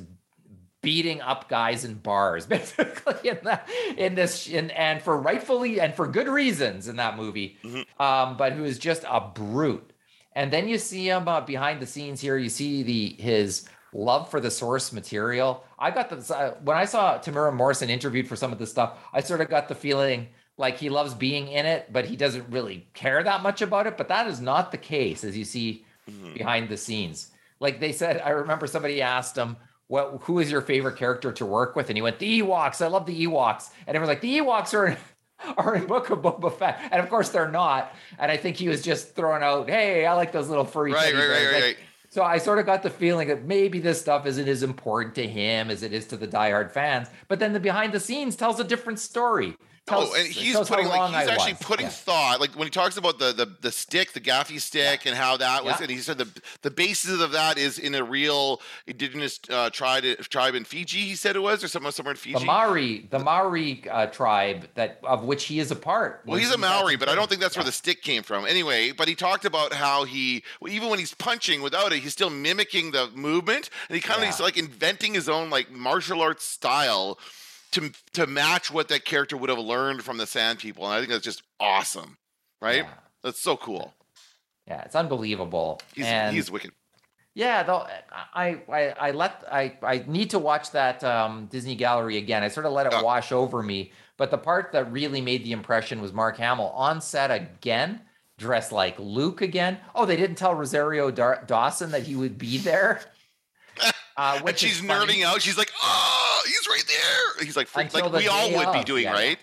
beating 0.81 1.21
up 1.21 1.49
guys 1.49 1.83
in 1.83 1.95
bars 1.95 2.45
basically 2.47 3.29
in 3.29 3.39
that 3.43 3.67
in 3.97 4.15
this 4.15 4.47
in, 4.47 4.69
and 4.71 5.01
for 5.01 5.17
rightfully 5.17 5.79
and 5.79 5.95
for 5.95 6.07
good 6.07 6.27
reasons 6.27 6.87
in 6.87 6.97
that 6.97 7.17
movie. 7.17 7.57
Um 7.99 8.37
but 8.37 8.53
who 8.53 8.63
is 8.63 8.77
just 8.77 9.03
a 9.09 9.19
brute. 9.19 9.91
And 10.33 10.53
then 10.53 10.67
you 10.67 10.77
see 10.77 11.09
him 11.09 11.27
uh, 11.27 11.41
behind 11.41 11.79
the 11.79 11.87
scenes 11.87 12.21
here. 12.21 12.37
You 12.37 12.49
see 12.49 12.83
the 12.83 13.15
his 13.19 13.67
love 13.91 14.29
for 14.29 14.39
the 14.39 14.51
source 14.51 14.93
material. 14.93 15.63
I 15.79 15.89
got 15.89 16.09
the 16.09 16.35
uh, 16.35 16.55
when 16.61 16.77
i 16.77 16.85
saw 16.85 17.17
temuera 17.17 17.53
morrison 17.53 17.89
interviewed 17.89 18.27
for 18.27 18.35
some 18.35 18.51
of 18.51 18.59
this 18.59 18.71
stuff 18.71 18.97
i 19.13 19.21
sort 19.21 19.41
of 19.41 19.49
got 19.49 19.67
the 19.67 19.75
feeling 19.75 20.27
like 20.57 20.77
he 20.77 20.89
loves 20.89 21.13
being 21.13 21.47
in 21.47 21.65
it 21.65 21.91
but 21.91 22.05
he 22.05 22.15
doesn't 22.15 22.49
really 22.49 22.87
care 22.93 23.23
that 23.23 23.43
much 23.43 23.61
about 23.61 23.87
it 23.87 23.97
but 23.97 24.07
that 24.07 24.27
is 24.27 24.41
not 24.41 24.71
the 24.71 24.77
case 24.77 25.23
as 25.23 25.37
you 25.37 25.45
see 25.45 25.85
mm-hmm. 26.09 26.33
behind 26.33 26.69
the 26.69 26.77
scenes 26.77 27.31
like 27.59 27.79
they 27.79 27.91
said 27.91 28.21
i 28.21 28.29
remember 28.29 28.67
somebody 28.67 29.01
asked 29.01 29.37
him 29.37 29.57
what 29.87 30.19
who 30.23 30.39
is 30.39 30.51
your 30.51 30.61
favorite 30.61 30.97
character 30.97 31.31
to 31.31 31.45
work 31.45 31.75
with? 31.75 31.89
And 31.89 31.97
he 31.97 32.01
went, 32.01 32.19
the 32.19 32.41
Ewoks. 32.41 32.83
I 32.83 32.87
love 32.87 33.05
the 33.05 33.25
Ewoks. 33.25 33.69
And 33.85 33.95
everyone's 33.95 34.09
like, 34.09 34.21
the 34.21 34.39
Ewoks 34.39 34.73
are 34.73 34.87
in, 34.87 34.97
are 35.57 35.75
in 35.75 35.85
Book 35.85 36.09
of 36.09 36.19
Boba 36.19 36.53
Fett. 36.53 36.79
And 36.91 37.01
of 37.01 37.09
course 37.09 37.29
they're 37.29 37.49
not. 37.49 37.93
And 38.19 38.31
I 38.31 38.37
think 38.37 38.57
he 38.57 38.67
was 38.67 38.81
just 38.81 39.15
throwing 39.15 39.43
out, 39.43 39.69
hey, 39.69 40.05
I 40.05 40.13
like 40.13 40.31
those 40.31 40.49
little 40.49 40.65
furry 40.65 40.91
right, 40.91 41.13
right, 41.13 41.27
right, 41.27 41.53
Like, 41.53 41.63
right. 41.63 41.77
So 42.09 42.23
I 42.23 42.37
sort 42.37 42.57
of 42.59 42.65
got 42.65 42.83
the 42.83 42.89
feeling 42.89 43.27
that 43.27 43.43
maybe 43.43 43.79
this 43.79 43.99
stuff 43.99 44.25
isn't 44.25 44.47
as 44.47 44.63
important 44.63 45.13
to 45.15 45.27
him 45.27 45.69
as 45.69 45.83
it 45.83 45.93
is 45.93 46.07
to 46.07 46.17
the 46.17 46.27
diehard 46.27 46.71
fans. 46.71 47.09
But 47.27 47.39
then 47.39 47.53
the 47.53 47.59
behind 47.59 47.91
the 47.93 47.99
scenes 47.99 48.35
tells 48.35 48.59
a 48.59 48.63
different 48.63 48.99
story. 48.99 49.55
Tells, 49.87 50.09
oh, 50.11 50.15
and 50.19 50.27
he's 50.27 50.57
putting 50.57 50.87
like 50.87 51.07
he's 51.11 51.29
I 51.29 51.31
actually 51.33 51.53
was. 51.53 51.61
putting 51.61 51.85
Yeah. 51.85 51.91
thought 51.91 52.41
like 52.41 52.51
when 52.55 52.65
he 52.67 52.69
talks 52.69 52.97
about 52.97 53.19
the 53.19 53.31
the 53.31 53.45
the 53.61 53.71
stick, 53.71 54.11
the 54.11 54.19
gaffi 54.19 54.59
stick, 54.59 55.05
and 55.05 55.15
how 55.15 55.37
that 55.37 55.63
was, 55.63 55.75
Yeah. 55.75 55.83
and 55.83 55.89
he 55.91 55.99
said 55.99 56.17
the 56.17 56.27
the 56.61 56.71
basis 56.71 57.21
of 57.21 57.31
that 57.31 57.57
is 57.57 57.79
in 57.79 57.95
a 57.95 58.03
real 58.03 58.61
indigenous 58.85 59.39
uh, 59.49 59.69
tribe 59.69 60.03
tribe 60.29 60.55
in 60.55 60.65
Fiji. 60.65 60.99
He 60.99 61.15
said 61.15 61.35
it 61.37 61.39
was 61.39 61.63
or 61.63 61.67
somewhere 61.69 61.91
somewhere 61.93 62.11
in 62.11 62.17
Fiji. 62.17 62.39
The 62.39 62.45
Maori, 62.45 63.07
the 63.09 63.19
Maori 63.19 63.83
uh, 63.89 64.07
tribe 64.07 64.67
that 64.75 64.99
of 65.03 65.23
which 65.23 65.45
he 65.45 65.59
is 65.59 65.71
a 65.71 65.75
part. 65.75 66.21
Well, 66.25 66.37
he's 66.37 66.51
a 66.51 66.57
Maori, 66.57 66.97
but 66.97 67.07
I 67.07 67.15
don't 67.15 67.29
think 67.29 67.39
that's 67.41 67.55
where 67.55 67.63
the 67.65 67.71
stick 67.71 68.01
came 68.01 68.23
from. 68.23 68.45
Anyway, 68.45 68.91
but 68.91 69.07
he 69.07 69.15
talked 69.15 69.45
about 69.45 69.71
how 69.73 70.03
he, 70.03 70.43
well, 70.59 70.71
even 70.71 70.89
when 70.89 70.99
he's 70.99 71.13
punching 71.13 71.61
without 71.61 71.93
it, 71.93 71.99
he's 71.99 72.11
still 72.13 72.29
mimicking 72.29 72.91
the 72.91 73.09
movement, 73.15 73.69
and 73.87 73.95
he 73.95 74.01
kind 74.01 74.17
of 74.17 74.23
Yeah. 74.25 74.31
he's 74.31 74.41
like 74.41 74.57
inventing 74.57 75.13
his 75.13 75.29
own 75.29 75.49
like 75.49 75.71
martial 75.71 76.21
arts 76.21 76.43
style 76.43 77.17
to 77.71 77.91
to 78.13 78.27
match 78.27 78.71
what 78.71 78.87
that 78.89 79.05
character 79.05 79.37
would 79.37 79.49
have 79.49 79.59
learned 79.59 80.03
from 80.03 80.17
the 80.17 80.25
Sand 80.27 80.59
People, 80.59 80.85
and 80.85 80.93
I 80.93 80.99
think 80.99 81.11
that's 81.11 81.23
just 81.23 81.43
awesome, 81.59 82.17
right? 82.61 82.83
Yeah. 82.83 82.89
That's 83.23 83.39
so 83.41 83.57
cool. 83.57 83.93
Yeah, 84.67 84.81
it's 84.81 84.95
unbelievable. 84.95 85.81
He's 85.93 86.05
and 86.05 86.35
he's 86.35 86.49
wicked. 86.51 86.71
yeah, 87.33 87.63
though 87.63 87.87
I, 88.33 88.59
I 88.69 88.93
I 88.99 89.11
let 89.11 89.43
I 89.51 89.77
I 89.81 90.03
need 90.07 90.29
to 90.31 90.39
watch 90.39 90.71
that 90.71 91.03
um, 91.03 91.47
Disney 91.47 91.75
Gallery 91.75 92.17
again. 92.17 92.43
I 92.43 92.47
sort 92.49 92.65
of 92.65 92.73
let 92.73 92.85
it 92.85 92.93
Oh. 92.95 93.03
wash 93.03 93.31
over 93.31 93.61
me. 93.63 93.91
But 94.17 94.31
the 94.31 94.37
part 94.37 94.71
that 94.71 94.91
really 94.91 95.21
made 95.21 95.43
the 95.45 95.51
impression 95.51 96.01
was 96.01 96.11
Mark 96.11 96.37
Hamill 96.37 96.69
on 96.69 97.01
set 97.01 97.29
again, 97.29 98.01
dressed 98.39 98.71
like 98.71 98.97
Luke 98.97 99.41
again. 99.41 99.77
Oh, 99.93 100.05
they 100.05 100.15
didn't 100.15 100.37
tell 100.37 100.55
Rosario 100.55 101.11
Dar- 101.11 101.43
Dawson 101.45 101.91
that 101.91 102.03
he 102.03 102.15
would 102.15 102.37
be 102.37 102.57
there. 102.57 103.01
Uh, 104.19 104.41
And 104.47 104.57
she's 104.57 104.79
funny. 104.79 105.13
nerding 105.21 105.23
out. 105.23 105.43
She's 105.43 105.59
like, 105.59 105.71
"Oh, 105.83 106.41
he's 106.47 106.67
right 106.67 106.76
there." 106.76 106.76
He's 107.41 107.55
like, 107.57 107.67
freak, 107.67 107.93
like 107.93 108.11
we 108.11 108.27
all 108.27 108.51
would 108.53 108.73
be 108.73 108.83
doing, 108.83 109.03
yeah. 109.03 109.13
right? 109.13 109.37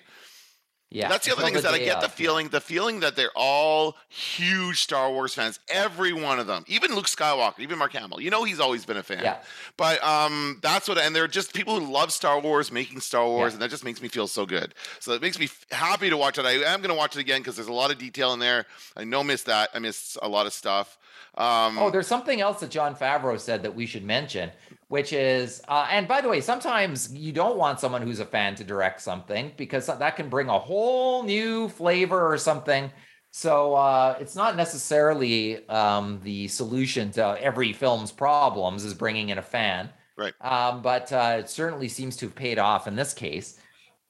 Yeah, 0.91 1.09
That's 1.09 1.27
the 1.27 1.33
other 1.33 1.43
thing 1.43 1.57
is 1.57 1.65
that 1.65 1.75
I 1.75 1.79
get 1.79 1.99
the 1.99 2.07
of, 2.07 2.13
yeah. 2.13 2.27
feeling, 2.27 2.49
the 2.51 2.61
feeling 2.61 3.01
that 3.01 3.17
they're 3.17 3.33
all 3.35 3.97
huge 4.09 4.81
Star 4.83 5.11
Wars 5.11 5.35
fans. 5.35 5.59
Every 5.69 6.13
one 6.13 6.39
of 6.39 6.47
them, 6.47 6.63
even 6.69 6.95
Luke 6.95 7.07
Skywalker, 7.07 7.59
even 7.59 7.79
Mark 7.79 7.95
Hamill. 7.95 8.21
You 8.21 8.31
know, 8.31 8.45
he's 8.45 8.61
always 8.61 8.87
been 8.87 8.97
a 8.99 9.03
fan. 9.03 9.19
Yeah. 9.25 9.39
But 9.77 10.01
um, 10.05 10.61
that's 10.63 10.87
what, 10.87 10.97
and 10.99 11.17
they're 11.17 11.27
just 11.27 11.53
people 11.53 11.81
who 11.81 11.93
love 11.93 12.13
Star 12.13 12.39
Wars, 12.39 12.71
making 12.71 13.01
Star 13.01 13.27
Wars, 13.27 13.51
Yeah. 13.51 13.55
and 13.55 13.63
that 13.63 13.71
just 13.71 13.85
makes 13.85 14.01
me 14.01 14.07
feel 14.07 14.29
so 14.29 14.47
good. 14.47 14.73
So 15.01 15.15
it 15.15 15.21
makes 15.23 15.37
me 15.37 15.47
f- 15.47 15.67
happy 15.73 16.11
to 16.11 16.17
watch 16.17 16.39
it. 16.39 16.45
I 16.47 16.53
am 16.53 16.79
going 16.81 16.91
to 16.91 16.95
watch 16.95 17.17
it 17.17 17.21
again 17.21 17.41
because 17.41 17.57
there's 17.57 17.67
a 17.67 17.73
lot 17.73 17.91
of 17.91 17.99
detail 17.99 18.33
in 18.33 18.39
there. 18.39 18.65
I 18.97 19.03
know 19.03 19.25
miss 19.25 19.43
that. 19.45 19.71
I 19.75 19.81
miss 19.81 20.17
a 20.23 20.29
lot 20.29 20.47
of 20.47 20.53
stuff. 20.53 20.97
Um, 21.37 21.77
Oh, 21.79 21.91
there's 21.91 22.07
something 22.07 22.41
else 22.41 22.61
that 22.61 22.71
Jon 22.71 22.95
Favreau 22.95 23.41
said 23.41 23.65
that 23.65 23.75
we 23.75 23.87
should 23.87 24.05
mention, 24.05 24.53
which 24.89 25.13
is, 25.13 25.63
uh, 25.69 25.89
and 25.91 26.07
by 26.07 26.21
the 26.21 26.29
way, 26.29 26.41
sometimes 26.41 27.13
you 27.15 27.33
don't 27.33 27.57
want 27.57 27.81
someone 27.81 28.03
who's 28.03 28.21
a 28.21 28.25
fan 28.25 28.55
to 28.57 28.65
direct 28.65 29.01
something 29.01 29.53
because 29.57 29.87
that 29.87 30.17
can 30.17 30.29
bring 30.29 30.49
a 30.49 30.59
whole 30.59 31.23
new 31.23 31.69
flavor 31.69 32.33
or 32.33 32.39
something. 32.39 32.91
So 33.31 33.75
uh, 33.75 34.17
it's 34.21 34.37
not 34.37 34.57
necessarily 34.57 35.69
um, 35.69 36.21
the 36.23 36.47
solution 36.49 37.11
to 37.13 37.37
every 37.43 37.73
film's 37.73 38.13
problems 38.13 38.85
is 38.85 38.95
bringing 38.95 39.31
in 39.31 39.39
a 39.39 39.43
fan. 39.43 39.91
Right. 40.17 40.35
Um, 40.41 40.83
but 40.83 41.13
uh, 41.13 41.39
it 41.41 41.51
certainly 41.51 41.89
seems 41.89 42.17
to 42.19 42.27
have 42.27 42.35
paid 42.37 42.59
off 42.59 42.87
in 42.87 42.95
this 42.95 43.13
case. 43.13 43.59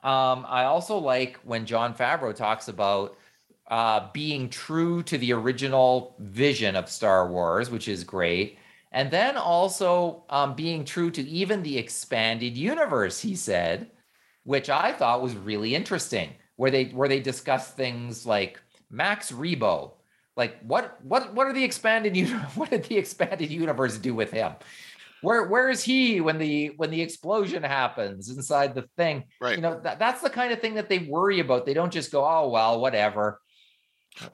Um, 0.02 0.44
I 0.46 0.64
also 0.64 0.98
like 0.98 1.38
when 1.44 1.64
Jon 1.64 1.94
Favreau 1.94 2.34
talks 2.34 2.68
about 2.68 3.16
uh, 3.70 4.08
being 4.12 4.50
true 4.50 5.02
to 5.04 5.16
the 5.16 5.32
original 5.32 6.14
vision 6.18 6.76
of 6.76 6.90
Star 6.90 7.30
Wars, 7.30 7.70
which 7.70 7.88
is 7.88 8.04
great. 8.04 8.58
And 8.94 9.10
then 9.10 9.36
also 9.36 10.22
um, 10.30 10.54
being 10.54 10.84
true 10.84 11.10
to 11.10 11.22
even 11.22 11.64
the 11.64 11.76
expanded 11.78 12.56
universe, 12.56 13.20
he 13.20 13.34
said, 13.34 13.90
which 14.44 14.70
I 14.70 14.92
thought 14.92 15.20
was 15.20 15.34
really 15.34 15.74
interesting, 15.74 16.30
where 16.54 16.70
they 16.70 16.84
where 16.84 17.08
they 17.08 17.18
discuss 17.18 17.72
things 17.72 18.24
like 18.24 18.62
Max 18.90 19.32
Rebo, 19.32 19.94
like 20.36 20.60
what 20.62 21.04
what 21.04 21.34
what 21.34 21.48
are 21.48 21.52
the 21.52 21.64
expanded 21.64 22.16
what 22.54 22.70
did 22.70 22.84
the 22.84 22.96
expanded 22.96 23.50
universe 23.50 23.98
do 23.98 24.14
with 24.14 24.30
him? 24.30 24.52
Where 25.22 25.48
where 25.48 25.70
is 25.70 25.82
he 25.82 26.20
when 26.20 26.38
the 26.38 26.68
when 26.76 26.92
the 26.92 27.02
explosion 27.02 27.64
happens 27.64 28.30
inside 28.30 28.76
the 28.76 28.86
thing? 28.96 29.24
Right. 29.40 29.56
You 29.56 29.62
know 29.62 29.80
that, 29.80 29.98
that's 29.98 30.22
the 30.22 30.30
kind 30.30 30.52
of 30.52 30.60
thing 30.60 30.74
that 30.74 30.88
they 30.88 31.00
worry 31.00 31.40
about. 31.40 31.66
They 31.66 31.74
don't 31.74 31.92
just 31.92 32.12
go, 32.12 32.24
oh 32.24 32.48
well, 32.48 32.80
whatever. 32.80 33.40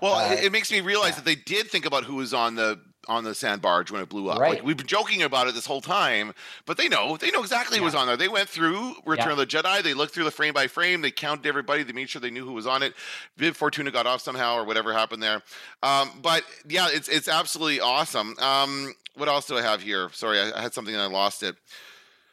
Well, 0.02 0.16
Uh, 0.16 0.34
it, 0.34 0.44
it 0.44 0.52
makes 0.52 0.70
me 0.70 0.82
realize 0.82 1.12
yeah. 1.12 1.16
that 1.16 1.24
they 1.24 1.36
did 1.36 1.70
think 1.70 1.86
about 1.86 2.04
who 2.04 2.16
was 2.16 2.34
on 2.34 2.56
the 2.56 2.78
on 3.09 3.24
the 3.24 3.34
sand 3.34 3.62
barge 3.62 3.90
when 3.90 4.03
it 4.03 4.09
blew 4.09 4.28
up. 4.28 4.38
Right. 4.38 4.55
Like 4.57 4.64
we've 4.64 4.76
been 4.76 4.86
joking 4.86 5.22
about 5.22 5.48
it 5.48 5.55
this 5.55 5.66
whole 5.66 5.80
time, 5.80 6.32
but 6.66 6.76
they 6.76 6.88
know 6.88 7.16
they 7.16 7.30
know 7.30 7.40
exactly 7.40 7.78
who 7.78 7.84
was 7.84 7.94
on 7.94 8.07
there. 8.07 8.16
They 8.16 8.28
went 8.28 8.48
through 8.48 8.94
Return 9.07 9.26
Yeah. 9.28 9.32
of 9.32 9.38
the 9.38 9.46
Jedi. 9.46 9.82
They 9.82 9.94
looked 9.94 10.14
through 10.14 10.24
the 10.24 10.30
frame 10.30 10.53
by 10.55 10.66
frame. 10.66 11.01
They 11.01 11.11
counted 11.11 11.46
everybody. 11.46 11.82
They 11.82 11.92
made 11.92 12.11
sure 12.11 12.20
they 12.20 12.30
knew 12.30 12.44
who 12.44 12.53
was 12.53 12.66
on 12.66 12.82
it. 12.82 12.94
Bib 13.36 13.55
Fortuna 13.55 13.90
got 13.90 14.07
off 14.07 14.20
somehow 14.20 14.57
or 14.57 14.64
whatever 14.64 14.92
happened 14.92 15.22
there. 15.22 15.42
Um, 15.82 16.11
but 16.22 16.44
yeah, 16.68 16.88
it's 16.90 17.09
it's 17.09 17.28
absolutely 17.28 17.80
awesome. 17.80 18.36
Um, 18.38 18.94
what 19.14 19.28
else 19.28 19.46
do 19.46 19.57
I 19.57 19.62
have 19.62 19.82
here? 19.82 20.11
Sorry, 20.12 20.40
I, 20.40 20.59
I 20.59 20.62
had 20.62 20.74
something 20.74 20.94
and 20.94 21.03
I 21.03 21.07
lost 21.07 21.42
it. 21.42 21.57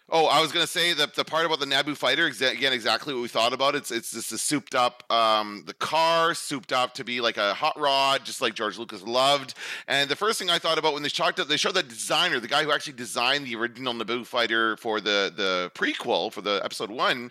Oh, 0.10 0.28
I 0.28 0.40
was 0.40 0.54
gonna 0.54 0.68
say 0.68 0.94
that 0.94 1.16
the 1.16 1.26
part 1.26 1.46
about 1.46 1.60
the 1.60 1.66
Naboo 1.66 1.98
fighter 1.98 2.30
exa- 2.30 2.54
again, 2.54 2.72
exactly 2.72 3.14
what 3.14 3.22
we 3.22 3.28
thought 3.28 3.52
about. 3.52 3.76
It's 3.76 3.92
it's 3.92 4.12
just 4.12 4.32
a 4.32 4.38
souped 4.38 4.74
up, 4.74 5.04
um, 5.12 5.64
the 5.68 5.74
car 5.74 6.34
souped 6.34 6.72
up 6.72 6.94
to 6.94 7.04
be 7.04 7.20
like 7.20 7.36
a 7.36 7.54
hot 7.54 7.78
rod, 7.78 8.24
just 8.24 8.42
like 8.42 8.54
George 8.54 8.78
Lucas 8.78 9.02
loved. 9.02 9.54
And 9.86 10.10
the 10.10 10.16
first 10.16 10.40
thing 10.40 10.50
I 10.50 10.60
thought 10.60 10.78
about 10.78 10.94
when 10.94 11.04
they 11.04 11.10
showed 11.10 11.36
they 11.36 11.58
showed 11.58 11.74
that 11.74 11.90
designer, 11.90 12.40
the 12.40 12.48
guy 12.48 12.64
who 12.64 12.72
actually 12.72 12.94
designed 12.94 13.46
the 13.46 13.56
original 13.58 13.94
Naboo 13.94 14.26
fighter 14.26 14.78
for 14.78 15.02
the 15.02 15.34
the 15.36 15.72
prequel 15.76 16.32
for 16.32 16.40
the 16.42 16.62
episode 16.64 16.90
one, 16.90 17.30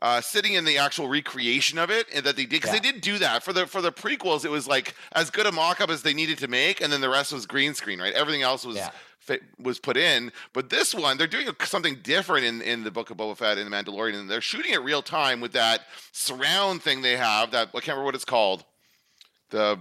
uh, 0.00 0.22
sitting 0.22 0.54
in 0.54 0.64
the 0.64 0.78
actual 0.78 1.08
recreation 1.08 1.78
of 1.78 1.90
it, 1.90 2.06
and 2.14 2.24
that 2.24 2.36
they 2.36 2.44
did 2.46 2.52
because 2.62 2.72
Yeah. 2.72 2.80
they 2.80 2.92
did 2.92 3.02
do 3.02 3.18
that 3.18 3.42
for 3.42 3.52
the 3.52 3.66
for 3.66 3.82
the 3.82 3.92
prequels. 3.92 4.46
It 4.46 4.50
was 4.50 4.66
like 4.66 4.94
as 5.12 5.28
good 5.28 5.44
a 5.44 5.52
mock 5.52 5.82
up 5.82 5.90
as 5.90 6.00
they 6.00 6.14
needed 6.14 6.38
to 6.38 6.48
make, 6.48 6.80
and 6.80 6.90
then 6.90 7.02
the 7.02 7.10
rest 7.10 7.34
was 7.34 7.44
green 7.44 7.74
screen, 7.74 8.00
right? 8.00 8.14
Everything 8.14 8.40
else 8.40 8.64
was 8.64 8.76
Yeah. 8.76 8.92
Was 9.58 9.78
put 9.78 9.96
in. 9.96 10.32
But 10.52 10.70
this 10.70 10.94
one, 10.94 11.16
they're 11.18 11.26
doing 11.26 11.48
something 11.64 11.98
different 12.02 12.44
in, 12.44 12.62
in 12.62 12.84
the 12.84 12.90
Book 12.90 13.10
of 13.10 13.16
Boba 13.16 13.36
Fett 13.36 13.58
and 13.58 13.70
the 13.70 13.76
Mandalorian, 13.76 14.18
and 14.18 14.30
they're 14.30 14.40
shooting 14.40 14.72
it 14.72 14.82
real 14.82 15.02
time 15.02 15.40
with 15.40 15.52
that 15.52 15.82
surround 16.12 16.82
thing 16.82 17.02
they 17.02 17.16
have. 17.16 17.50
That 17.52 17.68
I 17.68 17.72
can't 17.72 17.88
remember 17.88 18.04
what 18.06 18.14
it's 18.14 18.24
called. 18.24 18.64
The 19.50 19.78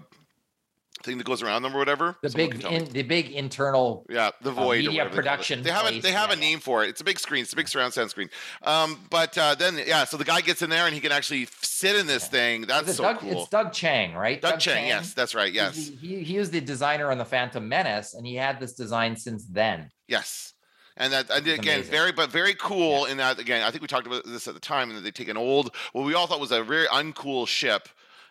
thing 1.04 1.18
that 1.18 1.26
goes 1.28 1.42
around 1.42 1.64
them 1.64 1.76
or 1.76 1.80
whatever. 1.80 2.16
The 2.22 2.30
Someone 2.30 2.50
big 2.52 2.66
in, 2.66 2.86
the 2.86 3.04
big 3.04 3.32
internal 3.32 4.06
Yeah, 4.10 4.32
the 4.42 4.52
void. 4.52 4.86
or 4.86 4.90
media 4.90 5.10
production 5.10 5.62
They 5.62 5.72
have 5.72 5.86
a 5.92 6.00
they 6.00 6.12
have 6.12 6.32
a 6.32 6.36
name 6.36 6.60
for 6.60 6.84
it. 6.84 6.90
It's 6.90 7.02
a 7.02 7.04
big 7.04 7.20
screen. 7.20 7.44
It's 7.44 7.54
a 7.54 7.56
big 7.56 7.68
surround 7.68 7.94
sound 7.94 8.10
screen. 8.10 8.30
Um, 8.62 9.00
but 9.10 9.38
uh, 9.38 9.56
then 9.56 9.80
yeah, 9.86 10.06
so 10.06 10.18
the 10.18 10.24
guy 10.24 10.42
gets 10.42 10.62
in 10.62 10.70
there 10.70 10.86
and 10.86 10.94
he 10.96 11.02
can 11.02 11.12
actually 11.12 11.46
sit 11.84 11.96
in 11.96 12.08
this 12.08 12.28
thing. 12.28 12.62
That's 12.62 12.96
so 12.96 13.04
Doug, 13.04 13.20
cool. 13.20 13.42
It's 13.42 13.50
Doug 13.50 13.74
Chiang, 13.74 14.14
right? 14.14 14.42
Doug 14.42 14.60
Chiang. 14.60 14.88
Yes, 14.88 15.14
that's 15.14 15.36
right. 15.36 15.52
Yes, 15.52 15.76
the- 15.76 15.96
he, 15.96 16.24
he 16.24 16.40
was 16.40 16.50
the 16.50 16.62
designer 16.62 17.12
on 17.12 17.18
the 17.18 17.26
Phantom 17.26 17.68
Menace, 17.68 18.14
and 18.14 18.26
he 18.26 18.36
had 18.36 18.60
this 18.60 18.74
design 18.74 19.16
since 19.16 19.46
then. 19.46 19.90
yes. 20.08 20.50
And 20.96 21.12
that 21.12 21.28
and 21.32 21.48
again, 21.48 21.78
amazing. 21.78 21.92
very 21.92 22.12
but 22.12 22.30
very 22.32 22.54
cool 22.54 23.06
in 23.06 23.18
that 23.18 23.40
again. 23.40 23.64
I 23.64 23.72
think 23.72 23.82
we 23.82 23.88
talked 23.88 24.06
about 24.06 24.26
this 24.28 24.48
at 24.48 24.54
the 24.54 24.60
time, 24.60 24.90
and 24.90 24.98
that 24.98 25.02
they 25.02 25.10
take 25.10 25.28
an 25.28 25.38
old, 25.38 25.76
what 25.92 26.06
we 26.06 26.14
all 26.14 26.28
thought 26.28 26.40
was 26.40 26.52
a 26.52 26.64
very 26.64 26.86
uncool 26.86 27.48
ship, 27.48 27.90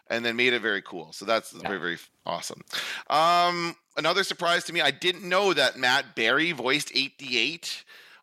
and 0.08 0.24
then 0.24 0.36
made 0.36 0.52
it 0.52 0.62
very 0.62 0.80
cool. 0.80 1.12
So 1.12 1.24
that's 1.24 1.50
very 1.50 1.78
very 1.78 1.98
awesome. 2.24 2.60
Um, 3.10 3.74
another 3.96 4.22
surprise 4.22 4.62
to 4.66 4.72
me, 4.72 4.80
I 4.80 4.92
didn't 4.92 5.28
know 5.28 5.52
that 5.54 5.76
Matt 5.76 6.14
Berry 6.14 6.52
voiced 6.52 6.94
8D8. 6.94 7.82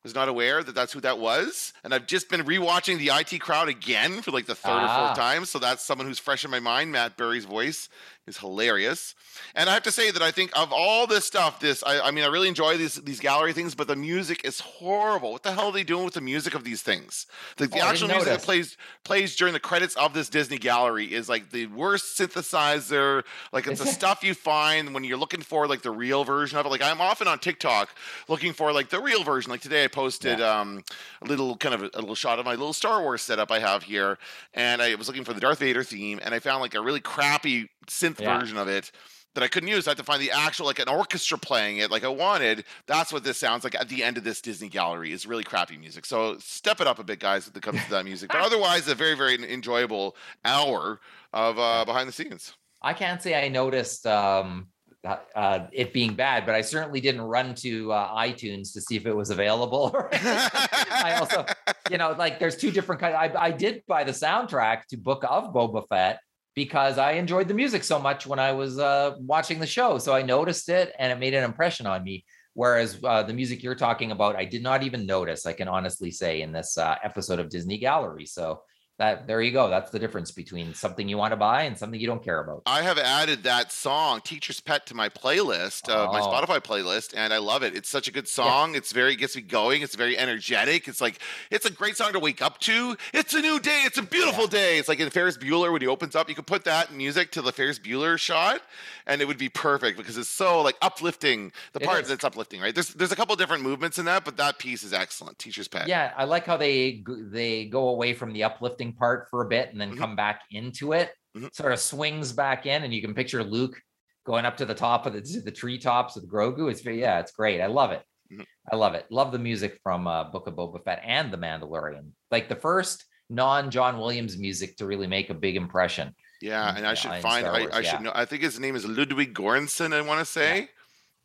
Was 0.09 0.15
not 0.15 0.27
aware 0.27 0.63
that 0.63 0.73
that's 0.73 0.91
who 0.91 1.01
that 1.01 1.19
was, 1.19 1.71
and 1.83 1.93
I've 1.93 2.07
just 2.07 2.29
been 2.29 2.41
rewatching 2.43 2.97
the 2.97 3.09
IT 3.13 3.39
crowd 3.41 3.69
again 3.69 4.23
for 4.23 4.31
like 4.31 4.47
the 4.47 4.55
third 4.55 4.71
or 4.71 4.79
Ah. 4.87 5.05
fourth 5.05 5.19
time. 5.19 5.45
So 5.45 5.59
that's 5.59 5.85
someone 5.85 6.07
who's 6.07 6.17
fresh 6.17 6.43
in 6.43 6.49
my 6.49 6.59
mind. 6.59 6.91
Matt 6.91 7.15
Berry's 7.15 7.45
voice 7.45 7.89
is 8.29 8.37
hilarious, 8.37 9.15
and 9.55 9.69
I 9.69 9.73
have 9.73 9.83
to 9.83 9.91
say 9.91 10.11
that 10.11 10.21
I 10.21 10.31
think 10.31 10.51
of 10.57 10.71
all 10.71 11.05
this 11.07 11.25
stuff, 11.25 11.59
this 11.59 11.83
I, 11.83 11.99
I 12.07 12.11
mean, 12.11 12.23
I 12.23 12.27
really 12.27 12.47
enjoy 12.47 12.77
these 12.77 12.95
these 12.95 13.19
gallery 13.19 13.51
things, 13.51 13.75
but 13.75 13.87
the 13.87 13.95
music 13.97 14.45
is 14.45 14.59
horrible. 14.61 15.33
What 15.33 15.43
the 15.43 15.51
hell 15.51 15.65
are 15.67 15.71
they 15.71 15.83
doing 15.83 16.05
with 16.05 16.13
the 16.13 16.21
music 16.21 16.53
of 16.55 16.63
these 16.63 16.81
things? 16.81 17.25
The, 17.57 17.67
the 17.67 17.79
Oh, 17.79 17.83
actual 17.83 18.07
music 18.07 18.25
that 18.25 18.41
plays 18.43 18.77
plays 19.03 19.35
during 19.35 19.53
the 19.53 19.59
credits 19.59 19.95
of 19.95 20.13
this 20.13 20.29
Disney 20.29 20.57
gallery 20.57 21.05
is 21.13 21.27
like 21.27 21.49
the 21.51 21.65
worst 21.67 22.17
synthesizer. 22.17 23.23
Like 23.51 23.67
it's 23.67 23.79
the 23.81 23.87
stuff 23.99 24.23
you 24.23 24.33
find 24.33 24.93
when 24.93 25.03
you're 25.03 25.17
looking 25.17 25.41
for 25.41 25.67
like 25.67 25.81
the 25.81 25.91
real 25.91 26.23
version 26.23 26.57
of 26.57 26.65
it. 26.65 26.69
Like 26.69 26.81
I'm 26.83 27.01
often 27.01 27.27
on 27.27 27.39
TikTok 27.39 27.89
looking 28.27 28.53
for 28.53 28.71
like 28.71 28.89
the 28.89 28.99
real 29.01 29.23
version. 29.23 29.49
Like 29.51 29.61
today 29.61 29.83
I 29.83 29.87
posted 29.87 30.39
um, 30.41 30.83
a 31.21 31.25
little 31.25 31.57
kind 31.57 31.73
of 31.75 31.81
a, 31.83 31.89
a 31.95 31.99
little 32.01 32.15
shot 32.15 32.39
of 32.39 32.45
my 32.45 32.51
little 32.51 32.73
Star 32.73 33.01
Wars 33.01 33.21
setup 33.21 33.51
I 33.51 33.59
have 33.59 33.83
here, 33.83 34.17
and 34.53 34.81
I 34.81 34.95
was 34.95 35.07
looking 35.07 35.23
for 35.23 35.33
the 35.33 35.41
Darth 35.41 35.59
Vader 35.59 35.83
theme, 35.83 36.19
and 36.23 36.33
I 36.33 36.39
found 36.39 36.61
like 36.61 36.75
a 36.75 36.81
really 36.81 36.99
crappy 37.01 37.69
synth 37.87 38.18
Yeah. 38.21 38.39
version 38.39 38.57
of 38.57 38.67
it. 38.67 38.91
That 39.35 39.43
I 39.43 39.47
couldn't 39.47 39.69
use. 39.69 39.87
I 39.87 39.91
had 39.91 39.97
to 39.97 40.03
find 40.03 40.19
the 40.19 40.31
actual, 40.31 40.65
like 40.65 40.79
an 40.79 40.89
orchestra 40.89 41.37
playing 41.37 41.77
it, 41.77 41.91
like 41.91 42.03
I 42.03 42.07
wanted. 42.07 42.65
That's 42.87 43.13
what 43.13 43.23
this 43.23 43.37
sounds 43.37 43.63
like 43.63 43.75
at 43.75 43.87
the 43.87 44.03
end 44.03 44.17
of 44.17 44.23
this 44.23 44.41
Disney 44.41 44.69
gallery. 44.69 45.13
Is 45.13 45.27
really 45.27 45.43
crappy 45.43 45.77
music. 45.77 46.05
So 46.05 46.37
step 46.39 46.81
it 46.81 46.87
up 46.87 46.97
a 46.97 47.03
bit, 47.03 47.19
guys, 47.19 47.45
when 47.45 47.55
it 47.55 47.61
comes 47.61 47.83
to 47.83 47.89
that 47.91 48.05
music. 48.11 48.31
But 48.31 48.41
otherwise, 48.41 48.87
a 48.87 48.95
very, 48.95 49.15
very 49.15 49.35
enjoyable 49.53 50.15
hour 50.43 50.99
of 51.31 51.59
uh, 51.59 51.85
behind 51.85 52.07
the 52.07 52.13
scenes. 52.13 52.55
I 52.81 52.93
can't 52.93 53.21
say 53.21 53.45
I 53.45 53.49
noticed 53.49 54.07
um, 54.07 54.69
uh, 55.03 55.67
it 55.71 55.93
being 55.93 56.13
bad, 56.13 56.45
but 56.45 56.55
I 56.55 56.61
certainly 56.61 56.99
didn't 57.01 57.21
run 57.21 57.55
to 57.55 57.91
uh, 57.91 58.15
iTunes 58.15 58.73
to 58.73 58.81
see 58.81 58.95
if 58.95 59.05
it 59.05 59.15
was 59.15 59.29
available. 59.29 59.95
I 60.13 61.17
also, 61.19 61.45
you 61.89 61.97
know, 61.97 62.15
like 62.17 62.39
there's 62.39 62.57
two 62.57 62.71
different 62.71 63.01
kinds. 63.01 63.15
I, 63.15 63.31
I 63.37 63.51
did 63.51 63.83
buy 63.87 64.03
the 64.03 64.11
soundtrack 64.11 64.85
to 64.89 64.97
Book 64.97 65.23
of 65.27 65.53
Boba 65.53 65.87
Fett 65.87 66.19
because 66.59 66.97
I 66.97 67.13
enjoyed 67.13 67.47
the 67.47 67.53
music 67.53 67.85
so 67.85 67.97
much 67.99 68.27
when 68.27 68.37
I 68.37 68.51
was 68.51 68.79
uh, 68.79 69.15
watching 69.17 69.59
the 69.59 69.65
show. 69.65 69.97
So 69.97 70.13
I 70.13 70.23
noticed 70.23 70.67
it 70.67 70.91
and 70.99 71.09
it 71.09 71.17
made 71.17 71.33
an 71.33 71.45
impression 71.45 71.85
on 71.85 72.03
me. 72.03 72.25
Whereas 72.53 72.99
uh, 73.01 73.23
the 73.23 73.31
music 73.33 73.63
you're 73.63 73.75
talking 73.75 74.11
about, 74.11 74.35
I 74.35 74.43
did 74.43 74.61
not 74.61 74.83
even 74.83 75.05
notice. 75.05 75.45
I 75.45 75.53
can 75.53 75.69
honestly 75.69 76.11
say 76.11 76.41
in 76.41 76.51
this 76.51 76.77
uh, 76.77 76.95
episode 77.01 77.39
of 77.39 77.47
Disney 77.47 77.77
Gallery. 77.77 78.25
So 78.25 78.63
that 78.99 79.25
there 79.27 79.41
you 79.41 79.51
go. 79.51 79.69
That's 79.69 79.89
the 79.91 79.97
difference 79.99 80.29
between 80.29 80.73
something 80.73 81.09
you 81.09 81.17
want 81.17 81.31
to 81.31 81.37
buy 81.37 81.63
and 81.63 81.77
something 81.77 81.99
you 81.99 82.05
don't 82.07 82.23
care 82.23 82.39
about. 82.41 82.61
I 82.67 82.83
have 82.83 82.97
added 82.99 83.43
that 83.43 83.71
song, 83.71 84.21
Teacher's 84.23 84.59
Pet, 84.59 84.85
to 84.87 84.93
my 84.93 85.09
playlist, 85.09 85.89
uh, 85.89 86.11
my 86.11 86.19
Oh. 86.19 86.27
Spotify 86.29 86.59
playlist, 86.59 87.13
and 87.17 87.33
I 87.33 87.37
love 87.37 87.63
it. 87.63 87.75
It's 87.75 87.89
such 87.89 88.07
a 88.07 88.11
good 88.11 88.27
song. 88.27 88.75
It's 88.75 88.91
very, 88.91 89.15
gets 89.15 89.35
me 89.35 89.41
going. 89.41 89.81
It's 89.81 89.95
very 89.95 90.17
energetic. 90.17 90.87
It's 90.87 91.01
like, 91.01 91.19
it's 91.49 91.65
a 91.65 91.71
great 91.71 91.97
song 91.97 92.13
to 92.13 92.19
wake 92.19 92.41
up 92.41 92.59
to. 92.59 92.95
It's 93.13 93.33
a 93.33 93.41
new 93.41 93.59
day. 93.59 93.83
It's 93.85 93.97
a 93.97 94.03
beautiful 94.03 94.47
day. 94.47 94.77
It's 94.77 94.87
like 94.89 94.99
in 94.99 95.09
Ferris 95.09 95.37
Bueller 95.37 95.71
when 95.71 95.81
he 95.81 95.87
opens 95.87 96.15
up, 96.15 96.29
you 96.29 96.35
could 96.35 96.45
put 96.47 96.65
that 96.65 96.93
music 96.93 97.31
to 97.31 97.41
the 97.41 97.51
Ferris 97.51 97.79
Bueller 97.79 98.17
shot, 98.19 98.61
and 99.07 99.21
it 99.21 99.27
would 99.29 99.37
be 99.37 99.49
perfect 99.49 99.97
because 99.97 100.17
it's 100.17 100.29
so 100.29 100.61
like 100.61 100.75
uplifting. 100.81 101.51
The 101.73 101.79
It 101.81 101.85
part 101.85 102.01
is. 102.03 102.09
that's 102.09 102.23
uplifting, 102.25 102.59
right? 102.61 102.75
There's 102.75 102.89
there's 102.89 103.11
a 103.11 103.15
couple 103.15 103.35
different 103.37 103.63
movements 103.63 103.97
in 103.97 104.05
that, 104.05 104.25
but 104.25 104.35
that 104.37 104.59
piece 104.59 104.83
is 104.83 104.91
excellent. 104.93 105.39
Teacher's 105.39 105.67
Pet. 105.69 105.87
Yeah, 105.87 106.11
I 106.17 106.25
like 106.25 106.45
how 106.45 106.57
they 106.57 107.01
they 107.07 107.65
go 107.65 107.87
away 107.89 108.13
from 108.13 108.33
the 108.33 108.43
uplifting 108.43 108.88
part 108.93 109.27
for 109.29 109.43
a 109.43 109.47
bit 109.49 109.69
and 109.71 109.79
then 109.79 109.93
Mhm. 109.93 109.97
come 109.97 110.15
back 110.15 110.41
into 110.51 110.93
it. 110.93 111.13
Mhm. 111.37 111.53
Sort 111.53 111.71
of 111.71 111.79
swings 111.79 112.31
back 112.33 112.65
in, 112.65 112.83
and 112.83 112.93
you 112.93 113.01
can 113.01 113.13
picture 113.13 113.43
Luke 113.43 113.79
going 114.25 114.45
up 114.45 114.57
to 114.57 114.65
the 114.65 114.75
top 114.75 115.05
of 115.05 115.13
the 115.13 115.21
the 115.43 115.51
treetops 115.51 116.15
with 116.15 116.29
Grogu. 116.29 116.69
It's 116.71 116.83
yeah, 116.85 117.19
it's 117.19 117.31
great. 117.31 117.61
I 117.61 117.67
love 117.67 117.91
it. 117.91 118.03
Mhm. 118.31 118.45
I 118.71 118.75
love 118.75 118.93
it. 118.95 119.05
Love 119.09 119.31
the 119.31 119.39
music 119.39 119.79
from 119.83 120.07
uh, 120.07 120.25
Book 120.25 120.47
of 120.47 120.55
Boba 120.55 120.83
Fett 120.83 121.01
and 121.03 121.31
The 121.31 121.37
Mandalorian. 121.37 122.11
Like 122.31 122.49
the 122.49 122.55
first 122.55 123.05
non 123.29 123.69
John 123.71 123.97
Williams 123.99 124.37
music 124.37 124.77
to 124.77 124.85
really 124.85 125.07
make 125.07 125.29
a 125.29 125.33
big 125.33 125.55
impression. 125.55 126.15
Yeah, 126.41 126.75
and 126.75 126.85
I 126.87 126.93
should 126.93 127.11
in 127.13 127.21
find. 127.21 127.43
Star 127.45 127.55
I, 127.55 127.65
I 127.65 127.79
yeah. 127.79 127.91
should 127.91 128.01
know. 128.01 128.11
I 128.15 128.25
think 128.25 128.41
his 128.43 128.59
name 128.59 128.75
is 128.75 128.85
Ludwig 128.87 129.33
Göransson. 129.33 129.93
I 129.93 130.01
want 130.01 130.19
to 130.19 130.25
say. 130.25 130.63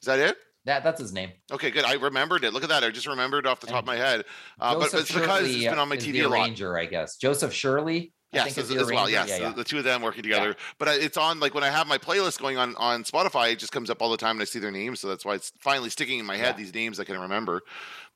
Is 0.03 0.07
that 0.07 0.19
it? 0.19 0.37
That 0.67 0.83
that's 0.83 1.01
his 1.01 1.13
name. 1.13 1.31
Okay, 1.53 1.71
good. 1.71 1.85
I 1.85 1.95
remembered 1.95 2.43
it. 2.45 2.53
Look 2.55 2.63
at 2.63 2.71
that. 2.71 2.83
I 2.85 2.91
just 2.91 3.07
remembered 3.07 3.47
off 3.47 3.61
the 3.61 3.67
top 3.67 3.81
of 3.81 3.87
my 3.87 3.97
head. 3.97 4.25
Uh, 4.59 4.75
but 4.79 4.85
it's 4.95 5.13
because 5.13 5.43
it's 5.43 5.53
Shirley, 5.53 5.69
been 5.69 5.79
on 5.79 5.89
my 5.91 5.97
TV 5.97 6.13
the 6.13 6.21
a 6.23 6.29
lot. 6.29 6.77
I 6.79 6.87
guess. 6.87 7.17
Joseph 7.17 7.53
Shirley. 7.53 8.13
I 8.33 8.39
Yes, 8.39 8.45
think 8.47 8.59
as, 8.59 8.69
the 8.71 8.81
as 8.81 8.91
well. 8.91 9.09
Yes, 9.09 9.29
Yeah, 9.29 9.37
the- 9.39 9.43
yeah. 9.45 9.53
the 9.53 9.63
two 9.63 9.79
of 9.79 9.85
them 9.85 10.03
working 10.03 10.23
together. 10.25 10.57
But 10.79 10.89
I- 10.89 10.95
it's 10.95 11.17
on 11.17 11.39
like 11.39 11.55
when 11.55 11.63
I 11.63 11.71
have 11.71 11.87
my 11.87 11.99
playlist 11.99 12.41
going 12.41 12.57
on 12.57 12.75
on 12.77 13.05
Spotify, 13.05 13.53
it 13.53 13.61
just 13.61 13.71
comes 13.73 13.91
up 13.91 14.03
all 14.03 14.11
the 14.11 14.17
time, 14.17 14.33
and 14.37 14.41
I 14.43 14.45
see 14.45 14.59
their 14.59 14.73
names. 14.73 14.99
So 15.01 15.07
that's 15.09 15.25
why 15.25 15.35
it's 15.35 15.53
finally 15.61 15.89
sticking 15.91 16.19
in 16.19 16.27
my 16.27 16.37
head. 16.37 16.55
Yeah. 16.59 16.65
These 16.65 16.75
names 16.75 16.99
I 16.99 17.05
can 17.05 17.21
remember. 17.21 17.61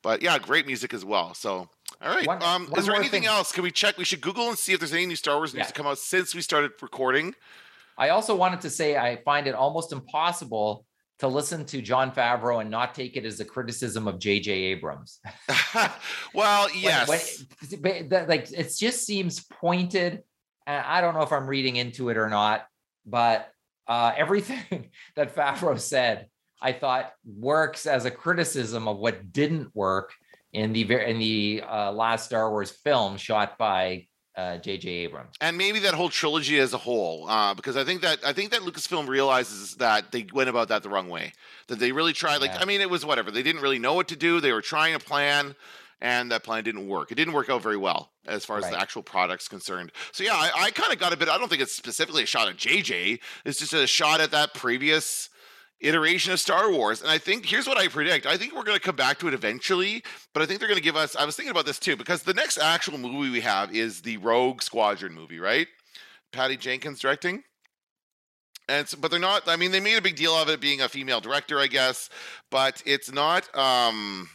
But 0.02 0.22
yeah, 0.22 0.38
great 0.38 0.66
music 0.66 0.92
as 0.94 1.04
well. 1.04 1.34
So 1.34 1.68
all 2.02 2.14
right. 2.16 2.26
One- 2.26 2.42
um, 2.42 2.66
one 2.68 2.80
is 2.80 2.86
there 2.86 2.96
anything 2.96 3.22
thing. 3.22 3.28
else? 3.28 3.52
Can 3.52 3.62
we 3.62 3.70
check? 3.70 3.96
We 3.98 4.04
should 4.04 4.20
Google 4.20 4.48
and 4.48 4.58
see 4.58 4.72
if 4.72 4.80
there's 4.80 4.92
any 4.92 5.06
new 5.06 5.16
Star 5.16 5.36
Wars 5.36 5.52
news 5.54 5.60
Yeah. 5.60 5.66
to 5.66 5.72
come 5.74 5.86
out 5.86 5.98
since 5.98 6.34
we 6.34 6.40
started 6.40 6.72
recording. 6.82 7.34
I 7.96 8.08
also 8.08 8.34
wanted 8.34 8.60
to 8.62 8.70
say 8.70 8.96
I 8.96 9.22
find 9.24 9.46
it 9.46 9.54
almost 9.54 9.92
impossible 9.92 10.84
to 11.18 11.28
listen 11.28 11.64
to 11.66 11.82
Jon 11.82 12.12
Favreau 12.12 12.60
and 12.60 12.70
not 12.70 12.94
take 12.94 13.16
it 13.16 13.24
as 13.24 13.40
a 13.40 13.44
criticism 13.44 14.06
of 14.06 14.18
J.J. 14.18 14.50
Abrams. 14.52 15.20
well, 16.34 16.68
When- 16.68 16.78
yes. 16.82 17.44
when- 17.70 18.08
but 18.08 18.28
like 18.28 18.50
it 18.52 18.74
just 18.78 19.04
seems 19.04 19.44
pointed. 19.44 20.22
And 20.66 20.84
I 20.84 21.00
don't 21.00 21.14
know 21.14 21.22
if 21.22 21.32
I'm 21.32 21.46
reading 21.46 21.76
into 21.76 22.08
it 22.10 22.16
or 22.16 22.28
not, 22.28 22.66
but 23.06 23.50
uh, 23.86 24.12
everything 24.16 24.90
that 25.16 25.34
Favreau 25.34 25.78
said, 25.78 26.26
I 26.60 26.72
thought 26.72 27.12
works 27.24 27.86
as 27.86 28.04
a 28.04 28.10
criticism 28.10 28.88
of 28.88 28.98
what 28.98 29.32
didn't 29.32 29.74
work 29.74 30.12
in 30.52 30.72
the 30.72 30.82
in 31.08 31.18
the 31.18 31.62
uh, 31.66 31.92
last 31.92 32.26
Star 32.26 32.50
Wars 32.50 32.70
film 32.70 33.16
shot 33.16 33.56
by 33.58 34.07
uh, 34.38 34.56
J.J. 34.58 34.88
Abrams. 34.88 35.34
and 35.40 35.58
maybe 35.58 35.80
that 35.80 35.94
whole 35.94 36.08
trilogy 36.08 36.58
as 36.60 36.72
a 36.72 36.78
whole, 36.78 37.28
uh, 37.28 37.52
because 37.54 37.76
I 37.76 37.84
think 37.84 38.02
that 38.02 38.20
I 38.24 38.32
think 38.32 38.52
that 38.52 38.60
Lucasfilm 38.60 39.08
realizes 39.08 39.74
that 39.76 40.12
they 40.12 40.26
went 40.32 40.48
about 40.48 40.68
that 40.68 40.82
the 40.82 40.88
wrong 40.88 41.08
way. 41.08 41.32
That 41.66 41.78
they 41.80 41.90
really 41.92 42.12
tried. 42.12 42.40
Like, 42.40 42.52
Yeah. 42.52 42.60
I 42.62 42.64
mean, 42.64 42.80
it 42.80 42.88
was 42.88 43.04
whatever. 43.04 43.30
They 43.30 43.42
didn't 43.42 43.60
really 43.62 43.78
know 43.80 43.94
what 43.94 44.08
to 44.08 44.16
do. 44.16 44.40
They 44.40 44.52
were 44.52 44.62
trying 44.62 44.94
a 44.94 44.98
plan, 45.00 45.56
and 46.00 46.30
that 46.30 46.44
plan 46.44 46.62
didn't 46.64 46.86
work. 46.88 47.10
It 47.10 47.16
didn't 47.16 47.34
work 47.34 47.50
out 47.50 47.62
very 47.62 47.76
well 47.76 48.10
as 48.26 48.44
far 48.44 48.58
as 48.58 48.64
the 48.66 48.72
Right. 48.72 48.80
actual 48.80 49.02
product's 49.02 49.48
concerned. 49.48 49.90
So 50.12 50.22
yeah, 50.22 50.34
I, 50.34 50.50
I 50.66 50.70
kind 50.70 50.92
of 50.92 50.98
got 51.00 51.12
a 51.12 51.16
bit. 51.16 51.28
I 51.28 51.36
don't 51.38 51.48
think 51.48 51.60
it's 51.62 51.74
specifically 51.74 52.22
a 52.22 52.26
shot 52.26 52.48
at 52.48 52.56
JJ. 52.56 53.18
It's 53.44 53.58
just 53.58 53.72
a 53.72 53.86
shot 53.86 54.20
at 54.20 54.30
that 54.30 54.54
previous 54.54 55.30
iteration 55.80 56.32
of 56.32 56.40
Star 56.40 56.70
Wars. 56.70 57.02
And 57.02 57.10
I 57.10 57.18
think 57.18 57.46
here's 57.46 57.66
what 57.66 57.78
I 57.78 57.88
predict. 57.88 58.26
I 58.26 58.36
think 58.36 58.54
we're 58.54 58.64
going 58.64 58.78
to 58.78 58.82
come 58.82 58.96
back 58.96 59.18
to 59.20 59.28
it 59.28 59.34
eventually, 59.34 60.02
but 60.34 60.42
I 60.42 60.46
think 60.46 60.58
they're 60.58 60.68
going 60.68 60.78
to 60.78 60.84
give 60.84 60.96
us 60.96 61.16
I 61.16 61.24
was 61.24 61.36
thinking 61.36 61.50
about 61.50 61.66
this 61.66 61.78
too 61.78 61.96
because 61.96 62.22
the 62.22 62.34
next 62.34 62.58
actual 62.58 62.98
movie 62.98 63.30
we 63.30 63.40
have 63.40 63.74
is 63.74 64.02
the 64.02 64.16
Rogue 64.18 64.62
Squadron 64.62 65.14
movie, 65.14 65.38
right? 65.38 65.68
Patty 66.32 66.56
Jenkins 66.56 67.00
directing. 67.00 67.42
And 68.68 68.82
it's, 68.82 68.94
but 68.94 69.10
they're 69.10 69.20
not 69.20 69.48
I 69.48 69.56
mean 69.56 69.70
they 69.70 69.80
made 69.80 69.96
a 69.96 70.02
big 70.02 70.16
deal 70.16 70.34
of 70.34 70.48
it 70.48 70.60
being 70.60 70.80
a 70.80 70.88
female 70.88 71.20
director, 71.20 71.58
I 71.58 71.68
guess, 71.68 72.10
but 72.50 72.82
it's 72.84 73.12
not 73.12 73.54
um 73.56 74.28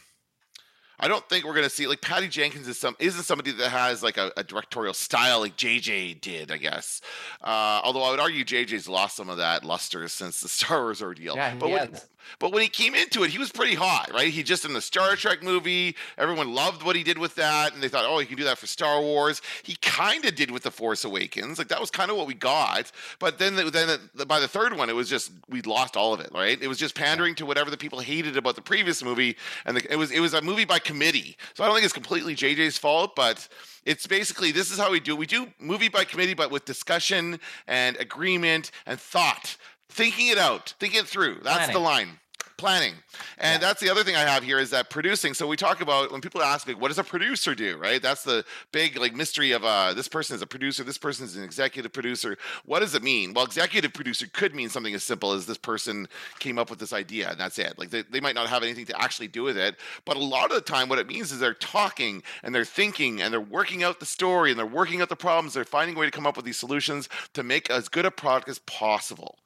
I 0.98 1.08
don't 1.08 1.28
think 1.28 1.44
we're 1.44 1.54
gonna 1.54 1.70
see 1.70 1.86
like 1.86 2.00
Patty 2.00 2.28
Jenkins 2.28 2.68
is 2.68 2.78
some 2.78 2.96
isn't 2.98 3.24
somebody 3.24 3.52
that 3.52 3.70
has 3.70 4.02
like 4.02 4.16
a, 4.16 4.32
a 4.36 4.44
directorial 4.44 4.94
style 4.94 5.40
like 5.40 5.56
JJ 5.56 6.20
did, 6.20 6.50
I 6.50 6.56
guess. 6.56 7.00
Uh, 7.42 7.80
although 7.82 8.02
I 8.02 8.10
would 8.10 8.20
argue 8.20 8.44
JJ's 8.44 8.88
lost 8.88 9.16
some 9.16 9.28
of 9.28 9.38
that 9.38 9.64
luster 9.64 10.06
since 10.08 10.40
the 10.40 10.48
Star 10.54 10.82
Wars 10.82 11.02
ordeal. 11.02 11.36
Yeah, 11.36 11.54
but 11.54 11.70
when, 11.70 11.88
has. 11.90 12.06
But 12.38 12.52
when 12.52 12.62
he 12.62 12.68
came 12.68 12.94
into 12.94 13.22
it, 13.22 13.30
he 13.30 13.38
was 13.38 13.50
pretty 13.50 13.74
hot, 13.74 14.10
right? 14.12 14.28
He 14.28 14.42
just 14.42 14.64
in 14.64 14.72
the 14.72 14.80
Star 14.80 15.16
Trek 15.16 15.42
movie, 15.42 15.96
everyone 16.18 16.54
loved 16.54 16.82
what 16.82 16.96
he 16.96 17.02
did 17.02 17.18
with 17.18 17.34
that, 17.36 17.74
and 17.74 17.82
they 17.82 17.88
thought, 17.88 18.04
oh, 18.06 18.18
he 18.18 18.26
can 18.26 18.36
do 18.36 18.44
that 18.44 18.58
for 18.58 18.66
Star 18.66 19.00
Wars. 19.00 19.42
He 19.62 19.76
kind 19.76 20.24
of 20.24 20.34
did 20.34 20.50
with 20.50 20.62
the 20.62 20.70
Force 20.70 21.04
Awakens, 21.04 21.58
like 21.58 21.68
that 21.68 21.80
was 21.80 21.90
kind 21.90 22.10
of 22.10 22.16
what 22.16 22.26
we 22.26 22.34
got. 22.34 22.90
But 23.18 23.38
then, 23.38 23.56
then 23.56 23.98
by 24.26 24.40
the 24.40 24.48
third 24.48 24.76
one, 24.76 24.90
it 24.90 24.94
was 24.94 25.08
just 25.08 25.32
we 25.48 25.62
lost 25.62 25.96
all 25.96 26.14
of 26.14 26.20
it, 26.20 26.30
right? 26.32 26.60
It 26.60 26.68
was 26.68 26.78
just 26.78 26.94
pandering 26.94 27.34
to 27.36 27.46
whatever 27.46 27.70
the 27.70 27.76
people 27.76 28.00
hated 28.00 28.36
about 28.36 28.56
the 28.56 28.62
previous 28.62 29.02
movie, 29.02 29.36
and 29.64 29.76
the, 29.76 29.92
it 29.92 29.96
was 29.96 30.10
it 30.10 30.20
was 30.20 30.34
a 30.34 30.42
movie 30.42 30.64
by 30.64 30.78
committee. 30.78 31.36
So 31.54 31.64
I 31.64 31.66
don't 31.66 31.76
think 31.76 31.84
it's 31.84 31.94
completely 31.94 32.34
JJ's 32.34 32.78
fault, 32.78 33.14
but 33.16 33.48
it's 33.84 34.06
basically 34.06 34.52
this 34.52 34.70
is 34.70 34.78
how 34.78 34.90
we 34.90 35.00
do. 35.00 35.16
We 35.16 35.26
do 35.26 35.48
movie 35.58 35.88
by 35.88 36.04
committee, 36.04 36.34
but 36.34 36.50
with 36.50 36.64
discussion 36.64 37.38
and 37.66 37.96
agreement 37.98 38.70
and 38.86 38.98
thought, 38.98 39.56
thinking 39.88 40.28
it 40.28 40.38
out, 40.38 40.74
thinking 40.78 41.00
it 41.00 41.06
through. 41.06 41.40
That's 41.42 41.72
the 41.72 41.78
line. 41.78 42.18
planning. 42.56 42.94
And 43.38 43.60
that's 43.60 43.80
the 43.80 43.90
other 43.90 44.04
thing 44.04 44.14
I 44.14 44.20
have 44.20 44.44
here 44.44 44.58
is 44.60 44.70
that 44.70 44.88
producing. 44.88 45.34
So 45.34 45.46
we 45.46 45.56
talk 45.56 45.80
about 45.80 46.12
when 46.12 46.20
people 46.20 46.40
ask 46.40 46.66
me, 46.68 46.74
what 46.74 46.88
does 46.88 46.98
a 46.98 47.04
producer 47.04 47.52
do? 47.54 47.76
Right? 47.76 48.00
That's 48.00 48.22
the 48.22 48.44
big 48.70 48.96
like 48.96 49.12
mystery 49.12 49.50
of 49.50 49.64
uh 49.64 49.92
this 49.92 50.06
person 50.06 50.36
is 50.36 50.42
a 50.42 50.46
producer, 50.46 50.84
this 50.84 50.96
person 50.96 51.24
is 51.24 51.36
an 51.36 51.42
executive 51.42 51.92
producer. 51.92 52.38
What 52.64 52.80
does 52.80 52.94
it 52.94 53.02
mean? 53.02 53.34
Well, 53.34 53.44
executive 53.44 53.92
producer 53.92 54.26
could 54.32 54.54
mean 54.54 54.68
something 54.68 54.94
as 54.94 55.02
simple 55.02 55.32
as 55.32 55.46
this 55.46 55.58
person 55.58 56.06
came 56.38 56.58
up 56.58 56.70
with 56.70 56.78
this 56.78 56.92
idea 56.92 57.30
and 57.30 57.40
that's 57.40 57.58
it. 57.58 57.76
Like 57.76 57.90
they, 57.90 58.02
they 58.02 58.20
might 58.20 58.36
not 58.36 58.48
have 58.48 58.62
anything 58.62 58.86
to 58.86 59.02
actually 59.02 59.28
do 59.28 59.42
with 59.42 59.58
it. 59.58 59.76
But 60.04 60.16
a 60.16 60.20
lot 60.20 60.50
of 60.50 60.54
the 60.54 60.60
time 60.60 60.88
what 60.88 61.00
it 61.00 61.08
means 61.08 61.32
is 61.32 61.40
they're 61.40 61.54
talking 61.54 62.22
and 62.44 62.54
they're 62.54 62.64
thinking 62.64 63.20
and 63.20 63.32
they're 63.32 63.40
working 63.40 63.82
out 63.82 63.98
the 63.98 64.06
story 64.06 64.50
and 64.50 64.58
they're 64.58 64.64
working 64.64 65.00
out 65.02 65.08
the 65.08 65.16
problems. 65.16 65.54
They're 65.54 65.64
finding 65.64 65.96
a 65.96 65.98
way 65.98 66.06
to 66.06 66.12
come 66.12 66.26
up 66.26 66.36
with 66.36 66.46
these 66.46 66.58
solutions 66.58 67.08
to 67.32 67.42
make 67.42 67.68
as 67.68 67.88
good 67.88 68.06
a 68.06 68.12
product 68.12 68.48
as 68.48 68.60
possible. 68.60 69.38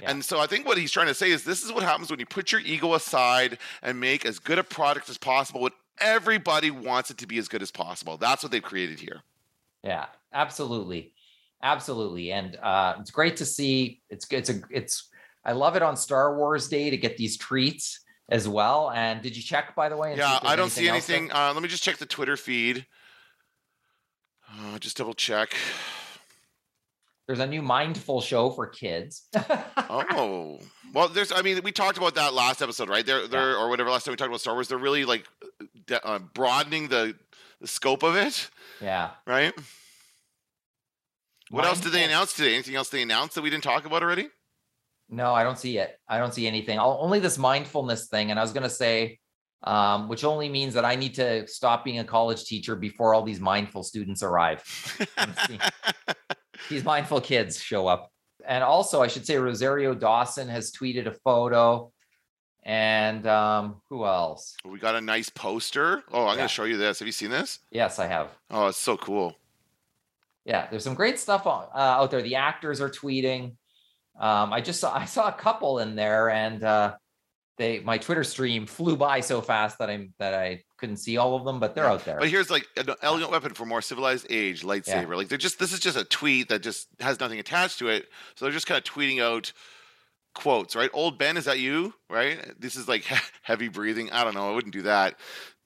Yeah. 0.00 0.10
And 0.10 0.24
so 0.24 0.38
I 0.40 0.46
think 0.46 0.66
what 0.66 0.78
he's 0.78 0.90
trying 0.90 1.06
to 1.06 1.14
say 1.14 1.30
is 1.30 1.44
this 1.44 1.64
is 1.64 1.72
what 1.72 1.82
happens 1.82 2.10
when 2.10 2.20
you 2.20 2.26
put 2.26 2.52
your 2.52 2.60
ego 2.60 2.94
aside 2.94 3.58
and 3.82 3.98
make 3.98 4.26
as 4.26 4.38
good 4.38 4.58
a 4.58 4.64
product 4.64 5.08
as 5.08 5.18
possible 5.18 5.62
when 5.62 5.72
everybody 6.00 6.70
wants 6.70 7.10
it 7.10 7.18
to 7.18 7.26
be 7.26 7.38
as 7.38 7.48
good 7.48 7.62
as 7.62 7.70
possible. 7.70 8.16
That's 8.16 8.42
what 8.42 8.52
they've 8.52 8.62
created 8.62 9.00
here. 9.00 9.22
Yeah, 9.82 10.06
absolutely, 10.32 11.12
absolutely, 11.62 12.32
and 12.32 12.56
uh, 12.56 12.96
it's 13.00 13.10
great 13.10 13.36
to 13.38 13.46
see. 13.46 14.00
It's 14.10 14.26
it's 14.30 14.50
a 14.50 14.60
it's. 14.70 15.08
I 15.44 15.52
love 15.52 15.76
it 15.76 15.82
on 15.82 15.96
Star 15.96 16.36
Wars 16.36 16.68
Day 16.68 16.90
to 16.90 16.96
get 16.96 17.16
these 17.16 17.36
treats 17.36 18.00
as 18.28 18.48
well. 18.48 18.90
And 18.90 19.22
did 19.22 19.36
you 19.36 19.42
check 19.42 19.76
by 19.76 19.88
the 19.88 19.96
way? 19.96 20.16
Yeah, 20.16 20.40
I 20.42 20.56
don't 20.56 20.70
see 20.70 20.88
anything. 20.88 21.30
Uh, 21.30 21.52
let 21.54 21.62
me 21.62 21.68
just 21.68 21.84
check 21.84 21.98
the 21.98 22.06
Twitter 22.06 22.36
feed. 22.36 22.86
Uh, 24.50 24.78
just 24.78 24.96
double 24.96 25.14
check. 25.14 25.54
There's 27.26 27.40
a 27.40 27.46
new 27.46 27.62
mindful 27.62 28.20
show 28.20 28.50
for 28.50 28.66
kids. 28.66 29.28
Oh, 29.88 30.58
well, 30.92 31.08
there's. 31.08 31.30
I 31.30 31.42
mean, 31.42 31.60
we 31.62 31.70
talked 31.70 31.96
about 31.96 32.16
that 32.16 32.34
last 32.34 32.60
episode, 32.60 32.88
right? 32.88 33.06
They're, 33.06 33.28
they're, 33.28 33.56
or 33.56 33.68
whatever. 33.68 33.88
Last 33.90 34.04
time 34.04 34.12
we 34.12 34.16
talked 34.16 34.28
about 34.28 34.40
Star 34.40 34.54
Wars, 34.54 34.68
they're 34.68 34.78
really 34.78 35.04
like 35.04 35.26
de- 35.86 36.04
uh, 36.04 36.18
broadening 36.18 36.88
the, 36.88 37.14
the 37.60 37.68
scope 37.68 38.02
of 38.02 38.16
it, 38.16 38.50
yeah. 38.80 39.10
right? 39.26 39.52
What 41.50 41.64
else 41.64 41.80
did 41.80 41.92
they 41.92 42.04
announce 42.04 42.32
today? 42.32 42.54
Anything 42.54 42.74
else 42.74 42.88
they 42.88 43.02
announced 43.02 43.36
that 43.36 43.42
we 43.42 43.50
didn't 43.50 43.64
talk 43.64 43.86
about 43.86 44.02
already? 44.02 44.28
No, 45.08 45.32
I 45.32 45.44
don't 45.44 45.58
see 45.58 45.78
it. 45.78 45.98
I 46.08 46.18
don't 46.18 46.34
see 46.34 46.46
anything. 46.46 46.78
I'll, 46.78 46.98
only 47.00 47.20
this 47.20 47.38
mindfulness 47.38 48.08
thing. 48.08 48.30
And 48.30 48.40
I 48.40 48.42
was 48.42 48.52
going 48.52 48.64
to 48.64 48.70
say, 48.70 49.20
um, 49.62 50.08
which 50.08 50.24
only 50.24 50.48
means 50.48 50.74
that 50.74 50.84
I 50.84 50.96
need 50.96 51.14
to 51.14 51.46
stop 51.46 51.84
being 51.84 52.00
a 52.00 52.04
college 52.04 52.44
teacher 52.44 52.74
before 52.74 53.14
all 53.14 53.22
these 53.22 53.40
mindful 53.40 53.84
students 53.84 54.22
arrive. 54.22 54.62
these 56.68 56.84
mindful 56.84 57.20
kids 57.20 57.60
show 57.60 57.86
up. 57.86 58.10
And 58.46 58.62
also, 58.62 59.02
I 59.02 59.08
should 59.08 59.26
say, 59.26 59.36
Rosario 59.38 59.94
Dawson 59.94 60.48
has 60.48 60.70
tweeted 60.72 61.06
a 61.06 61.12
photo. 61.24 61.92
And 62.64 63.26
um, 63.26 63.80
who 63.88 64.04
else? 64.04 64.56
we 64.64 64.78
got 64.78 64.94
a 64.96 65.00
nice 65.00 65.28
poster. 65.28 66.02
Oh, 66.12 66.22
I'm 66.22 66.30
Yeah. 66.30 66.34
going 66.36 66.48
to 66.48 66.54
show 66.54 66.64
you 66.64 66.76
this. 66.76 66.98
Have 66.98 67.06
you 67.06 67.12
seen 67.12 67.30
this? 67.30 67.60
Yes, 67.70 67.98
I 67.98 68.06
have. 68.08 68.30
Oh, 68.50 68.66
it's 68.68 68.78
so 68.78 68.96
cool. 68.96 69.36
Yeah, 70.44 70.68
there's 70.70 70.84
some 70.84 70.94
great 70.94 71.18
stuff 71.18 71.46
on, 71.46 71.64
uh, 71.74 71.78
out 71.78 72.10
there. 72.10 72.22
The 72.22 72.36
actors 72.36 72.80
are 72.80 72.88
tweeting. 72.90 73.56
Um, 74.18 74.52
I 74.52 74.60
just 74.60 74.80
saw 74.80 74.94
I 74.96 75.04
saw 75.04 75.28
a 75.28 75.32
couple 75.32 75.80
in 75.80 75.94
there, 75.96 76.30
and 76.30 76.62
uh, 76.64 76.94
they 77.58 77.80
my 77.80 77.98
Twitter 77.98 78.24
stream 78.24 78.66
flew 78.66 78.96
by 78.96 79.20
so 79.20 79.40
fast 79.40 79.78
that 79.78 79.88
I'm 79.88 80.12
that 80.18 80.34
I 80.34 80.62
couldn't 80.78 80.98
see 80.98 81.16
all 81.16 81.36
of 81.36 81.44
them, 81.44 81.58
but 81.58 81.74
they're 81.74 81.86
out 81.86 82.04
there. 82.04 82.18
But 82.18 82.28
here's 82.28 82.50
like 82.50 82.66
an 82.76 82.88
elegant 83.02 83.30
weapon 83.30 83.54
for 83.54 83.64
more 83.64 83.80
civilized 83.80 84.26
age 84.30 84.62
lightsaber. 84.62 85.16
Like 85.16 85.28
they're 85.28 85.38
just 85.38 85.58
this 85.58 85.72
is 85.72 85.80
just 85.80 85.96
a 85.96 86.04
tweet 86.04 86.48
that 86.50 86.62
just 86.62 86.88
has 87.00 87.18
nothing 87.18 87.38
attached 87.38 87.78
to 87.78 87.88
it. 87.88 88.08
So 88.34 88.44
they're 88.44 88.52
just 88.52 88.66
kind 88.66 88.78
of 88.78 88.84
tweeting 88.84 89.22
out 89.22 89.52
quotes, 90.34 90.76
right? 90.76 90.90
Old 90.92 91.18
Ben, 91.18 91.36
is 91.36 91.46
that 91.46 91.58
you? 91.58 91.94
Right? 92.10 92.38
This 92.60 92.76
is 92.76 92.88
like 92.88 93.04
heavy 93.42 93.68
breathing. 93.68 94.10
I 94.10 94.24
don't 94.24 94.34
know. 94.34 94.50
I 94.50 94.54
wouldn't 94.54 94.74
do 94.74 94.82
that. 94.82 95.16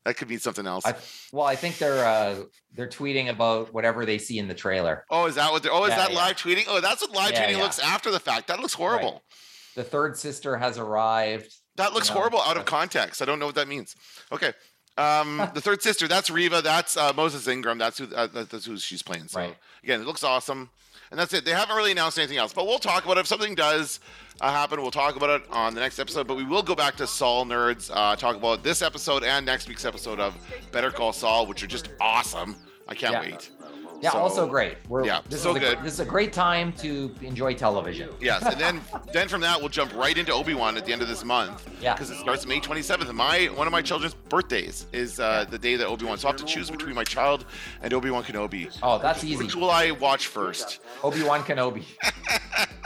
That 0.05 0.17
could 0.17 0.31
mean 0.31 0.39
something 0.39 0.67
else. 0.67 0.87
I, 0.87 0.95
well, 1.31 1.45
I 1.45 1.57
think 1.57 1.77
they're 1.77 2.05
uh, 2.07 2.45
they're 2.73 2.89
tweeting 2.89 3.29
about 3.29 3.75
whatever 3.75 4.07
they 4.07 4.17
see 4.17 4.39
in 4.39 4.49
the 4.49 4.55
trailer. 4.55 5.05
oh, 5.11 5.27
is 5.27 5.35
that 5.35 5.53
what? 5.53 5.63
They're, 5.63 5.73
oh, 5.73 5.85
is 5.85 5.91
Yeah, 5.91 5.97
that 5.97 6.13
yeah. 6.13 6.17
live 6.17 6.37
tweeting? 6.37 6.65
Oh, 6.69 6.81
that's 6.81 7.03
what 7.03 7.11
live 7.15 7.33
Yeah, 7.33 7.47
tweeting 7.47 7.57
yeah. 7.57 7.63
looks 7.63 7.79
after 7.79 8.11
the 8.11 8.21
fact. 8.21 8.47
That 8.47 8.61
looks 8.61 8.73
horrible. 8.73 9.23
The 9.77 9.85
third 9.85 10.17
sister 10.17 10.57
has 10.57 10.79
arrived. 10.79 11.55
That 11.77 11.93
looks 11.95 12.09
No, 12.11 12.17
horrible 12.17 12.41
out 12.43 12.57
of 12.57 12.65
context. 12.77 13.23
I 13.23 13.25
don't 13.25 13.39
know 13.39 13.47
what 13.47 13.55
that 13.55 13.69
means. 13.69 13.97
Okay. 14.33 14.53
Um, 14.99 15.39
the 15.55 15.61
third 15.61 15.83
sister, 15.83 16.09
that's 16.09 16.31
Reva. 16.31 16.61
That's 16.63 16.97
uh, 16.97 17.13
Moses 17.15 17.47
Ingram. 17.49 17.79
That's 17.79 17.99
who 17.99 18.13
uh, 18.15 18.27
that's 18.27 18.65
who 18.67 18.77
she's 18.79 19.03
playing. 19.03 19.29
So 19.29 19.41
Right. 19.41 19.57
again, 19.83 20.01
it 20.01 20.07
looks 20.07 20.25
awesome. 20.25 20.71
And 21.11 21.19
that's 21.19 21.33
it. 21.35 21.45
They 21.45 21.51
haven't 21.51 21.75
really 21.75 21.91
announced 21.91 22.19
anything 22.19 22.37
else, 22.39 22.53
but 22.53 22.67
we'll 22.67 22.79
talk 22.79 23.05
about 23.05 23.17
it. 23.17 23.21
If 23.21 23.27
something 23.27 23.57
does 23.57 23.99
uh, 24.41 24.53
happen, 24.53 24.81
we'll 24.81 24.93
talk 24.93 25.17
about 25.17 25.41
it 25.41 25.43
on 25.51 25.75
the 25.75 25.81
next 25.81 25.99
episode. 25.99 26.29
But 26.29 26.37
we 26.37 26.45
will 26.45 26.63
go 26.63 26.77
back 26.77 26.95
to 26.97 27.07
Saul 27.07 27.45
Nerds, 27.47 27.91
uh, 27.93 28.15
talk 28.15 28.37
about 28.37 28.63
this 28.63 28.81
episode 28.81 29.25
and 29.25 29.45
next 29.45 29.69
week's 29.69 29.85
episode 29.85 30.21
of 30.21 30.37
Better 30.71 30.93
Call 30.93 31.13
Saul, 31.13 31.47
which 31.47 31.65
are 31.65 31.67
just 31.67 31.89
awesome. 32.01 32.55
I 32.87 32.95
can't 32.95 33.13
Yeah. 33.15 33.21
wait. 33.33 33.51
Yeah, 34.01 34.13
So- 34.13 34.19
also 34.19 34.47
great. 34.47 34.79
We're, 34.89 35.05
yeah, 35.05 35.21
this 35.29 35.43
so 35.43 35.51
is 35.51 35.57
a, 35.57 35.61
good. 35.61 35.79
This 35.83 35.93
is 35.95 36.01
a 36.01 36.05
great 36.05 36.33
time 36.33 36.73
to 36.75 37.15
enjoy 37.21 37.55
television. 37.55 38.09
Yes, 38.21 38.43
and 38.45 38.59
then 38.59 38.81
then 39.13 39.29
from 39.29 39.41
that 39.43 39.61
we'll 39.61 39.69
jump 39.69 39.95
right 39.95 40.17
into 40.17 40.33
Obi 40.33 40.55
Wan 40.55 40.77
at 40.77 40.85
the 40.87 40.93
end 40.93 41.03
of 41.03 41.09
this 41.09 41.25
month. 41.25 41.69
Yeah. 41.81 41.95
because 41.95 42.11
it 42.11 42.17
starts 42.17 42.47
May 42.47 42.61
27th. 42.61 43.09
And 43.09 43.17
my 43.17 43.47
one 43.55 43.67
of 43.67 43.73
my 43.73 43.83
children's 43.83 44.15
birthdays 44.15 44.87
is 44.93 45.21
uh, 45.21 45.45
the 45.51 45.59
day 45.59 45.77
that 45.77 45.87
Obi 45.87 46.07
Wan. 46.07 46.17
So 46.19 46.29
I 46.29 46.31
have 46.33 46.41
to 46.41 46.47
choose 46.47 46.71
between 46.71 46.95
my 46.95 47.05
child 47.05 47.45
and 47.83 47.93
Obi 47.93 48.11
Wan 48.11 48.25
Kenobi. 48.25 48.77
Oh, 48.83 48.99
that's 48.99 49.23
easy. 49.23 49.37
Which 49.37 49.55
will 49.55 49.71
I 49.71 49.91
watch 49.91 50.27
first? 50.29 50.81
Obi 51.03 51.23
Wan 51.23 51.43
Kenobi. 51.43 51.85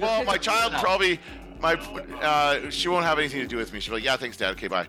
Well, 0.00 0.22
my 0.24 0.38
child 0.38 0.72
probably 0.74 1.18
my 1.60 1.74
uh, 1.74 2.70
she 2.70 2.88
won't 2.88 3.04
have 3.04 3.18
anything 3.18 3.40
to 3.40 3.46
do 3.46 3.56
with 3.56 3.72
me. 3.72 3.80
She'll 3.80 3.92
be 3.92 3.96
like, 3.96 4.04
yeah, 4.04 4.16
thanks, 4.16 4.36
Dad. 4.36 4.50
Okay, 4.52 4.68
bye. 4.68 4.86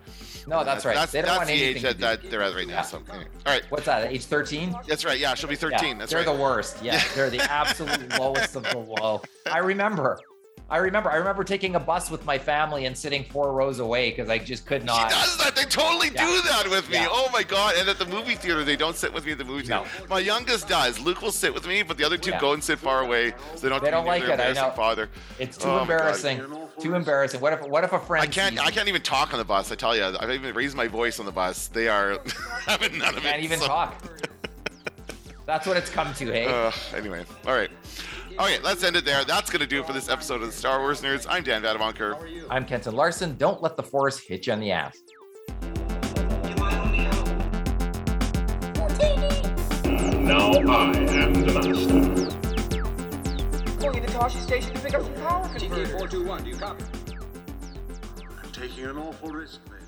No, 0.48 0.64
that's 0.64 0.86
right. 0.86 0.96
That's, 0.96 1.12
they 1.12 1.22
don't 1.22 1.28
that's 1.28 1.38
want 1.40 1.48
the 1.50 1.62
age 1.62 1.82
that, 1.82 2.00
that 2.00 2.30
they're 2.30 2.42
at 2.42 2.56
right 2.56 2.68
now. 2.68 2.76
Yeah. 2.76 2.82
So, 2.82 3.02
anyway. 3.10 3.26
all 3.46 3.54
right, 3.54 3.64
What's 3.70 3.86
that? 3.86 4.12
Age 4.12 4.26
13? 4.26 4.76
that's 4.88 5.06
right. 5.06 5.20
Yeah, 5.20 5.34
she'll 5.36 5.50
be 5.50 5.56
13. 5.56 5.98
that's 5.98 6.12
they're 6.12 6.26
right. 6.26 6.26
the 6.26 6.42
worst. 6.42 6.82
Yeah, 6.84 7.02
they're 7.16 7.30
the 7.30 7.42
absolute 7.52 8.18
lowest 8.20 8.56
of 8.56 8.64
the 8.64 8.78
low. 8.78 9.22
I 9.52 9.60
remember. 9.60 10.20
I 10.72 10.78
remember. 10.78 11.10
I 11.12 11.16
remember 11.16 11.44
taking 11.44 11.76
a 11.76 11.80
bus 11.80 12.12
with 12.12 12.26
my 12.26 12.38
family 12.38 12.86
and 12.86 12.96
sitting 12.96 13.24
four 13.24 13.54
rows 13.54 13.80
away 13.80 14.12
because 14.12 14.30
I 14.30 14.38
just 14.38 14.66
could 14.68 14.86
not. 14.86 15.10
She 15.12 15.18
does 15.18 15.38
that. 15.38 15.56
They 15.56 15.64
totally 15.64 16.10
Yeah. 16.14 16.26
do 16.28 16.42
that 16.48 16.68
with 16.70 16.88
me. 16.90 16.96
Yeah. 16.96 17.08
Oh 17.10 17.28
my 17.34 17.42
god! 17.42 17.74
And 17.78 17.90
at 17.90 17.98
the 17.98 18.06
movie 18.06 18.36
theater, 18.36 18.64
they 18.64 18.76
don't 18.76 18.96
sit 18.96 19.12
with 19.12 19.26
me 19.26 19.32
at 19.32 19.40
the 19.40 19.46
movie 19.46 19.66
theater. 19.66 19.84
No. 20.00 20.08
My 20.08 20.20
youngest 20.20 20.68
does. 20.68 21.00
Luke 21.00 21.22
will 21.24 21.32
sit 21.32 21.54
with 21.54 21.66
me, 21.68 21.82
but 21.82 21.98
the 21.98 22.04
other 22.04 22.18
two 22.18 22.30
Yeah. 22.32 22.40
go 22.40 22.54
and 22.54 22.64
sit 22.64 22.78
far 22.78 23.02
away, 23.02 23.34
so 23.56 23.62
they 23.62 23.70
don't. 23.70 23.84
They 23.84 23.90
don't 23.90 24.06
like 24.06 24.24
it, 24.24 24.40
I 24.40 24.52
know. 24.54 24.70
Father. 24.76 25.10
It's 25.40 25.58
too 25.58 25.70
Oh 25.70 25.80
embarrassing. 25.82 26.42
Too 26.80 26.94
embarrassing. 26.94 27.40
What 27.42 27.54
if? 27.54 27.62
What 27.62 27.84
if 27.84 27.94
a 27.94 28.00
friend? 28.00 28.24
I 28.24 28.28
can't. 28.28 28.60
I 28.60 28.70
can't 28.70 28.88
even 28.88 29.02
talk 29.02 29.34
on 29.34 29.40
the 29.40 29.46
bus. 29.46 29.72
I 29.72 29.76
tell 29.76 29.96
you, 29.96 30.04
I've 30.20 30.30
even 30.30 30.54
raised 30.54 30.76
my 30.78 30.88
voice 30.88 31.20
on 31.20 31.26
the 31.26 31.32
bus. 31.32 31.68
They 31.68 31.88
are 31.88 32.20
having 32.68 32.98
none 33.00 33.16
of 33.18 33.24
Can't 33.24 33.38
it. 33.40 33.44
even 33.44 33.60
so- 33.60 33.68
talk. 33.68 34.02
That's 35.48 35.66
what 35.66 35.78
it's 35.78 35.90
come 35.90 36.14
to, 36.14 36.26
hey. 36.28 36.46
Uh, 36.46 36.72
anyway, 36.96 37.26
all 37.48 37.56
right. 37.56 37.72
Okay, 38.40 38.58
let's 38.60 38.86
end 38.86 38.96
it 38.96 39.04
there. 39.04 39.26
That's 39.26 39.50
going 39.50 39.60
to 39.60 39.68
do 39.68 39.82
it 39.82 39.86
for 39.86 39.92
this 39.92 40.08
episode 40.08 40.42
of 40.42 40.48
the 40.48 40.54
Star 40.54 40.80
Wars 40.80 41.02
Nerds. 41.02 41.28
I'm 41.30 41.44
Dan 41.44 41.62
Vadavonker. 41.62 42.46
I'm 42.50 42.64
Kenton 42.64 42.96
Larson. 42.96 43.36
Don't 43.36 43.62
let 43.62 43.76
the 43.76 43.84
force 43.84 44.18
hit 44.18 44.48
you 44.48 44.54
on 44.54 44.62
the 44.62 44.72
ass. 44.72 44.98
Now 50.24 50.52
I 50.52 50.92
am 50.96 51.34
the 51.34 51.52
master. 51.54 51.74
Going 53.78 53.98
into 53.98 54.10
Tosche 54.14 54.42
Station 54.42 54.74
to 54.74 54.80
pick 54.80 54.94
up 54.94 55.02
some 55.04 55.14
power 55.16 55.50
converters. 55.50 55.92
TK421, 55.92 56.44
do 56.46 56.50
you 56.50 56.56
copy? 56.56 56.86
I'm 58.42 58.52
taking 58.54 58.86
an 58.86 58.98
awful 59.00 59.32
risk 59.32 59.60
there. 59.66 59.79